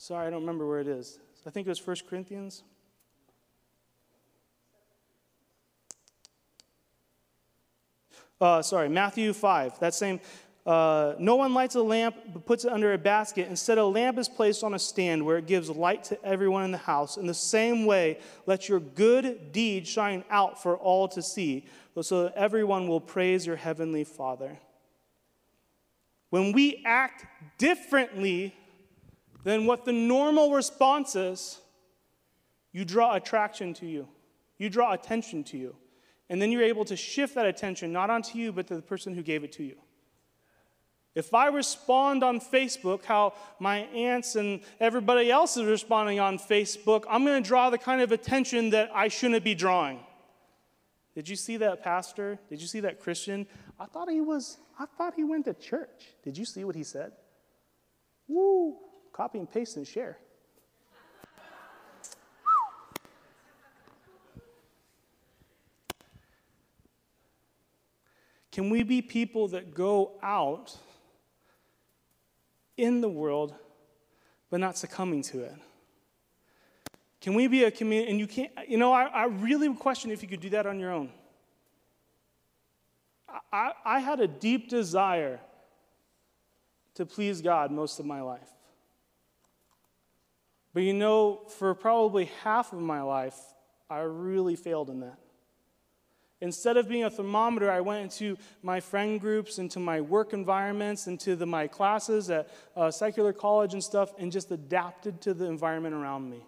Sorry, 0.02 0.26
I 0.26 0.30
don't 0.30 0.40
remember 0.40 0.66
where 0.66 0.80
it 0.80 0.88
is. 0.88 1.20
I 1.46 1.50
think 1.50 1.68
it 1.68 1.70
was 1.70 1.86
1 1.86 1.98
Corinthians. 2.10 2.64
Uh, 8.40 8.62
sorry, 8.62 8.88
Matthew 8.88 9.34
5. 9.34 9.78
That 9.82 9.94
same. 9.94 10.22
Uh, 10.70 11.16
no 11.18 11.36
one 11.36 11.52
lights 11.56 11.74
a 11.74 11.82
lamp 11.82 12.16
but 12.32 12.46
puts 12.46 12.64
it 12.64 12.72
under 12.72 12.94
a 12.94 12.98
basket. 12.98 13.48
Instead, 13.50 13.80
a 13.80 13.84
lamp 13.84 14.20
is 14.20 14.30
placed 14.30 14.64
on 14.64 14.76
a 14.76 14.78
stand 14.78 15.26
where 15.26 15.40
it 15.40 15.48
gives 15.48 15.68
light 15.68 16.04
to 16.04 16.24
everyone 16.24 16.64
in 16.64 16.72
the 16.72 16.78
house. 16.78 17.18
In 17.18 17.26
the 17.26 17.34
same 17.34 17.88
way, 17.88 18.20
let 18.46 18.70
your 18.70 18.80
good 18.80 19.52
deeds 19.52 19.90
shine 19.90 20.24
out 20.30 20.62
for 20.62 20.78
all 20.78 21.08
to 21.08 21.24
see, 21.24 21.66
so 22.00 22.26
that 22.26 22.36
everyone 22.36 22.88
will 22.88 23.02
praise 23.02 23.48
your 23.48 23.56
heavenly 23.56 24.04
Father. 24.04 24.60
When 26.30 26.52
we 26.52 26.84
act 26.86 27.26
differently 27.58 28.54
than 29.44 29.66
what 29.66 29.86
the 29.86 29.92
normal 29.92 30.54
response 30.54 31.16
is, 31.16 31.60
you 32.74 32.86
draw 32.86 33.16
attraction 33.16 33.74
to 33.74 33.88
you. 33.88 34.08
You 34.60 34.70
draw 34.70 34.94
attention 34.94 35.44
to 35.46 35.58
you. 35.58 35.76
And 36.30 36.40
then 36.40 36.52
you're 36.52 36.62
able 36.62 36.86
to 36.86 36.96
shift 36.96 37.34
that 37.34 37.48
attention 37.48 37.92
not 37.92 38.12
onto 38.12 38.38
you, 38.38 38.52
but 38.52 38.68
to 38.68 38.76
the 38.76 38.84
person 38.84 39.16
who 39.16 39.24
gave 39.24 39.44
it 39.44 39.52
to 39.54 39.64
you. 39.64 39.78
If 41.20 41.34
I 41.34 41.48
respond 41.48 42.24
on 42.24 42.40
Facebook 42.40 43.04
how 43.04 43.34
my 43.60 43.80
aunts 43.80 44.38
and 44.38 44.62
everybody 44.80 45.30
else 45.30 45.58
is 45.58 45.66
responding 45.66 46.22
on 46.22 46.40
Facebook, 46.40 47.04
I'm 47.10 47.26
going 47.26 47.44
to 47.44 47.46
draw 47.46 47.70
the 47.70 47.78
kind 47.78 48.00
of 48.02 48.14
attention 48.14 48.70
that 48.70 48.90
I 48.96 49.10
shouldn't 49.10 49.44
be 49.44 49.54
drawing. 49.54 50.00
Did 51.14 51.28
you 51.28 51.36
see 51.36 51.58
that 51.58 51.84
pastor? 51.84 52.40
Did 52.48 52.62
you 52.62 52.68
see 52.68 52.80
that 52.80 53.02
Christian? 53.02 53.48
I 53.78 53.86
thought 53.86 54.10
he 54.10 54.22
was, 54.22 54.60
I 54.80 54.86
thought 54.98 55.14
he 55.14 55.26
went 55.26 55.44
to 55.46 55.54
church. 55.54 56.08
Did 56.24 56.38
you 56.38 56.46
see 56.46 56.64
what 56.64 56.74
he 56.74 56.84
said? 56.84 57.12
Woo! 58.30 58.78
Copy 59.12 59.40
and 59.40 59.52
paste 59.52 59.76
and 59.76 59.86
share. 59.86 60.20
Can 68.54 68.70
we 68.70 68.84
be 68.84 69.02
people 69.02 69.50
that 69.50 69.74
go 69.74 70.14
out 70.24 70.78
in 72.82 73.02
the 73.02 73.10
world 73.10 73.54
but 74.50 74.60
not 74.60 74.78
succumbing 74.78 75.22
to 75.24 75.42
it? 75.42 75.56
Can 77.22 77.34
we 77.34 77.48
be 77.48 77.66
a 77.66 77.72
community? 77.72 78.10
And 78.12 78.20
you 78.20 78.28
can't, 78.28 78.52
you 78.68 78.78
know, 78.78 78.94
I, 78.94 79.04
I 79.06 79.26
really 79.26 79.74
question 79.76 80.10
if 80.12 80.22
you 80.22 80.30
could 80.30 80.40
do 80.40 80.50
that 80.52 80.66
on 80.66 80.80
your 80.80 80.92
own. 80.92 81.10
I, 83.52 83.74
I 83.86 84.00
had 84.00 84.20
a 84.20 84.28
deep 84.28 84.70
desire 84.70 85.40
to 86.96 87.06
please 87.06 87.42
God 87.42 87.72
most 87.72 88.00
of 88.00 88.06
my 88.06 88.22
life. 88.22 88.50
But 90.74 90.84
you 90.84 90.94
know, 90.94 91.42
for 91.48 91.74
probably 91.74 92.26
half 92.44 92.74
of 92.74 92.80
my 92.80 93.02
life, 93.02 93.38
I 93.90 94.00
really 94.00 94.56
failed 94.56 94.90
in 94.90 95.02
that. 95.02 95.18
Instead 96.42 96.78
of 96.78 96.88
being 96.88 97.04
a 97.04 97.10
thermometer, 97.10 97.70
I 97.70 97.82
went 97.82 98.04
into 98.04 98.38
my 98.64 98.80
friend 98.80 99.20
groups, 99.20 99.60
into 99.60 99.80
my 99.80 100.00
work 100.00 100.32
environments, 100.32 101.08
into 101.08 101.36
the, 101.36 101.46
my 101.46 101.68
classes 101.68 102.30
at 102.30 102.50
uh, 102.78 102.90
secular 102.90 103.34
college 103.34 103.74
and 103.74 103.84
stuff, 103.84 104.14
and 104.18 104.32
just 104.32 104.50
adapted 104.52 105.20
to 105.22 105.34
the 105.34 105.46
environment 105.46 105.96
around 105.96 106.30
me. 106.30 106.46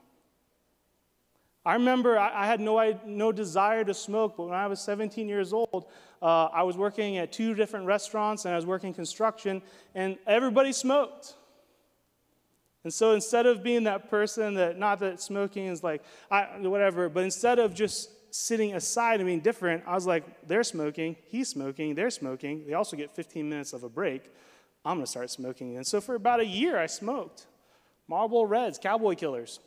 I 1.66 1.74
remember 1.74 2.18
I, 2.18 2.44
I 2.44 2.46
had 2.46 2.62
no, 2.62 3.00
no 3.06 3.32
desire 3.34 3.84
to 3.84 3.94
smoke, 3.94 4.38
but 4.38 4.46
when 4.46 4.58
I 4.58 4.68
was 4.68 4.80
17 4.80 5.28
years 5.28 5.52
old, 5.52 5.88
uh, 6.22 6.46
I 6.46 6.64
was 6.64 6.78
working 6.78 7.18
at 7.18 7.34
two 7.34 7.54
different 7.54 7.86
restaurants 7.86 8.46
and 8.46 8.54
I 8.54 8.56
was 8.56 8.66
working 8.66 8.94
construction, 8.94 9.62
and 9.94 10.18
everybody 10.26 10.72
smoked. 10.72 11.36
And 12.84 12.94
so 12.94 13.12
instead 13.12 13.46
of 13.46 13.62
being 13.62 13.84
that 13.84 14.10
person 14.10 14.56
that, 14.56 14.80
not 14.80 15.00
that 15.00 15.22
smoking 15.22 15.68
is 15.68 15.84
like, 15.84 16.02
I, 16.32 16.46
whatever, 16.62 17.10
but 17.10 17.24
instead 17.24 17.60
of 17.60 17.76
just 17.76 18.10
sitting 18.32 18.74
aside 18.74 19.20
and 19.20 19.28
being 19.28 19.42
different, 19.42 19.84
I 19.86 19.94
was 19.94 20.08
like, 20.08 20.48
they're 20.48 20.64
smoking, 20.64 21.16
he's 21.28 21.50
smoking, 21.50 21.96
they're 21.96 22.10
smoking. 22.10 22.66
They 22.66 22.74
also 22.74 22.98
get 22.98 23.12
15 23.12 23.48
minutes 23.48 23.74
of 23.74 23.84
a 23.84 23.90
break. 23.90 24.32
I'm 24.84 24.98
going 24.98 25.06
to 25.06 25.12
start 25.12 25.30
smoking. 25.30 25.78
And 25.78 25.86
so 25.86 26.02
for 26.02 26.16
about 26.16 26.40
a 26.40 26.46
year, 26.46 26.78
I 26.78 26.88
smoked 26.88 27.46
Marlboro 28.08 28.44
Reds, 28.44 28.80
Cowboy 28.80 29.16
Killers. 29.16 29.60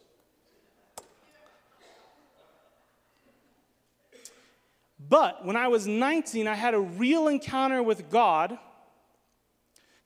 But 5.08 5.44
when 5.44 5.56
I 5.56 5.68
was 5.68 5.86
19, 5.86 6.48
I 6.48 6.54
had 6.54 6.74
a 6.74 6.80
real 6.80 7.28
encounter 7.28 7.82
with 7.82 8.10
God 8.10 8.58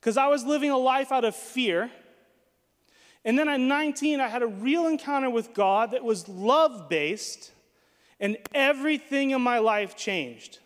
because 0.00 0.16
I 0.16 0.26
was 0.26 0.44
living 0.44 0.70
a 0.70 0.78
life 0.78 1.12
out 1.12 1.24
of 1.24 1.36
fear. 1.36 1.90
And 3.24 3.38
then 3.38 3.48
at 3.48 3.60
19, 3.60 4.20
I 4.20 4.28
had 4.28 4.42
a 4.42 4.46
real 4.46 4.86
encounter 4.86 5.30
with 5.30 5.54
God 5.54 5.92
that 5.92 6.02
was 6.02 6.28
love 6.28 6.88
based, 6.88 7.52
and 8.20 8.36
everything 8.54 9.30
in 9.30 9.40
my 9.40 9.58
life 9.58 9.96
changed. 9.96 10.58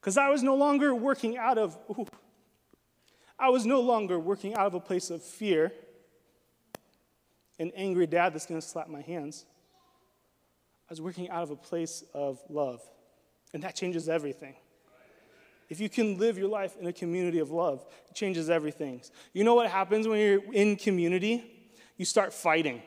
Because 0.00 0.16
I 0.16 0.28
was 0.28 0.42
no 0.42 0.54
longer 0.54 0.94
working 0.94 1.36
out 1.36 1.58
of, 1.58 1.76
ooh, 1.90 2.06
I 3.38 3.50
was 3.50 3.66
no 3.66 3.80
longer 3.80 4.18
working 4.18 4.54
out 4.54 4.66
of 4.66 4.74
a 4.74 4.80
place 4.80 5.10
of 5.10 5.22
fear, 5.22 5.72
an 7.58 7.72
angry 7.74 8.06
dad 8.06 8.32
that's 8.32 8.46
going 8.46 8.60
to 8.60 8.66
slap 8.66 8.88
my 8.88 9.00
hands. 9.00 9.44
I 10.88 10.92
was 10.92 11.00
working 11.00 11.28
out 11.28 11.42
of 11.42 11.50
a 11.50 11.56
place 11.56 12.04
of 12.14 12.40
love. 12.48 12.80
And 13.52 13.62
that 13.62 13.74
changes 13.74 14.08
everything. 14.08 14.54
If 15.68 15.80
you 15.80 15.88
can 15.88 16.18
live 16.18 16.38
your 16.38 16.48
life 16.48 16.76
in 16.78 16.86
a 16.86 16.92
community 16.92 17.40
of 17.40 17.50
love, 17.50 17.84
it 18.08 18.14
changes 18.14 18.48
everything. 18.48 19.00
You 19.32 19.42
know 19.42 19.54
what 19.54 19.68
happens 19.68 20.06
when 20.06 20.20
you're 20.20 20.52
in 20.52 20.76
community? 20.76 21.44
You 21.96 22.04
start 22.04 22.32
fighting. 22.32 22.82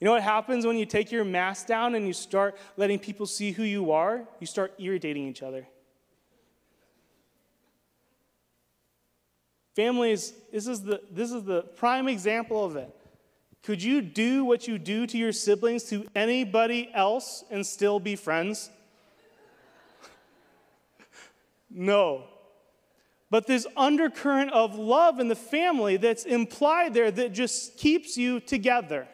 You 0.00 0.06
know 0.06 0.12
what 0.12 0.22
happens 0.22 0.64
when 0.64 0.78
you 0.78 0.86
take 0.86 1.12
your 1.12 1.26
mask 1.26 1.66
down 1.66 1.94
and 1.94 2.06
you 2.06 2.14
start 2.14 2.56
letting 2.78 2.98
people 2.98 3.26
see 3.26 3.52
who 3.52 3.62
you 3.62 3.92
are? 3.92 4.26
You 4.40 4.46
start 4.46 4.72
irritating 4.78 5.28
each 5.28 5.42
other. 5.42 5.66
Families, 9.76 10.32
this 10.50 10.66
is 10.66 10.82
the, 10.82 11.02
this 11.10 11.30
is 11.30 11.44
the 11.44 11.62
prime 11.62 12.08
example 12.08 12.64
of 12.64 12.76
it. 12.76 12.90
Could 13.62 13.82
you 13.82 14.00
do 14.00 14.42
what 14.46 14.66
you 14.66 14.78
do 14.78 15.06
to 15.06 15.18
your 15.18 15.32
siblings 15.32 15.84
to 15.84 16.06
anybody 16.16 16.90
else 16.94 17.44
and 17.50 17.64
still 17.64 18.00
be 18.00 18.16
friends? 18.16 18.70
no. 21.70 22.24
But 23.28 23.46
this 23.46 23.66
undercurrent 23.76 24.50
of 24.52 24.76
love 24.76 25.20
in 25.20 25.28
the 25.28 25.36
family 25.36 25.98
that's 25.98 26.24
implied 26.24 26.94
there 26.94 27.10
that 27.10 27.32
just 27.34 27.76
keeps 27.76 28.16
you 28.16 28.40
together 28.40 29.06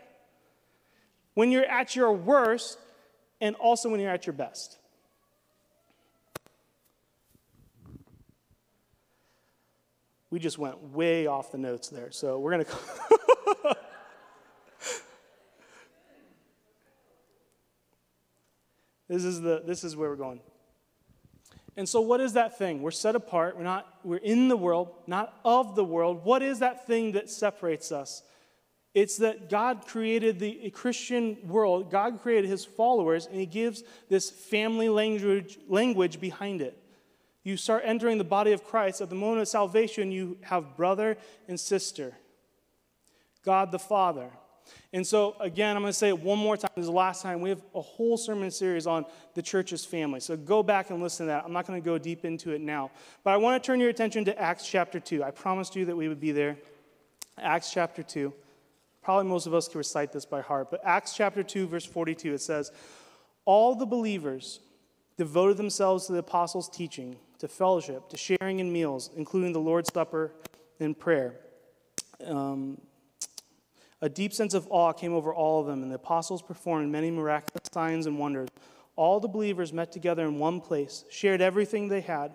when 1.36 1.52
you're 1.52 1.66
at 1.66 1.94
your 1.94 2.12
worst 2.12 2.78
and 3.42 3.54
also 3.56 3.90
when 3.90 4.00
you're 4.00 4.10
at 4.10 4.26
your 4.26 4.32
best. 4.32 4.78
We 10.30 10.38
just 10.38 10.56
went 10.56 10.82
way 10.94 11.26
off 11.26 11.52
the 11.52 11.58
notes 11.58 11.88
there, 11.88 12.10
so 12.10 12.38
we're 12.38 12.52
going 12.52 12.64
to. 13.64 13.76
This 19.08 19.24
is, 19.24 19.40
the, 19.40 19.62
this 19.64 19.84
is 19.84 19.94
where 19.94 20.10
we're 20.10 20.16
going. 20.16 20.40
And 21.76 21.88
so, 21.88 22.00
what 22.00 22.20
is 22.20 22.32
that 22.32 22.58
thing? 22.58 22.80
We're 22.80 22.90
set 22.90 23.14
apart. 23.14 23.56
We're 23.56 23.62
not. 23.62 23.86
We're 24.02 24.16
in 24.16 24.48
the 24.48 24.56
world, 24.56 24.88
not 25.06 25.38
of 25.44 25.76
the 25.76 25.84
world. 25.84 26.24
What 26.24 26.42
is 26.42 26.58
that 26.60 26.86
thing 26.86 27.12
that 27.12 27.30
separates 27.30 27.92
us? 27.92 28.22
It's 28.96 29.18
that 29.18 29.50
God 29.50 29.86
created 29.86 30.38
the 30.38 30.70
Christian 30.70 31.36
world. 31.46 31.90
God 31.90 32.22
created 32.22 32.48
His 32.48 32.64
followers, 32.64 33.26
and 33.26 33.38
He 33.38 33.44
gives 33.44 33.84
this 34.08 34.30
family 34.30 34.88
language, 34.88 35.58
language 35.68 36.18
behind 36.18 36.62
it. 36.62 36.82
You 37.44 37.58
start 37.58 37.82
entering 37.84 38.16
the 38.16 38.24
body 38.24 38.52
of 38.52 38.64
Christ. 38.64 39.02
At 39.02 39.10
the 39.10 39.14
moment 39.14 39.42
of 39.42 39.48
salvation, 39.48 40.12
you 40.12 40.38
have 40.40 40.78
brother 40.78 41.18
and 41.46 41.60
sister. 41.60 42.14
God 43.44 43.70
the 43.70 43.78
Father. 43.78 44.30
And 44.94 45.06
so, 45.06 45.36
again, 45.40 45.76
I'm 45.76 45.82
going 45.82 45.92
to 45.92 45.98
say 45.98 46.08
it 46.08 46.18
one 46.18 46.38
more 46.38 46.56
time. 46.56 46.70
This 46.74 46.84
is 46.84 46.88
the 46.88 46.96
last 46.96 47.20
time. 47.20 47.42
We 47.42 47.50
have 47.50 47.62
a 47.74 47.82
whole 47.82 48.16
sermon 48.16 48.50
series 48.50 48.86
on 48.86 49.04
the 49.34 49.42
church's 49.42 49.84
family. 49.84 50.20
So 50.20 50.38
go 50.38 50.62
back 50.62 50.88
and 50.88 51.02
listen 51.02 51.26
to 51.26 51.32
that. 51.32 51.44
I'm 51.44 51.52
not 51.52 51.66
going 51.66 51.78
to 51.78 51.84
go 51.84 51.98
deep 51.98 52.24
into 52.24 52.52
it 52.52 52.62
now. 52.62 52.90
But 53.24 53.34
I 53.34 53.36
want 53.36 53.62
to 53.62 53.66
turn 53.66 53.78
your 53.78 53.90
attention 53.90 54.24
to 54.24 54.40
Acts 54.40 54.66
chapter 54.66 54.98
2. 54.98 55.22
I 55.22 55.32
promised 55.32 55.76
you 55.76 55.84
that 55.84 55.96
we 55.96 56.08
would 56.08 56.18
be 56.18 56.32
there. 56.32 56.56
Acts 57.36 57.70
chapter 57.70 58.02
2. 58.02 58.32
Probably 59.06 59.30
most 59.30 59.46
of 59.46 59.54
us 59.54 59.68
can 59.68 59.78
recite 59.78 60.12
this 60.12 60.24
by 60.24 60.40
heart. 60.40 60.68
But 60.68 60.80
Acts 60.82 61.14
chapter 61.14 61.44
2, 61.44 61.68
verse 61.68 61.84
42, 61.84 62.34
it 62.34 62.40
says, 62.40 62.72
All 63.44 63.76
the 63.76 63.86
believers 63.86 64.58
devoted 65.16 65.58
themselves 65.58 66.06
to 66.06 66.12
the 66.12 66.18
apostles' 66.18 66.68
teaching, 66.68 67.14
to 67.38 67.46
fellowship, 67.46 68.08
to 68.08 68.16
sharing 68.16 68.58
in 68.58 68.72
meals, 68.72 69.10
including 69.16 69.52
the 69.52 69.60
Lord's 69.60 69.92
Supper 69.94 70.32
and 70.80 70.98
prayer. 70.98 71.36
Um, 72.26 72.80
a 74.02 74.08
deep 74.08 74.32
sense 74.32 74.54
of 74.54 74.66
awe 74.70 74.92
came 74.92 75.14
over 75.14 75.32
all 75.32 75.60
of 75.60 75.68
them, 75.68 75.84
and 75.84 75.92
the 75.92 75.94
apostles 75.94 76.42
performed 76.42 76.90
many 76.90 77.12
miraculous 77.12 77.62
signs 77.72 78.06
and 78.06 78.18
wonders. 78.18 78.48
All 78.96 79.20
the 79.20 79.28
believers 79.28 79.72
met 79.72 79.92
together 79.92 80.24
in 80.24 80.40
one 80.40 80.60
place, 80.60 81.04
shared 81.10 81.40
everything 81.40 81.86
they 81.86 82.00
had, 82.00 82.34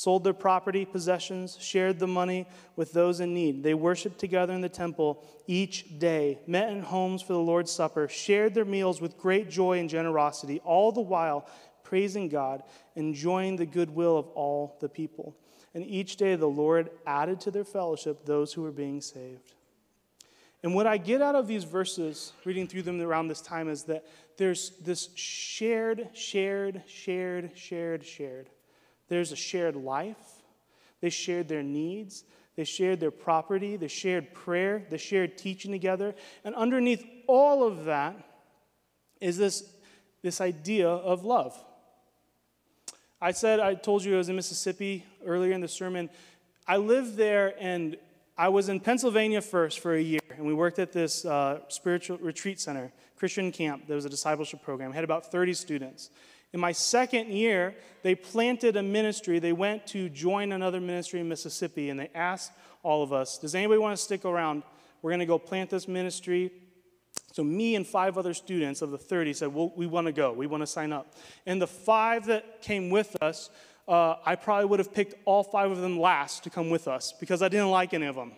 sold 0.00 0.24
their 0.24 0.32
property, 0.32 0.86
possessions, 0.86 1.58
shared 1.60 1.98
the 1.98 2.06
money 2.06 2.46
with 2.74 2.90
those 2.94 3.20
in 3.20 3.34
need. 3.34 3.62
They 3.62 3.74
worshiped 3.74 4.18
together 4.18 4.54
in 4.54 4.62
the 4.62 4.68
temple 4.70 5.22
each 5.46 5.98
day, 5.98 6.38
met 6.46 6.72
in 6.72 6.80
homes 6.80 7.20
for 7.20 7.34
the 7.34 7.38
Lord's 7.38 7.70
Supper, 7.70 8.08
shared 8.08 8.54
their 8.54 8.64
meals 8.64 9.02
with 9.02 9.18
great 9.18 9.50
joy 9.50 9.78
and 9.78 9.90
generosity, 9.90 10.58
all 10.60 10.90
the 10.90 11.02
while 11.02 11.46
praising 11.84 12.30
God, 12.30 12.62
enjoying 12.96 13.56
the 13.56 13.66
goodwill 13.66 14.16
of 14.16 14.26
all 14.28 14.78
the 14.80 14.88
people. 14.88 15.36
And 15.74 15.84
each 15.84 16.16
day 16.16 16.34
the 16.34 16.46
Lord 16.46 16.88
added 17.06 17.38
to 17.40 17.50
their 17.50 17.66
fellowship 17.66 18.24
those 18.24 18.54
who 18.54 18.62
were 18.62 18.72
being 18.72 19.02
saved. 19.02 19.52
And 20.62 20.74
what 20.74 20.86
I 20.86 20.96
get 20.96 21.20
out 21.20 21.34
of 21.34 21.46
these 21.46 21.64
verses, 21.64 22.32
reading 22.46 22.66
through 22.66 22.84
them 22.84 23.02
around 23.02 23.28
this 23.28 23.42
time, 23.42 23.68
is 23.68 23.82
that 23.82 24.06
there's 24.38 24.70
this 24.80 25.10
shared, 25.14 26.08
shared, 26.14 26.84
shared, 26.86 27.50
shared, 27.54 28.02
shared. 28.02 28.48
There's 29.10 29.32
a 29.32 29.36
shared 29.36 29.76
life. 29.76 30.16
They 31.02 31.10
shared 31.10 31.48
their 31.48 31.62
needs. 31.62 32.24
They 32.56 32.64
shared 32.64 33.00
their 33.00 33.10
property. 33.10 33.76
They 33.76 33.88
shared 33.88 34.32
prayer. 34.32 34.86
They 34.88 34.96
shared 34.96 35.36
teaching 35.36 35.72
together. 35.72 36.14
And 36.44 36.54
underneath 36.54 37.04
all 37.26 37.66
of 37.66 37.84
that 37.84 38.16
is 39.20 39.36
this, 39.36 39.64
this 40.22 40.40
idea 40.40 40.88
of 40.88 41.24
love. 41.24 41.58
I 43.20 43.32
said, 43.32 43.60
I 43.60 43.74
told 43.74 44.04
you 44.04 44.14
I 44.14 44.18
was 44.18 44.30
in 44.30 44.36
Mississippi 44.36 45.04
earlier 45.26 45.52
in 45.52 45.60
the 45.60 45.68
sermon. 45.68 46.08
I 46.66 46.78
lived 46.78 47.16
there 47.16 47.54
and 47.60 47.96
I 48.38 48.48
was 48.48 48.70
in 48.70 48.80
Pennsylvania 48.80 49.42
first 49.42 49.80
for 49.80 49.94
a 49.94 50.00
year, 50.00 50.20
and 50.34 50.46
we 50.46 50.54
worked 50.54 50.78
at 50.78 50.92
this 50.92 51.26
uh, 51.26 51.58
spiritual 51.68 52.16
retreat 52.18 52.58
center, 52.58 52.90
Christian 53.16 53.52
camp. 53.52 53.86
There 53.86 53.96
was 53.96 54.06
a 54.06 54.08
discipleship 54.08 54.62
program. 54.62 54.92
I 54.92 54.94
had 54.94 55.04
about 55.04 55.30
30 55.30 55.52
students. 55.52 56.08
In 56.52 56.60
my 56.60 56.72
second 56.72 57.28
year, 57.28 57.74
they 58.02 58.14
planted 58.14 58.76
a 58.76 58.82
ministry. 58.82 59.38
They 59.38 59.52
went 59.52 59.86
to 59.88 60.08
join 60.08 60.52
another 60.52 60.80
ministry 60.80 61.20
in 61.20 61.28
Mississippi, 61.28 61.90
and 61.90 62.00
they 62.00 62.10
asked 62.14 62.52
all 62.82 63.02
of 63.02 63.12
us, 63.12 63.38
Does 63.38 63.54
anybody 63.54 63.78
want 63.78 63.96
to 63.96 64.02
stick 64.02 64.24
around? 64.24 64.62
We're 65.02 65.10
going 65.10 65.20
to 65.20 65.26
go 65.26 65.38
plant 65.38 65.70
this 65.70 65.86
ministry. 65.86 66.50
So, 67.32 67.44
me 67.44 67.76
and 67.76 67.86
five 67.86 68.18
other 68.18 68.34
students 68.34 68.82
of 68.82 68.90
the 68.90 68.98
30 68.98 69.32
said, 69.34 69.54
well, 69.54 69.72
We 69.76 69.86
want 69.86 70.06
to 70.06 70.12
go. 70.12 70.32
We 70.32 70.46
want 70.46 70.62
to 70.62 70.66
sign 70.66 70.92
up. 70.92 71.14
And 71.46 71.62
the 71.62 71.66
five 71.66 72.26
that 72.26 72.62
came 72.62 72.90
with 72.90 73.16
us 73.22 73.50
uh, 73.90 74.14
I 74.24 74.36
probably 74.36 74.66
would 74.66 74.78
have 74.78 74.94
picked 74.94 75.14
all 75.24 75.42
five 75.42 75.70
of 75.72 75.78
them 75.78 75.98
last 75.98 76.44
to 76.44 76.50
come 76.50 76.70
with 76.70 76.86
us 76.86 77.12
because 77.18 77.42
I 77.42 77.48
didn't 77.48 77.70
like 77.70 77.92
any 77.92 78.06
of 78.06 78.14
them. 78.14 78.32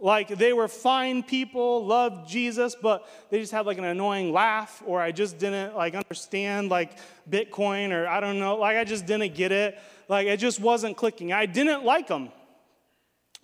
Like 0.00 0.28
they 0.28 0.52
were 0.52 0.68
fine 0.68 1.22
people, 1.22 1.86
loved 1.86 2.28
Jesus, 2.28 2.76
but 2.80 3.08
they 3.30 3.40
just 3.40 3.52
had 3.52 3.64
like 3.64 3.78
an 3.78 3.84
annoying 3.84 4.32
laugh, 4.32 4.82
or 4.84 5.00
I 5.00 5.10
just 5.12 5.38
didn't 5.38 5.74
like 5.74 5.94
understand 5.94 6.68
like 6.68 6.98
Bitcoin, 7.28 7.92
or 7.92 8.06
I 8.06 8.20
don't 8.20 8.38
know, 8.38 8.56
like 8.56 8.76
I 8.76 8.84
just 8.84 9.06
didn't 9.06 9.34
get 9.34 9.52
it. 9.52 9.78
Like 10.08 10.26
it 10.26 10.38
just 10.38 10.60
wasn't 10.60 10.96
clicking. 10.96 11.32
I 11.32 11.46
didn't 11.46 11.84
like 11.84 12.08
them. 12.08 12.30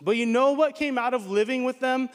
But 0.01 0.17
you 0.17 0.27
know 0.27 0.53
what 0.53 0.75
came 0.75 0.99
out 0.99 1.15
of 1.15 1.31
living 1.31 1.65
with 1.65 1.81
them 1.81 2.11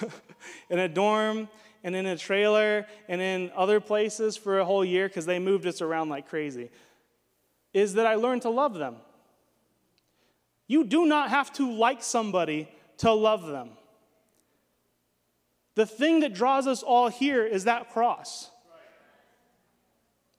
in 0.70 0.78
a 0.78 0.88
dorm 0.88 1.48
and 1.82 1.96
in 1.96 2.06
a 2.06 2.16
trailer 2.16 2.86
and 3.08 3.20
in 3.20 3.50
other 3.56 3.80
places 3.80 4.36
for 4.36 4.58
a 4.58 4.64
whole 4.64 4.84
year 4.84 5.08
because 5.08 5.26
they 5.26 5.38
moved 5.38 5.66
us 5.66 5.80
around 5.80 6.08
like 6.08 6.28
crazy 6.28 6.70
is 7.72 7.94
that 7.94 8.06
I 8.06 8.16
learned 8.16 8.42
to 8.42 8.50
love 8.50 8.74
them. 8.74 8.96
You 10.66 10.84
do 10.84 11.06
not 11.06 11.30
have 11.30 11.52
to 11.54 11.70
like 11.72 12.02
somebody 12.02 12.68
to 13.00 13.12
love 13.12 13.46
them. 13.46 13.70
The 15.74 15.86
thing 15.86 16.20
that 16.20 16.34
draws 16.34 16.66
us 16.66 16.82
all 16.82 17.08
here 17.08 17.46
is 17.46 17.64
that 17.64 17.90
cross. 17.92 18.50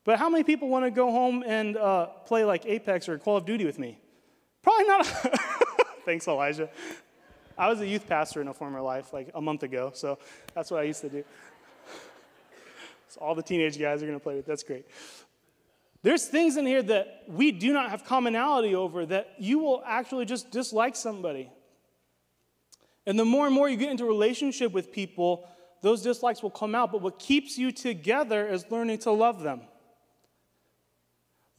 But 0.04 0.20
how 0.20 0.30
many 0.30 0.44
people 0.44 0.68
want 0.68 0.86
to 0.86 0.92
go 0.92 1.12
home 1.12 1.44
and 1.46 1.78
uh, 1.78 2.08
play 2.26 2.44
like 2.44 2.66
Apex 2.66 3.08
or 3.10 3.18
Call 3.18 3.38
of 3.38 3.46
Duty 3.46 3.66
with 3.66 3.80
me? 3.80 4.00
Probably 4.62 4.86
not. 4.86 5.06
Thanks, 6.06 6.28
Elijah. 6.28 6.70
I 7.58 7.68
was 7.70 7.82
a 7.82 7.88
youth 7.88 8.08
pastor 8.08 8.42
in 8.42 8.48
a 8.48 8.54
former 8.54 8.82
life, 8.82 9.14
like 9.14 9.32
a 9.34 9.42
month 9.42 9.64
ago, 9.64 9.92
so 9.94 10.18
that's 10.54 10.72
what 10.72 10.80
I 10.80 10.84
used 10.84 11.02
to 11.02 11.10
do. 11.10 11.24
So 13.10 13.22
all 13.22 13.36
the 13.36 13.44
teenage 13.44 13.78
guys 13.80 14.02
are 14.02 14.06
going 14.06 14.18
to 14.18 14.24
play 14.24 14.36
with. 14.36 14.46
That's 14.46 14.64
great. 14.64 14.86
There's 16.04 16.26
things 16.26 16.58
in 16.58 16.66
here 16.66 16.82
that 16.84 17.24
we 17.28 17.52
do 17.52 17.74
not 17.74 17.90
have 17.90 18.06
commonality 18.06 18.74
over 18.74 19.06
that 19.08 19.34
you 19.38 19.60
will 19.60 19.84
actually 19.86 20.26
just 20.26 20.50
dislike 20.50 20.96
somebody. 20.96 21.52
And 23.06 23.18
the 23.18 23.26
more 23.26 23.46
and 23.46 23.56
more 23.56 23.68
you 23.68 23.78
get 23.78 23.90
into 23.90 24.06
relationship 24.06 24.72
with 24.72 24.92
people, 24.92 25.48
those 25.82 26.02
dislikes 26.02 26.44
will 26.44 26.52
come 26.52 26.76
out. 26.76 26.92
But 26.92 27.02
what 27.02 27.20
keeps 27.20 27.58
you 27.58 27.72
together 27.72 28.48
is 28.48 28.66
learning 28.70 29.00
to 29.00 29.12
love 29.12 29.42
them 29.42 29.62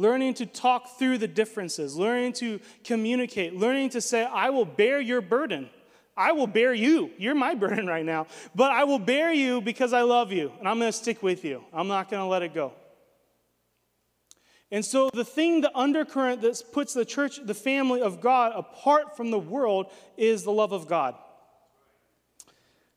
learning 0.02 0.34
to 0.34 0.44
talk 0.44 0.98
through 0.98 1.16
the 1.18 1.28
differences, 1.28 1.96
learning 1.96 2.32
to 2.34 2.60
communicate, 2.84 3.54
learning 3.54 3.90
to 3.90 4.00
say, 4.00 4.24
I 4.24 4.50
will 4.50 4.64
bear 4.64 5.00
your 5.00 5.20
burden. 5.20 5.70
I 6.16 6.32
will 6.32 6.48
bear 6.48 6.74
you. 6.74 7.10
You're 7.18 7.34
my 7.34 7.54
burden 7.64 7.86
right 7.86 8.04
now. 8.04 8.26
But 8.54 8.72
I 8.72 8.84
will 8.84 8.98
bear 8.98 9.32
you 9.32 9.60
because 9.60 9.92
I 9.92 10.02
love 10.02 10.32
you, 10.32 10.52
and 10.58 10.68
I'm 10.68 10.78
going 10.78 10.90
to 10.90 10.96
stick 10.96 11.22
with 11.22 11.44
you. 11.44 11.64
I'm 11.72 11.88
not 11.88 12.10
going 12.10 12.20
to 12.20 12.26
let 12.26 12.42
it 12.42 12.52
go. 12.52 12.72
And 14.70 14.82
so, 14.82 15.10
the 15.12 15.24
thing, 15.24 15.60
the 15.60 15.76
undercurrent 15.76 16.40
that 16.40 16.62
puts 16.72 16.94
the 16.94 17.04
church, 17.04 17.38
the 17.44 17.54
family 17.54 18.00
of 18.00 18.22
God, 18.22 18.52
apart 18.56 19.18
from 19.18 19.30
the 19.30 19.38
world 19.38 19.92
is 20.16 20.44
the 20.44 20.50
love 20.50 20.72
of 20.72 20.88
God. 20.88 21.14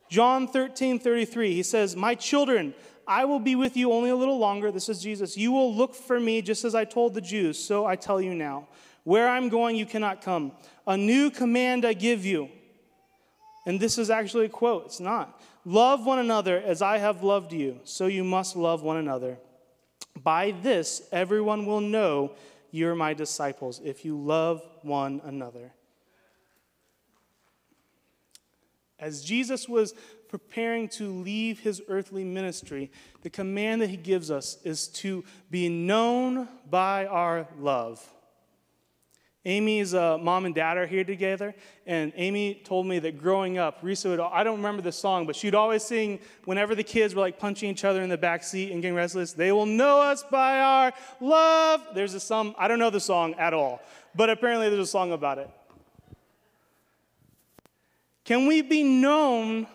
John 0.09 0.47
13, 0.47 0.99
33, 0.99 1.53
he 1.53 1.63
says, 1.63 1.95
My 1.95 2.15
children, 2.15 2.73
I 3.07 3.25
will 3.25 3.39
be 3.39 3.55
with 3.55 3.77
you 3.77 3.91
only 3.91 4.09
a 4.09 4.15
little 4.15 4.37
longer. 4.37 4.71
This 4.71 4.89
is 4.89 5.01
Jesus. 5.01 5.37
You 5.37 5.51
will 5.51 5.73
look 5.75 5.93
for 5.93 6.19
me 6.19 6.41
just 6.41 6.65
as 6.65 6.75
I 6.75 6.85
told 6.85 7.13
the 7.13 7.21
Jews, 7.21 7.57
so 7.63 7.85
I 7.85 7.95
tell 7.95 8.21
you 8.21 8.33
now. 8.33 8.67
Where 9.03 9.27
I'm 9.27 9.49
going, 9.49 9.75
you 9.75 9.85
cannot 9.85 10.21
come. 10.21 10.51
A 10.87 10.97
new 10.97 11.29
command 11.29 11.85
I 11.85 11.93
give 11.93 12.25
you. 12.25 12.49
And 13.67 13.79
this 13.79 13.97
is 13.97 14.09
actually 14.09 14.45
a 14.45 14.49
quote, 14.49 14.85
it's 14.85 14.99
not. 14.99 15.41
Love 15.63 16.05
one 16.05 16.19
another 16.19 16.61
as 16.63 16.81
I 16.81 16.99
have 16.99 17.23
loved 17.23 17.51
you, 17.51 17.79
so 17.83 18.05
you 18.05 18.23
must 18.23 18.55
love 18.55 18.83
one 18.83 18.97
another. 18.97 19.37
By 20.21 20.51
this, 20.61 21.07
everyone 21.11 21.65
will 21.65 21.81
know 21.81 22.33
you're 22.71 22.95
my 22.95 23.13
disciples 23.13 23.81
if 23.83 24.05
you 24.05 24.17
love 24.17 24.61
one 24.83 25.21
another. 25.23 25.73
As 29.05 29.23
Jesus 29.23 29.69
was 29.69 29.93
preparing 30.29 30.89
to 30.89 31.11
leave 31.11 31.59
his 31.59 31.79
earthly 31.89 32.23
ministry, 32.23 32.91
the 33.21 33.29
command 33.29 33.83
that 33.83 33.91
he 33.91 33.97
gives 33.97 34.31
us 34.31 34.57
is 34.63 34.87
to 34.87 35.23
be 35.51 35.69
known 35.69 36.47
by 36.71 37.05
our 37.05 37.47
love. 37.59 38.03
Amy's 39.45 39.93
uh, 39.93 40.17
mom 40.17 40.47
and 40.47 40.55
dad 40.55 40.77
are 40.77 40.87
here 40.87 41.03
together, 41.03 41.53
and 41.85 42.13
Amy 42.15 42.59
told 42.65 42.87
me 42.87 42.97
that 42.97 43.19
growing 43.19 43.59
up, 43.59 43.83
Risa 43.83 44.09
would, 44.09 44.19
I 44.19 44.43
don't 44.43 44.57
remember 44.57 44.81
the 44.81 44.91
song, 44.91 45.27
but 45.27 45.35
she'd 45.35 45.53
always 45.53 45.83
sing 45.83 46.17
whenever 46.45 46.73
the 46.73 46.81
kids 46.81 47.13
were 47.13 47.21
like 47.21 47.37
punching 47.37 47.69
each 47.69 47.85
other 47.85 48.01
in 48.01 48.09
the 48.09 48.17
back 48.17 48.43
seat 48.43 48.71
and 48.71 48.81
getting 48.81 48.95
restless, 48.95 49.33
they 49.33 49.51
will 49.51 49.67
know 49.67 50.01
us 50.01 50.23
by 50.23 50.61
our 50.61 50.93
love. 51.21 51.89
There's 51.93 52.15
a 52.15 52.19
song, 52.19 52.55
I 52.57 52.67
don't 52.67 52.79
know 52.79 52.89
the 52.89 52.99
song 52.99 53.35
at 53.35 53.53
all, 53.53 53.83
but 54.15 54.31
apparently 54.31 54.67
there's 54.69 54.87
a 54.87 54.91
song 54.91 55.11
about 55.11 55.37
it. 55.37 55.49
Can 58.25 58.47
we 58.47 58.61
be 58.61 58.83
known 58.83 59.67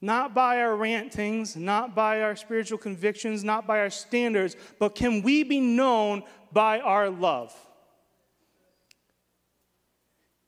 not 0.00 0.34
by 0.34 0.60
our 0.60 0.74
rantings, 0.74 1.56
not 1.56 1.94
by 1.94 2.22
our 2.22 2.34
spiritual 2.36 2.78
convictions, 2.78 3.44
not 3.44 3.66
by 3.66 3.80
our 3.80 3.90
standards, 3.90 4.56
but 4.78 4.94
can 4.94 5.22
we 5.22 5.42
be 5.42 5.60
known 5.60 6.22
by 6.52 6.80
our 6.80 7.08
love? 7.10 7.54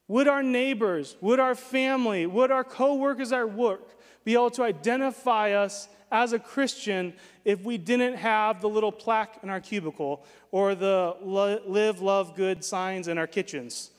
Would 0.07 0.27
our 0.27 0.41
neighbors, 0.41 1.15
would 1.21 1.39
our 1.39 1.55
family, 1.55 2.25
would 2.25 2.51
our 2.51 2.63
coworkers 2.63 3.31
at 3.31 3.53
work 3.53 3.99
be 4.23 4.33
able 4.33 4.49
to 4.51 4.63
identify 4.63 5.51
us 5.51 5.87
as 6.11 6.33
a 6.33 6.39
Christian 6.39 7.13
if 7.45 7.61
we 7.61 7.77
didn't 7.77 8.15
have 8.15 8.61
the 8.61 8.69
little 8.69 8.91
plaque 8.91 9.39
in 9.43 9.51
our 9.51 9.59
cubicle 9.59 10.25
or 10.51 10.73
the 10.73 11.15
live, 11.21 12.01
love, 12.01 12.35
good 12.35 12.63
signs 12.63 13.07
in 13.07 13.19
our 13.19 13.27
kitchens? 13.27 13.91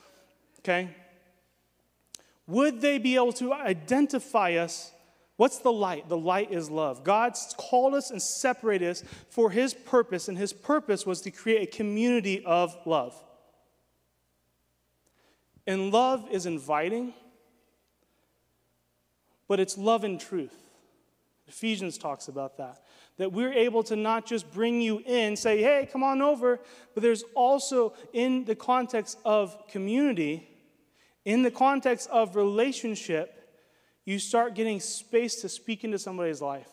Okay? 0.61 0.88
Would 2.51 2.80
they 2.80 2.98
be 2.98 3.16
able 3.16 3.32
to 3.34 3.53
identify 3.53 4.55
us 4.55 4.92
What's 5.40 5.61
the 5.61 5.72
light? 5.72 6.07
The 6.07 6.18
light 6.18 6.53
is 6.53 6.68
love. 6.68 7.03
God's 7.03 7.55
called 7.57 7.94
us 7.94 8.11
and 8.11 8.20
separated 8.20 8.90
us 8.90 9.03
for 9.30 9.48
His 9.48 9.72
purpose, 9.72 10.28
and 10.28 10.36
His 10.36 10.53
purpose 10.53 11.07
was 11.07 11.22
to 11.22 11.30
create 11.30 11.62
a 11.62 11.76
community 11.78 12.44
of 12.44 12.76
love. 12.84 13.16
And 15.66 15.90
love 15.90 16.28
is 16.30 16.44
inviting, 16.44 17.14
but 19.48 19.61
it's 19.61 19.78
love 19.78 20.05
and 20.05 20.20
truth. 20.20 20.55
Ephesians 21.48 21.96
talks 21.96 22.28
about 22.28 22.59
that. 22.59 22.82
That 23.16 23.32
we're 23.32 23.55
able 23.55 23.82
to 23.84 23.96
not 23.96 24.26
just 24.26 24.53
bring 24.53 24.82
you 24.82 25.03
in, 25.07 25.36
say, 25.36 25.62
hey, 25.62 25.88
come 25.90 26.03
on 26.03 26.20
over, 26.20 26.61
but 26.92 27.03
there's 27.03 27.24
also 27.34 27.94
in 28.12 28.44
the 28.44 28.55
context 28.55 29.16
of 29.24 29.66
community, 29.68 30.49
in 31.25 31.43
the 31.43 31.51
context 31.51 32.09
of 32.11 32.37
relationship, 32.37 33.37
you 34.05 34.18
start 34.18 34.55
getting 34.55 34.81
space 34.81 35.37
to 35.43 35.49
speak 35.49 35.85
into 35.85 35.99
somebody's 35.99 36.41
life. 36.41 36.68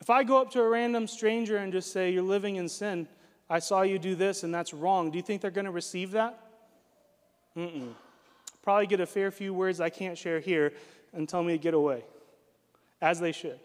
If 0.00 0.10
I 0.10 0.24
go 0.24 0.40
up 0.40 0.50
to 0.52 0.60
a 0.60 0.68
random 0.68 1.06
stranger 1.06 1.56
and 1.56 1.72
just 1.72 1.92
say, 1.92 2.10
You're 2.10 2.22
living 2.22 2.56
in 2.56 2.68
sin, 2.68 3.08
I 3.48 3.58
saw 3.58 3.82
you 3.82 3.98
do 3.98 4.14
this 4.14 4.42
and 4.42 4.54
that's 4.54 4.72
wrong, 4.74 5.10
do 5.10 5.16
you 5.16 5.22
think 5.22 5.42
they're 5.42 5.50
going 5.50 5.66
to 5.66 5.70
receive 5.70 6.12
that? 6.12 6.38
Mm-mm. 7.56 7.92
Probably 8.62 8.86
get 8.86 9.00
a 9.00 9.06
fair 9.06 9.30
few 9.30 9.54
words 9.54 9.80
I 9.80 9.90
can't 9.90 10.18
share 10.18 10.40
here 10.40 10.72
and 11.12 11.28
tell 11.28 11.42
me 11.42 11.52
to 11.52 11.58
get 11.58 11.72
away, 11.72 12.04
as 13.00 13.20
they 13.20 13.32
should. 13.32 13.58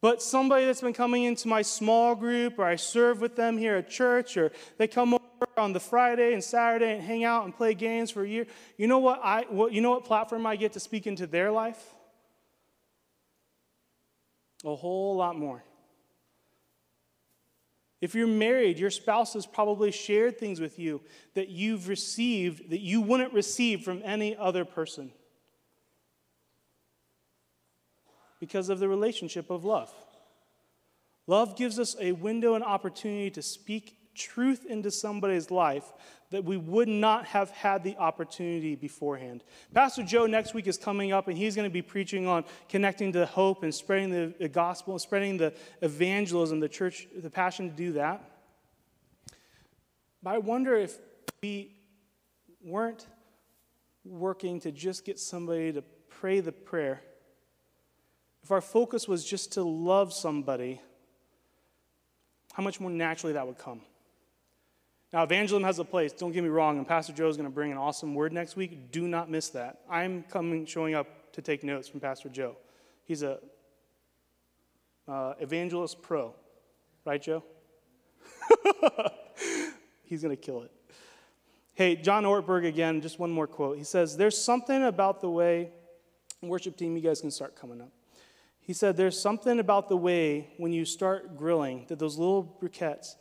But 0.00 0.20
somebody 0.20 0.66
that's 0.66 0.82
been 0.82 0.92
coming 0.92 1.24
into 1.24 1.48
my 1.48 1.62
small 1.62 2.14
group, 2.14 2.58
or 2.58 2.64
I 2.64 2.76
serve 2.76 3.22
with 3.22 3.36
them 3.36 3.56
here 3.56 3.76
at 3.76 3.88
church, 3.88 4.36
or 4.36 4.52
they 4.76 4.86
come 4.86 5.16
on 5.56 5.72
the 5.72 5.80
Friday 5.80 6.32
and 6.32 6.42
Saturday 6.42 6.92
and 6.92 7.02
hang 7.02 7.24
out 7.24 7.44
and 7.44 7.54
play 7.54 7.74
games 7.74 8.10
for 8.10 8.24
a 8.24 8.28
year, 8.28 8.46
you 8.76 8.86
know 8.86 8.98
what 8.98 9.20
I 9.22 9.46
what, 9.48 9.72
you 9.72 9.80
know 9.80 9.90
what 9.90 10.04
platform 10.04 10.46
I 10.46 10.56
get 10.56 10.72
to 10.72 10.80
speak 10.80 11.06
into 11.06 11.26
their 11.26 11.50
life? 11.50 11.94
A 14.64 14.74
whole 14.74 15.16
lot 15.16 15.36
more. 15.36 15.62
If 18.00 18.14
you're 18.14 18.26
married, 18.26 18.78
your 18.78 18.90
spouse 18.90 19.32
has 19.34 19.46
probably 19.46 19.90
shared 19.90 20.38
things 20.38 20.60
with 20.60 20.78
you 20.78 21.00
that 21.34 21.48
you've 21.48 21.88
received 21.88 22.70
that 22.70 22.80
you 22.80 23.00
wouldn't 23.00 23.32
receive 23.32 23.82
from 23.82 24.02
any 24.04 24.36
other 24.36 24.64
person. 24.64 25.10
because 28.46 28.68
of 28.68 28.78
the 28.78 28.86
relationship 28.86 29.48
of 29.48 29.64
love. 29.64 29.90
Love 31.26 31.56
gives 31.56 31.78
us 31.78 31.96
a 31.98 32.12
window 32.12 32.54
and 32.54 32.62
opportunity 32.62 33.30
to 33.30 33.40
speak 33.40 33.96
truth 34.14 34.66
into 34.66 34.90
somebody's 34.90 35.50
life 35.50 35.92
that 36.30 36.44
we 36.44 36.56
would 36.56 36.88
not 36.88 37.26
have 37.26 37.50
had 37.50 37.84
the 37.84 37.96
opportunity 37.96 38.74
beforehand. 38.74 39.44
Pastor 39.72 40.02
Joe 40.02 40.26
next 40.26 40.54
week 40.54 40.66
is 40.66 40.76
coming 40.76 41.12
up 41.12 41.28
and 41.28 41.36
he's 41.36 41.54
going 41.54 41.68
to 41.68 41.72
be 41.72 41.82
preaching 41.82 42.26
on 42.26 42.44
connecting 42.68 43.12
to 43.12 43.26
hope 43.26 43.62
and 43.62 43.74
spreading 43.74 44.10
the, 44.10 44.34
the 44.38 44.48
gospel 44.48 44.98
spreading 44.98 45.36
the 45.36 45.52
evangelism, 45.82 46.60
the 46.60 46.68
church, 46.68 47.06
the 47.16 47.30
passion 47.30 47.70
to 47.70 47.76
do 47.76 47.92
that. 47.92 48.22
But 50.22 50.34
I 50.34 50.38
wonder 50.38 50.74
if 50.74 50.98
we 51.42 51.72
weren't 52.62 53.06
working 54.04 54.60
to 54.60 54.72
just 54.72 55.04
get 55.04 55.18
somebody 55.18 55.72
to 55.72 55.82
pray 56.08 56.40
the 56.40 56.52
prayer 56.52 57.02
if 58.44 58.50
our 58.50 58.60
focus 58.60 59.08
was 59.08 59.24
just 59.24 59.52
to 59.52 59.62
love 59.62 60.12
somebody, 60.12 60.78
how 62.52 62.62
much 62.62 62.78
more 62.78 62.90
naturally 62.90 63.32
that 63.32 63.46
would 63.46 63.56
come. 63.56 63.80
Now, 65.14 65.22
evangelism 65.22 65.62
has 65.62 65.78
a 65.78 65.84
place, 65.84 66.12
don't 66.12 66.32
get 66.32 66.42
me 66.42 66.48
wrong, 66.48 66.76
and 66.76 66.88
Pastor 66.88 67.12
Joe 67.12 67.28
is 67.28 67.36
going 67.36 67.48
to 67.48 67.54
bring 67.54 67.70
an 67.70 67.78
awesome 67.78 68.16
word 68.16 68.32
next 68.32 68.56
week. 68.56 68.90
Do 68.90 69.06
not 69.06 69.30
miss 69.30 69.48
that. 69.50 69.82
I'm 69.88 70.24
coming, 70.24 70.66
showing 70.66 70.96
up 70.96 71.32
to 71.34 71.40
take 71.40 71.62
notes 71.62 71.86
from 71.86 72.00
Pastor 72.00 72.28
Joe. 72.28 72.56
He's 73.04 73.22
a 73.22 73.38
uh, 75.06 75.34
evangelist 75.38 76.02
pro, 76.02 76.34
right, 77.04 77.22
Joe? 77.22 77.44
He's 80.02 80.20
going 80.20 80.34
to 80.34 80.42
kill 80.42 80.62
it. 80.62 80.72
Hey, 81.74 81.94
John 81.94 82.24
Ortberg 82.24 82.66
again, 82.66 83.00
just 83.00 83.20
one 83.20 83.30
more 83.30 83.46
quote. 83.46 83.78
He 83.78 83.84
says, 83.84 84.16
There's 84.16 84.36
something 84.36 84.82
about 84.82 85.20
the 85.20 85.30
way, 85.30 85.70
worship 86.42 86.76
team, 86.76 86.96
you 86.96 87.02
guys 87.02 87.20
can 87.20 87.30
start 87.30 87.54
coming 87.54 87.80
up. 87.80 87.92
He 88.58 88.72
said, 88.72 88.96
There's 88.96 89.20
something 89.20 89.60
about 89.60 89.88
the 89.88 89.96
way 89.96 90.48
when 90.56 90.72
you 90.72 90.84
start 90.84 91.36
grilling 91.38 91.84
that 91.86 92.00
those 92.00 92.18
little 92.18 92.58
briquettes, 92.60 93.14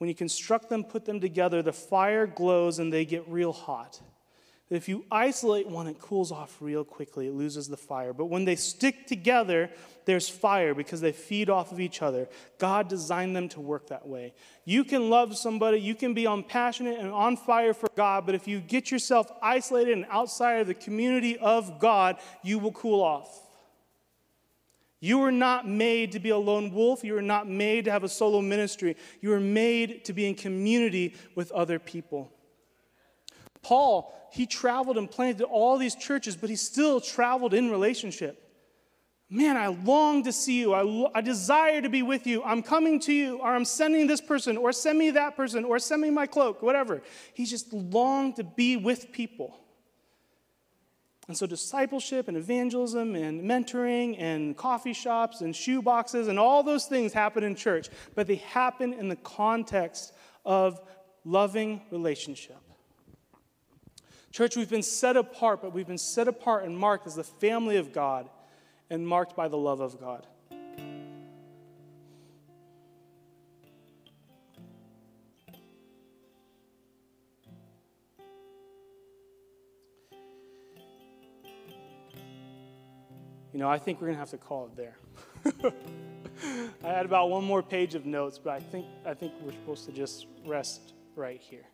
when 0.00 0.08
you 0.08 0.14
construct 0.14 0.70
them, 0.70 0.82
put 0.82 1.04
them 1.04 1.20
together, 1.20 1.60
the 1.60 1.74
fire 1.74 2.26
glows 2.26 2.78
and 2.78 2.90
they 2.90 3.04
get 3.04 3.28
real 3.28 3.52
hot. 3.52 4.00
If 4.70 4.88
you 4.88 5.04
isolate 5.10 5.68
one, 5.68 5.88
it 5.88 5.98
cools 5.98 6.32
off 6.32 6.56
real 6.58 6.84
quickly, 6.84 7.26
it 7.26 7.34
loses 7.34 7.68
the 7.68 7.76
fire. 7.76 8.14
But 8.14 8.26
when 8.26 8.46
they 8.46 8.56
stick 8.56 9.06
together, 9.06 9.68
there's 10.06 10.26
fire 10.26 10.72
because 10.72 11.02
they 11.02 11.12
feed 11.12 11.50
off 11.50 11.70
of 11.70 11.80
each 11.80 12.00
other. 12.00 12.30
God 12.56 12.88
designed 12.88 13.36
them 13.36 13.50
to 13.50 13.60
work 13.60 13.88
that 13.88 14.08
way. 14.08 14.32
You 14.64 14.84
can 14.84 15.10
love 15.10 15.36
somebody, 15.36 15.78
you 15.78 15.94
can 15.94 16.14
be 16.14 16.26
on 16.26 16.44
passionate 16.44 16.98
and 16.98 17.10
on 17.10 17.36
fire 17.36 17.74
for 17.74 17.90
God, 17.94 18.24
but 18.24 18.34
if 18.34 18.48
you 18.48 18.58
get 18.58 18.90
yourself 18.90 19.30
isolated 19.42 19.92
and 19.92 20.06
outside 20.08 20.60
of 20.60 20.66
the 20.66 20.72
community 20.72 21.36
of 21.36 21.78
God, 21.78 22.16
you 22.42 22.58
will 22.58 22.72
cool 22.72 23.02
off. 23.02 23.49
You 25.00 25.18
were 25.18 25.32
not 25.32 25.66
made 25.66 26.12
to 26.12 26.20
be 26.20 26.28
a 26.28 26.36
lone 26.36 26.72
wolf. 26.72 27.02
You 27.02 27.14
were 27.14 27.22
not 27.22 27.48
made 27.48 27.86
to 27.86 27.90
have 27.90 28.04
a 28.04 28.08
solo 28.08 28.42
ministry. 28.42 28.96
You 29.22 29.30
were 29.30 29.40
made 29.40 30.04
to 30.04 30.12
be 30.12 30.26
in 30.26 30.34
community 30.34 31.14
with 31.34 31.50
other 31.52 31.78
people. 31.78 32.30
Paul, 33.62 34.14
he 34.30 34.46
traveled 34.46 34.98
and 34.98 35.10
planted 35.10 35.42
all 35.42 35.78
these 35.78 35.94
churches, 35.94 36.36
but 36.36 36.50
he 36.50 36.56
still 36.56 37.00
traveled 37.00 37.54
in 37.54 37.70
relationship. 37.70 38.46
Man, 39.32 39.56
I 39.56 39.68
long 39.68 40.24
to 40.24 40.32
see 40.32 40.58
you. 40.58 40.74
I, 40.74 41.18
I 41.18 41.20
desire 41.20 41.80
to 41.80 41.88
be 41.88 42.02
with 42.02 42.26
you. 42.26 42.42
I'm 42.42 42.62
coming 42.62 42.98
to 43.00 43.12
you, 43.12 43.38
or 43.38 43.54
I'm 43.54 43.64
sending 43.64 44.06
this 44.06 44.20
person, 44.20 44.56
or 44.56 44.72
send 44.72 44.98
me 44.98 45.12
that 45.12 45.36
person, 45.36 45.64
or 45.64 45.78
send 45.78 46.02
me 46.02 46.10
my 46.10 46.26
cloak, 46.26 46.62
whatever. 46.62 47.00
He 47.32 47.46
just 47.46 47.72
longed 47.72 48.36
to 48.36 48.44
be 48.44 48.76
with 48.76 49.12
people. 49.12 49.56
And 51.30 51.36
so, 51.36 51.46
discipleship 51.46 52.26
and 52.26 52.36
evangelism 52.36 53.14
and 53.14 53.40
mentoring 53.42 54.16
and 54.18 54.56
coffee 54.56 54.92
shops 54.92 55.42
and 55.42 55.54
shoe 55.54 55.80
boxes 55.80 56.26
and 56.26 56.40
all 56.40 56.64
those 56.64 56.86
things 56.86 57.12
happen 57.12 57.44
in 57.44 57.54
church, 57.54 57.88
but 58.16 58.26
they 58.26 58.34
happen 58.34 58.92
in 58.92 59.08
the 59.08 59.14
context 59.14 60.12
of 60.44 60.80
loving 61.24 61.82
relationship. 61.92 62.58
Church, 64.32 64.56
we've 64.56 64.68
been 64.68 64.82
set 64.82 65.16
apart, 65.16 65.62
but 65.62 65.72
we've 65.72 65.86
been 65.86 65.98
set 65.98 66.26
apart 66.26 66.64
and 66.64 66.76
marked 66.76 67.06
as 67.06 67.14
the 67.14 67.22
family 67.22 67.76
of 67.76 67.92
God 67.92 68.28
and 68.90 69.06
marked 69.06 69.36
by 69.36 69.46
the 69.46 69.56
love 69.56 69.78
of 69.78 70.00
God. 70.00 70.26
Know, 83.60 83.68
I 83.68 83.76
think 83.76 84.00
we're 84.00 84.06
going 84.06 84.16
to 84.16 84.20
have 84.20 84.30
to 84.30 84.38
call 84.38 84.70
it 84.72 84.74
there. 84.74 84.96
I 86.82 86.88
had 86.88 87.04
about 87.04 87.28
one 87.28 87.44
more 87.44 87.62
page 87.62 87.94
of 87.94 88.06
notes, 88.06 88.38
but 88.38 88.54
I 88.54 88.60
think, 88.60 88.86
I 89.04 89.12
think 89.12 89.34
we're 89.42 89.52
supposed 89.52 89.84
to 89.84 89.92
just 89.92 90.24
rest 90.46 90.94
right 91.14 91.38
here. 91.38 91.66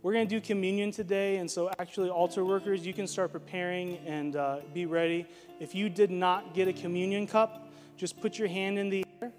We're 0.00 0.12
going 0.12 0.28
to 0.28 0.32
do 0.32 0.40
communion 0.40 0.92
today, 0.92 1.38
and 1.38 1.50
so 1.50 1.72
actually, 1.80 2.08
altar 2.08 2.44
workers, 2.44 2.86
you 2.86 2.94
can 2.94 3.08
start 3.08 3.32
preparing 3.32 3.96
and 4.06 4.36
uh, 4.36 4.60
be 4.72 4.86
ready. 4.86 5.26
If 5.58 5.74
you 5.74 5.88
did 5.88 6.12
not 6.12 6.54
get 6.54 6.68
a 6.68 6.72
communion 6.72 7.26
cup, 7.26 7.68
just 7.96 8.20
put 8.20 8.38
your 8.38 8.46
hand 8.46 8.78
in 8.78 8.90
the 8.90 9.04
air, 9.20 9.32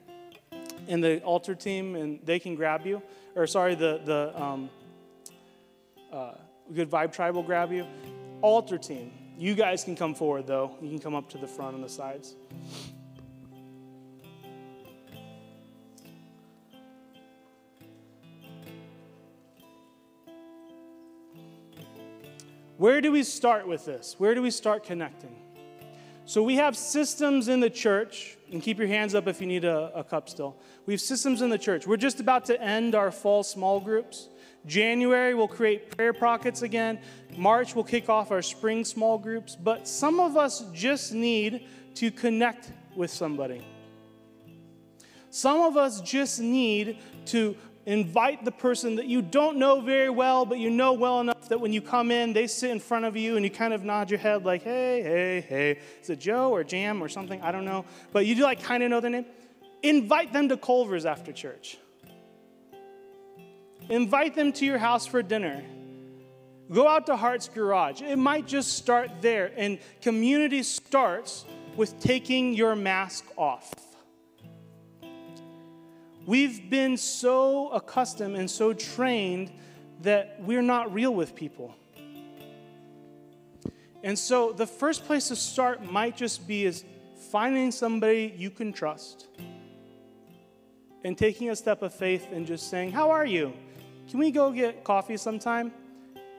and 0.89 1.01
the 1.01 1.21
altar 1.21 1.55
team, 1.55 1.95
and 1.95 2.19
they 2.25 2.39
can 2.39 2.55
grab 2.55 2.86
you. 2.86 3.01
Or 3.36 3.47
sorry, 3.47 3.75
the 3.75 4.01
the 4.03 4.43
um, 4.43 4.69
uh, 6.11 6.33
Good 6.73 6.91
Vibe 6.91 7.13
Tribe 7.13 7.36
will 7.36 7.43
grab 7.43 7.71
you. 7.71 7.88
Altar 8.41 8.77
team, 8.77 9.13
you 9.38 9.55
guys 9.55 9.83
can 9.83 9.95
come 9.95 10.15
forward 10.15 10.47
though. 10.47 10.75
You 10.81 10.89
can 10.89 10.99
come 10.99 11.15
up 11.15 11.29
to 11.29 11.38
the 11.38 11.47
front 11.47 11.75
and 11.75 11.83
the 11.83 11.89
sides. 11.89 12.36
Where 22.77 22.99
do 22.99 23.11
we 23.11 23.23
start 23.23 23.67
with 23.67 23.86
this? 23.86 24.15
Where 24.17 24.36
do 24.36 24.41
we 24.41 24.51
start 24.51 24.83
connecting? 24.83 25.36
So 26.25 26.41
we 26.41 26.55
have 26.55 26.75
systems 26.75 27.47
in 27.47 27.59
the 27.59 27.69
church, 27.69 28.38
and 28.51 28.61
keep 28.61 28.79
your 28.79 28.88
hands 28.88 29.13
up 29.13 29.27
if 29.27 29.39
you 29.39 29.47
need 29.47 29.63
a, 29.63 29.91
a, 29.95 30.03
cup 30.03 30.27
still. 30.27 30.57
We 30.86 30.93
have 30.93 31.01
systems 31.01 31.41
in 31.41 31.49
the 31.49 31.57
church. 31.57 31.86
We're 31.86 31.97
just 31.97 32.19
about 32.19 32.45
to 32.45 32.59
end 32.59 32.95
our 32.95 33.11
fall 33.11 33.43
small 33.43 33.79
groups. 33.79 34.27
January, 34.66 35.34
we'll 35.34 35.47
create 35.47 35.95
prayer 35.95 36.13
pockets 36.13 36.61
again. 36.61 36.99
March, 37.38 37.76
we'll 37.76 37.84
kick 37.84 38.09
off 38.09 38.32
our 38.32 38.41
spring 38.41 38.84
small 38.84 39.18
groups. 39.18 39.55
But 39.55 39.88
some 39.88 40.20
of 40.20 40.38
us 40.38 40.66
just 40.74 41.13
need 41.13 41.68
to 41.95 42.11
connect 42.11 42.72
with 42.95 43.11
somebody. 43.11 43.66
Some 45.30 45.61
of 45.61 45.78
us 45.78 46.01
just 46.01 46.39
need 46.39 46.97
to 47.28 47.55
invite 47.86 48.43
the 48.43 48.51
person 48.51 48.95
that 48.95 49.05
you 49.05 49.22
don't 49.22 49.57
know 49.57 49.82
very 49.82 50.09
well, 50.09 50.45
but 50.45 50.57
you 50.57 50.70
know 50.70 50.93
well 50.93 51.22
enough 51.22 51.49
that 51.49 51.59
when 51.59 51.72
you 51.72 51.82
come 51.82 52.09
in, 52.09 52.34
they 52.34 52.47
sit 52.47 52.72
in 52.72 52.80
front 52.80 53.05
of 53.05 53.16
you 53.16 53.36
and 53.36 53.45
you 53.45 53.51
kind 53.51 53.74
of 53.74 53.84
nod 53.84 54.09
your 54.09 54.20
head 54.20 54.45
like, 54.45 54.63
hey, 54.63 55.03
hey, 55.03 55.45
hey. 55.47 55.80
Is 56.01 56.09
it 56.09 56.20
Joe 56.20 56.51
or 56.51 56.63
Jam 56.63 57.03
or 57.03 57.09
something? 57.09 57.41
I 57.41 57.51
don't 57.51 57.66
know. 57.66 57.86
But 58.11 58.26
you 58.26 58.34
do 58.34 58.43
like 58.43 58.63
kind 58.63 58.82
of 58.82 58.89
know 58.89 58.99
their 58.99 59.11
name. 59.11 59.26
Invite 59.84 60.34
them 60.34 60.49
to 60.49 60.57
Culver's 60.57 61.05
after 61.05 61.32
church. 61.32 61.78
Invite 63.89 64.36
them 64.36 64.51
to 64.53 64.65
your 64.65 64.77
house 64.77 65.05
for 65.05 65.21
dinner. 65.21 65.63
Go 66.71 66.88
out 66.88 67.05
to 67.05 67.15
Heart's 67.15 67.47
Garage. 67.47 68.01
It 68.01 68.17
might 68.17 68.47
just 68.47 68.73
start 68.73 69.21
there. 69.21 69.51
And 69.55 69.77
community 70.01 70.63
starts 70.63 71.45
with 71.75 71.99
taking 71.99 72.53
your 72.53 72.75
mask 72.75 73.25
off. 73.38 73.71
We've 76.25 76.69
been 76.71 76.97
so 76.97 77.69
accustomed 77.69 78.36
and 78.36 78.49
so 78.49 78.73
trained 78.73 79.51
that 80.01 80.38
we're 80.39 80.63
not 80.63 80.91
real 80.91 81.13
with 81.13 81.36
people. 81.36 81.75
And 84.03 84.17
so 84.17 84.51
the 84.51 84.65
first 84.65 85.05
place 85.05 85.27
to 85.27 85.36
start 85.36 85.83
might 85.91 86.17
just 86.17 86.47
be 86.47 86.65
is 86.65 86.83
finding 87.31 87.71
somebody 87.71 88.33
you 88.36 88.49
can 88.49 88.73
trust 88.73 89.27
and 91.03 91.15
taking 91.15 91.51
a 91.51 91.55
step 91.55 91.83
of 91.83 91.93
faith 91.93 92.27
and 92.31 92.47
just 92.47 92.69
saying, 92.71 92.91
How 92.91 93.11
are 93.11 93.25
you? 93.25 93.53
Can 94.10 94.20
we 94.20 94.32
go 94.32 94.51
get 94.51 94.84
coffee 94.84 95.18
sometime? 95.18 95.72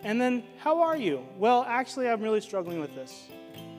And 0.03 0.21
then, 0.21 0.45
How 0.59 0.83
are 0.83 0.97
you? 0.97 1.27
Well, 1.39 1.65
actually, 1.67 2.09
I'm 2.09 2.21
really 2.21 2.41
struggling 2.41 2.81
with 2.81 2.95
this. 2.95 3.29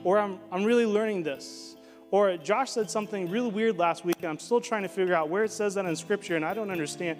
Or 0.04 0.18
I'm, 0.18 0.38
I'm 0.52 0.64
really 0.64 0.86
learning 0.86 1.22
this. 1.22 1.76
Or 2.10 2.36
Josh 2.36 2.70
said 2.70 2.90
something 2.90 3.30
really 3.30 3.50
weird 3.50 3.78
last 3.78 4.04
week, 4.04 4.16
and 4.20 4.26
I'm 4.26 4.38
still 4.38 4.60
trying 4.60 4.82
to 4.82 4.88
figure 4.88 5.14
out 5.14 5.28
where 5.28 5.44
it 5.44 5.52
says 5.52 5.74
that 5.74 5.84
in 5.84 5.94
Scripture, 5.96 6.36
and 6.36 6.44
I 6.44 6.54
don't 6.54 6.70
understand. 6.70 7.18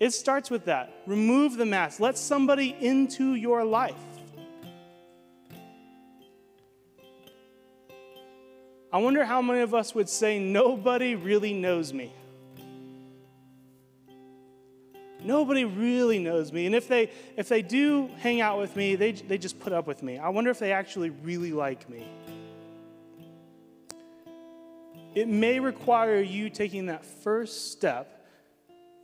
It 0.00 0.12
starts 0.12 0.50
with 0.50 0.64
that. 0.66 0.92
Remove 1.06 1.56
the 1.56 1.66
mask. 1.66 2.00
Let 2.00 2.18
somebody 2.18 2.76
into 2.80 3.34
your 3.34 3.64
life. 3.64 3.94
I 8.92 8.98
wonder 8.98 9.24
how 9.24 9.42
many 9.42 9.60
of 9.60 9.74
us 9.74 9.94
would 9.94 10.08
say, 10.08 10.38
Nobody 10.38 11.14
really 11.14 11.52
knows 11.52 11.92
me 11.92 12.12
nobody 15.22 15.64
really 15.64 16.18
knows 16.18 16.52
me. 16.52 16.66
And 16.66 16.74
if 16.74 16.88
they, 16.88 17.10
if 17.36 17.48
they 17.48 17.62
do 17.62 18.08
hang 18.18 18.40
out 18.40 18.58
with 18.58 18.76
me, 18.76 18.94
they, 18.96 19.12
they 19.12 19.38
just 19.38 19.58
put 19.60 19.72
up 19.72 19.86
with 19.86 20.02
me. 20.02 20.18
I 20.18 20.28
wonder 20.28 20.50
if 20.50 20.58
they 20.58 20.72
actually 20.72 21.10
really 21.10 21.52
like 21.52 21.88
me. 21.88 22.06
It 25.14 25.28
may 25.28 25.58
require 25.58 26.20
you 26.20 26.50
taking 26.50 26.86
that 26.86 27.04
first 27.04 27.72
step 27.72 28.26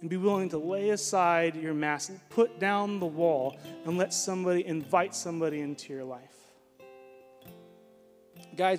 and 0.01 0.11
be 0.11 0.17
willing 0.17 0.51
to 0.51 0.59
lay 0.59 0.91
aside 0.91 1.57
your 1.57 1.73
mask, 1.73 2.13
put 2.29 2.61
down 2.61 3.01
the 3.01 3.07
wall, 3.07 3.57
and 3.87 3.97
let 3.97 4.13
somebody 4.13 4.65
invite 4.67 5.15
somebody 5.15 5.61
into 5.61 5.93
your 5.93 6.05
life. 6.05 6.21
Guys, 8.55 8.73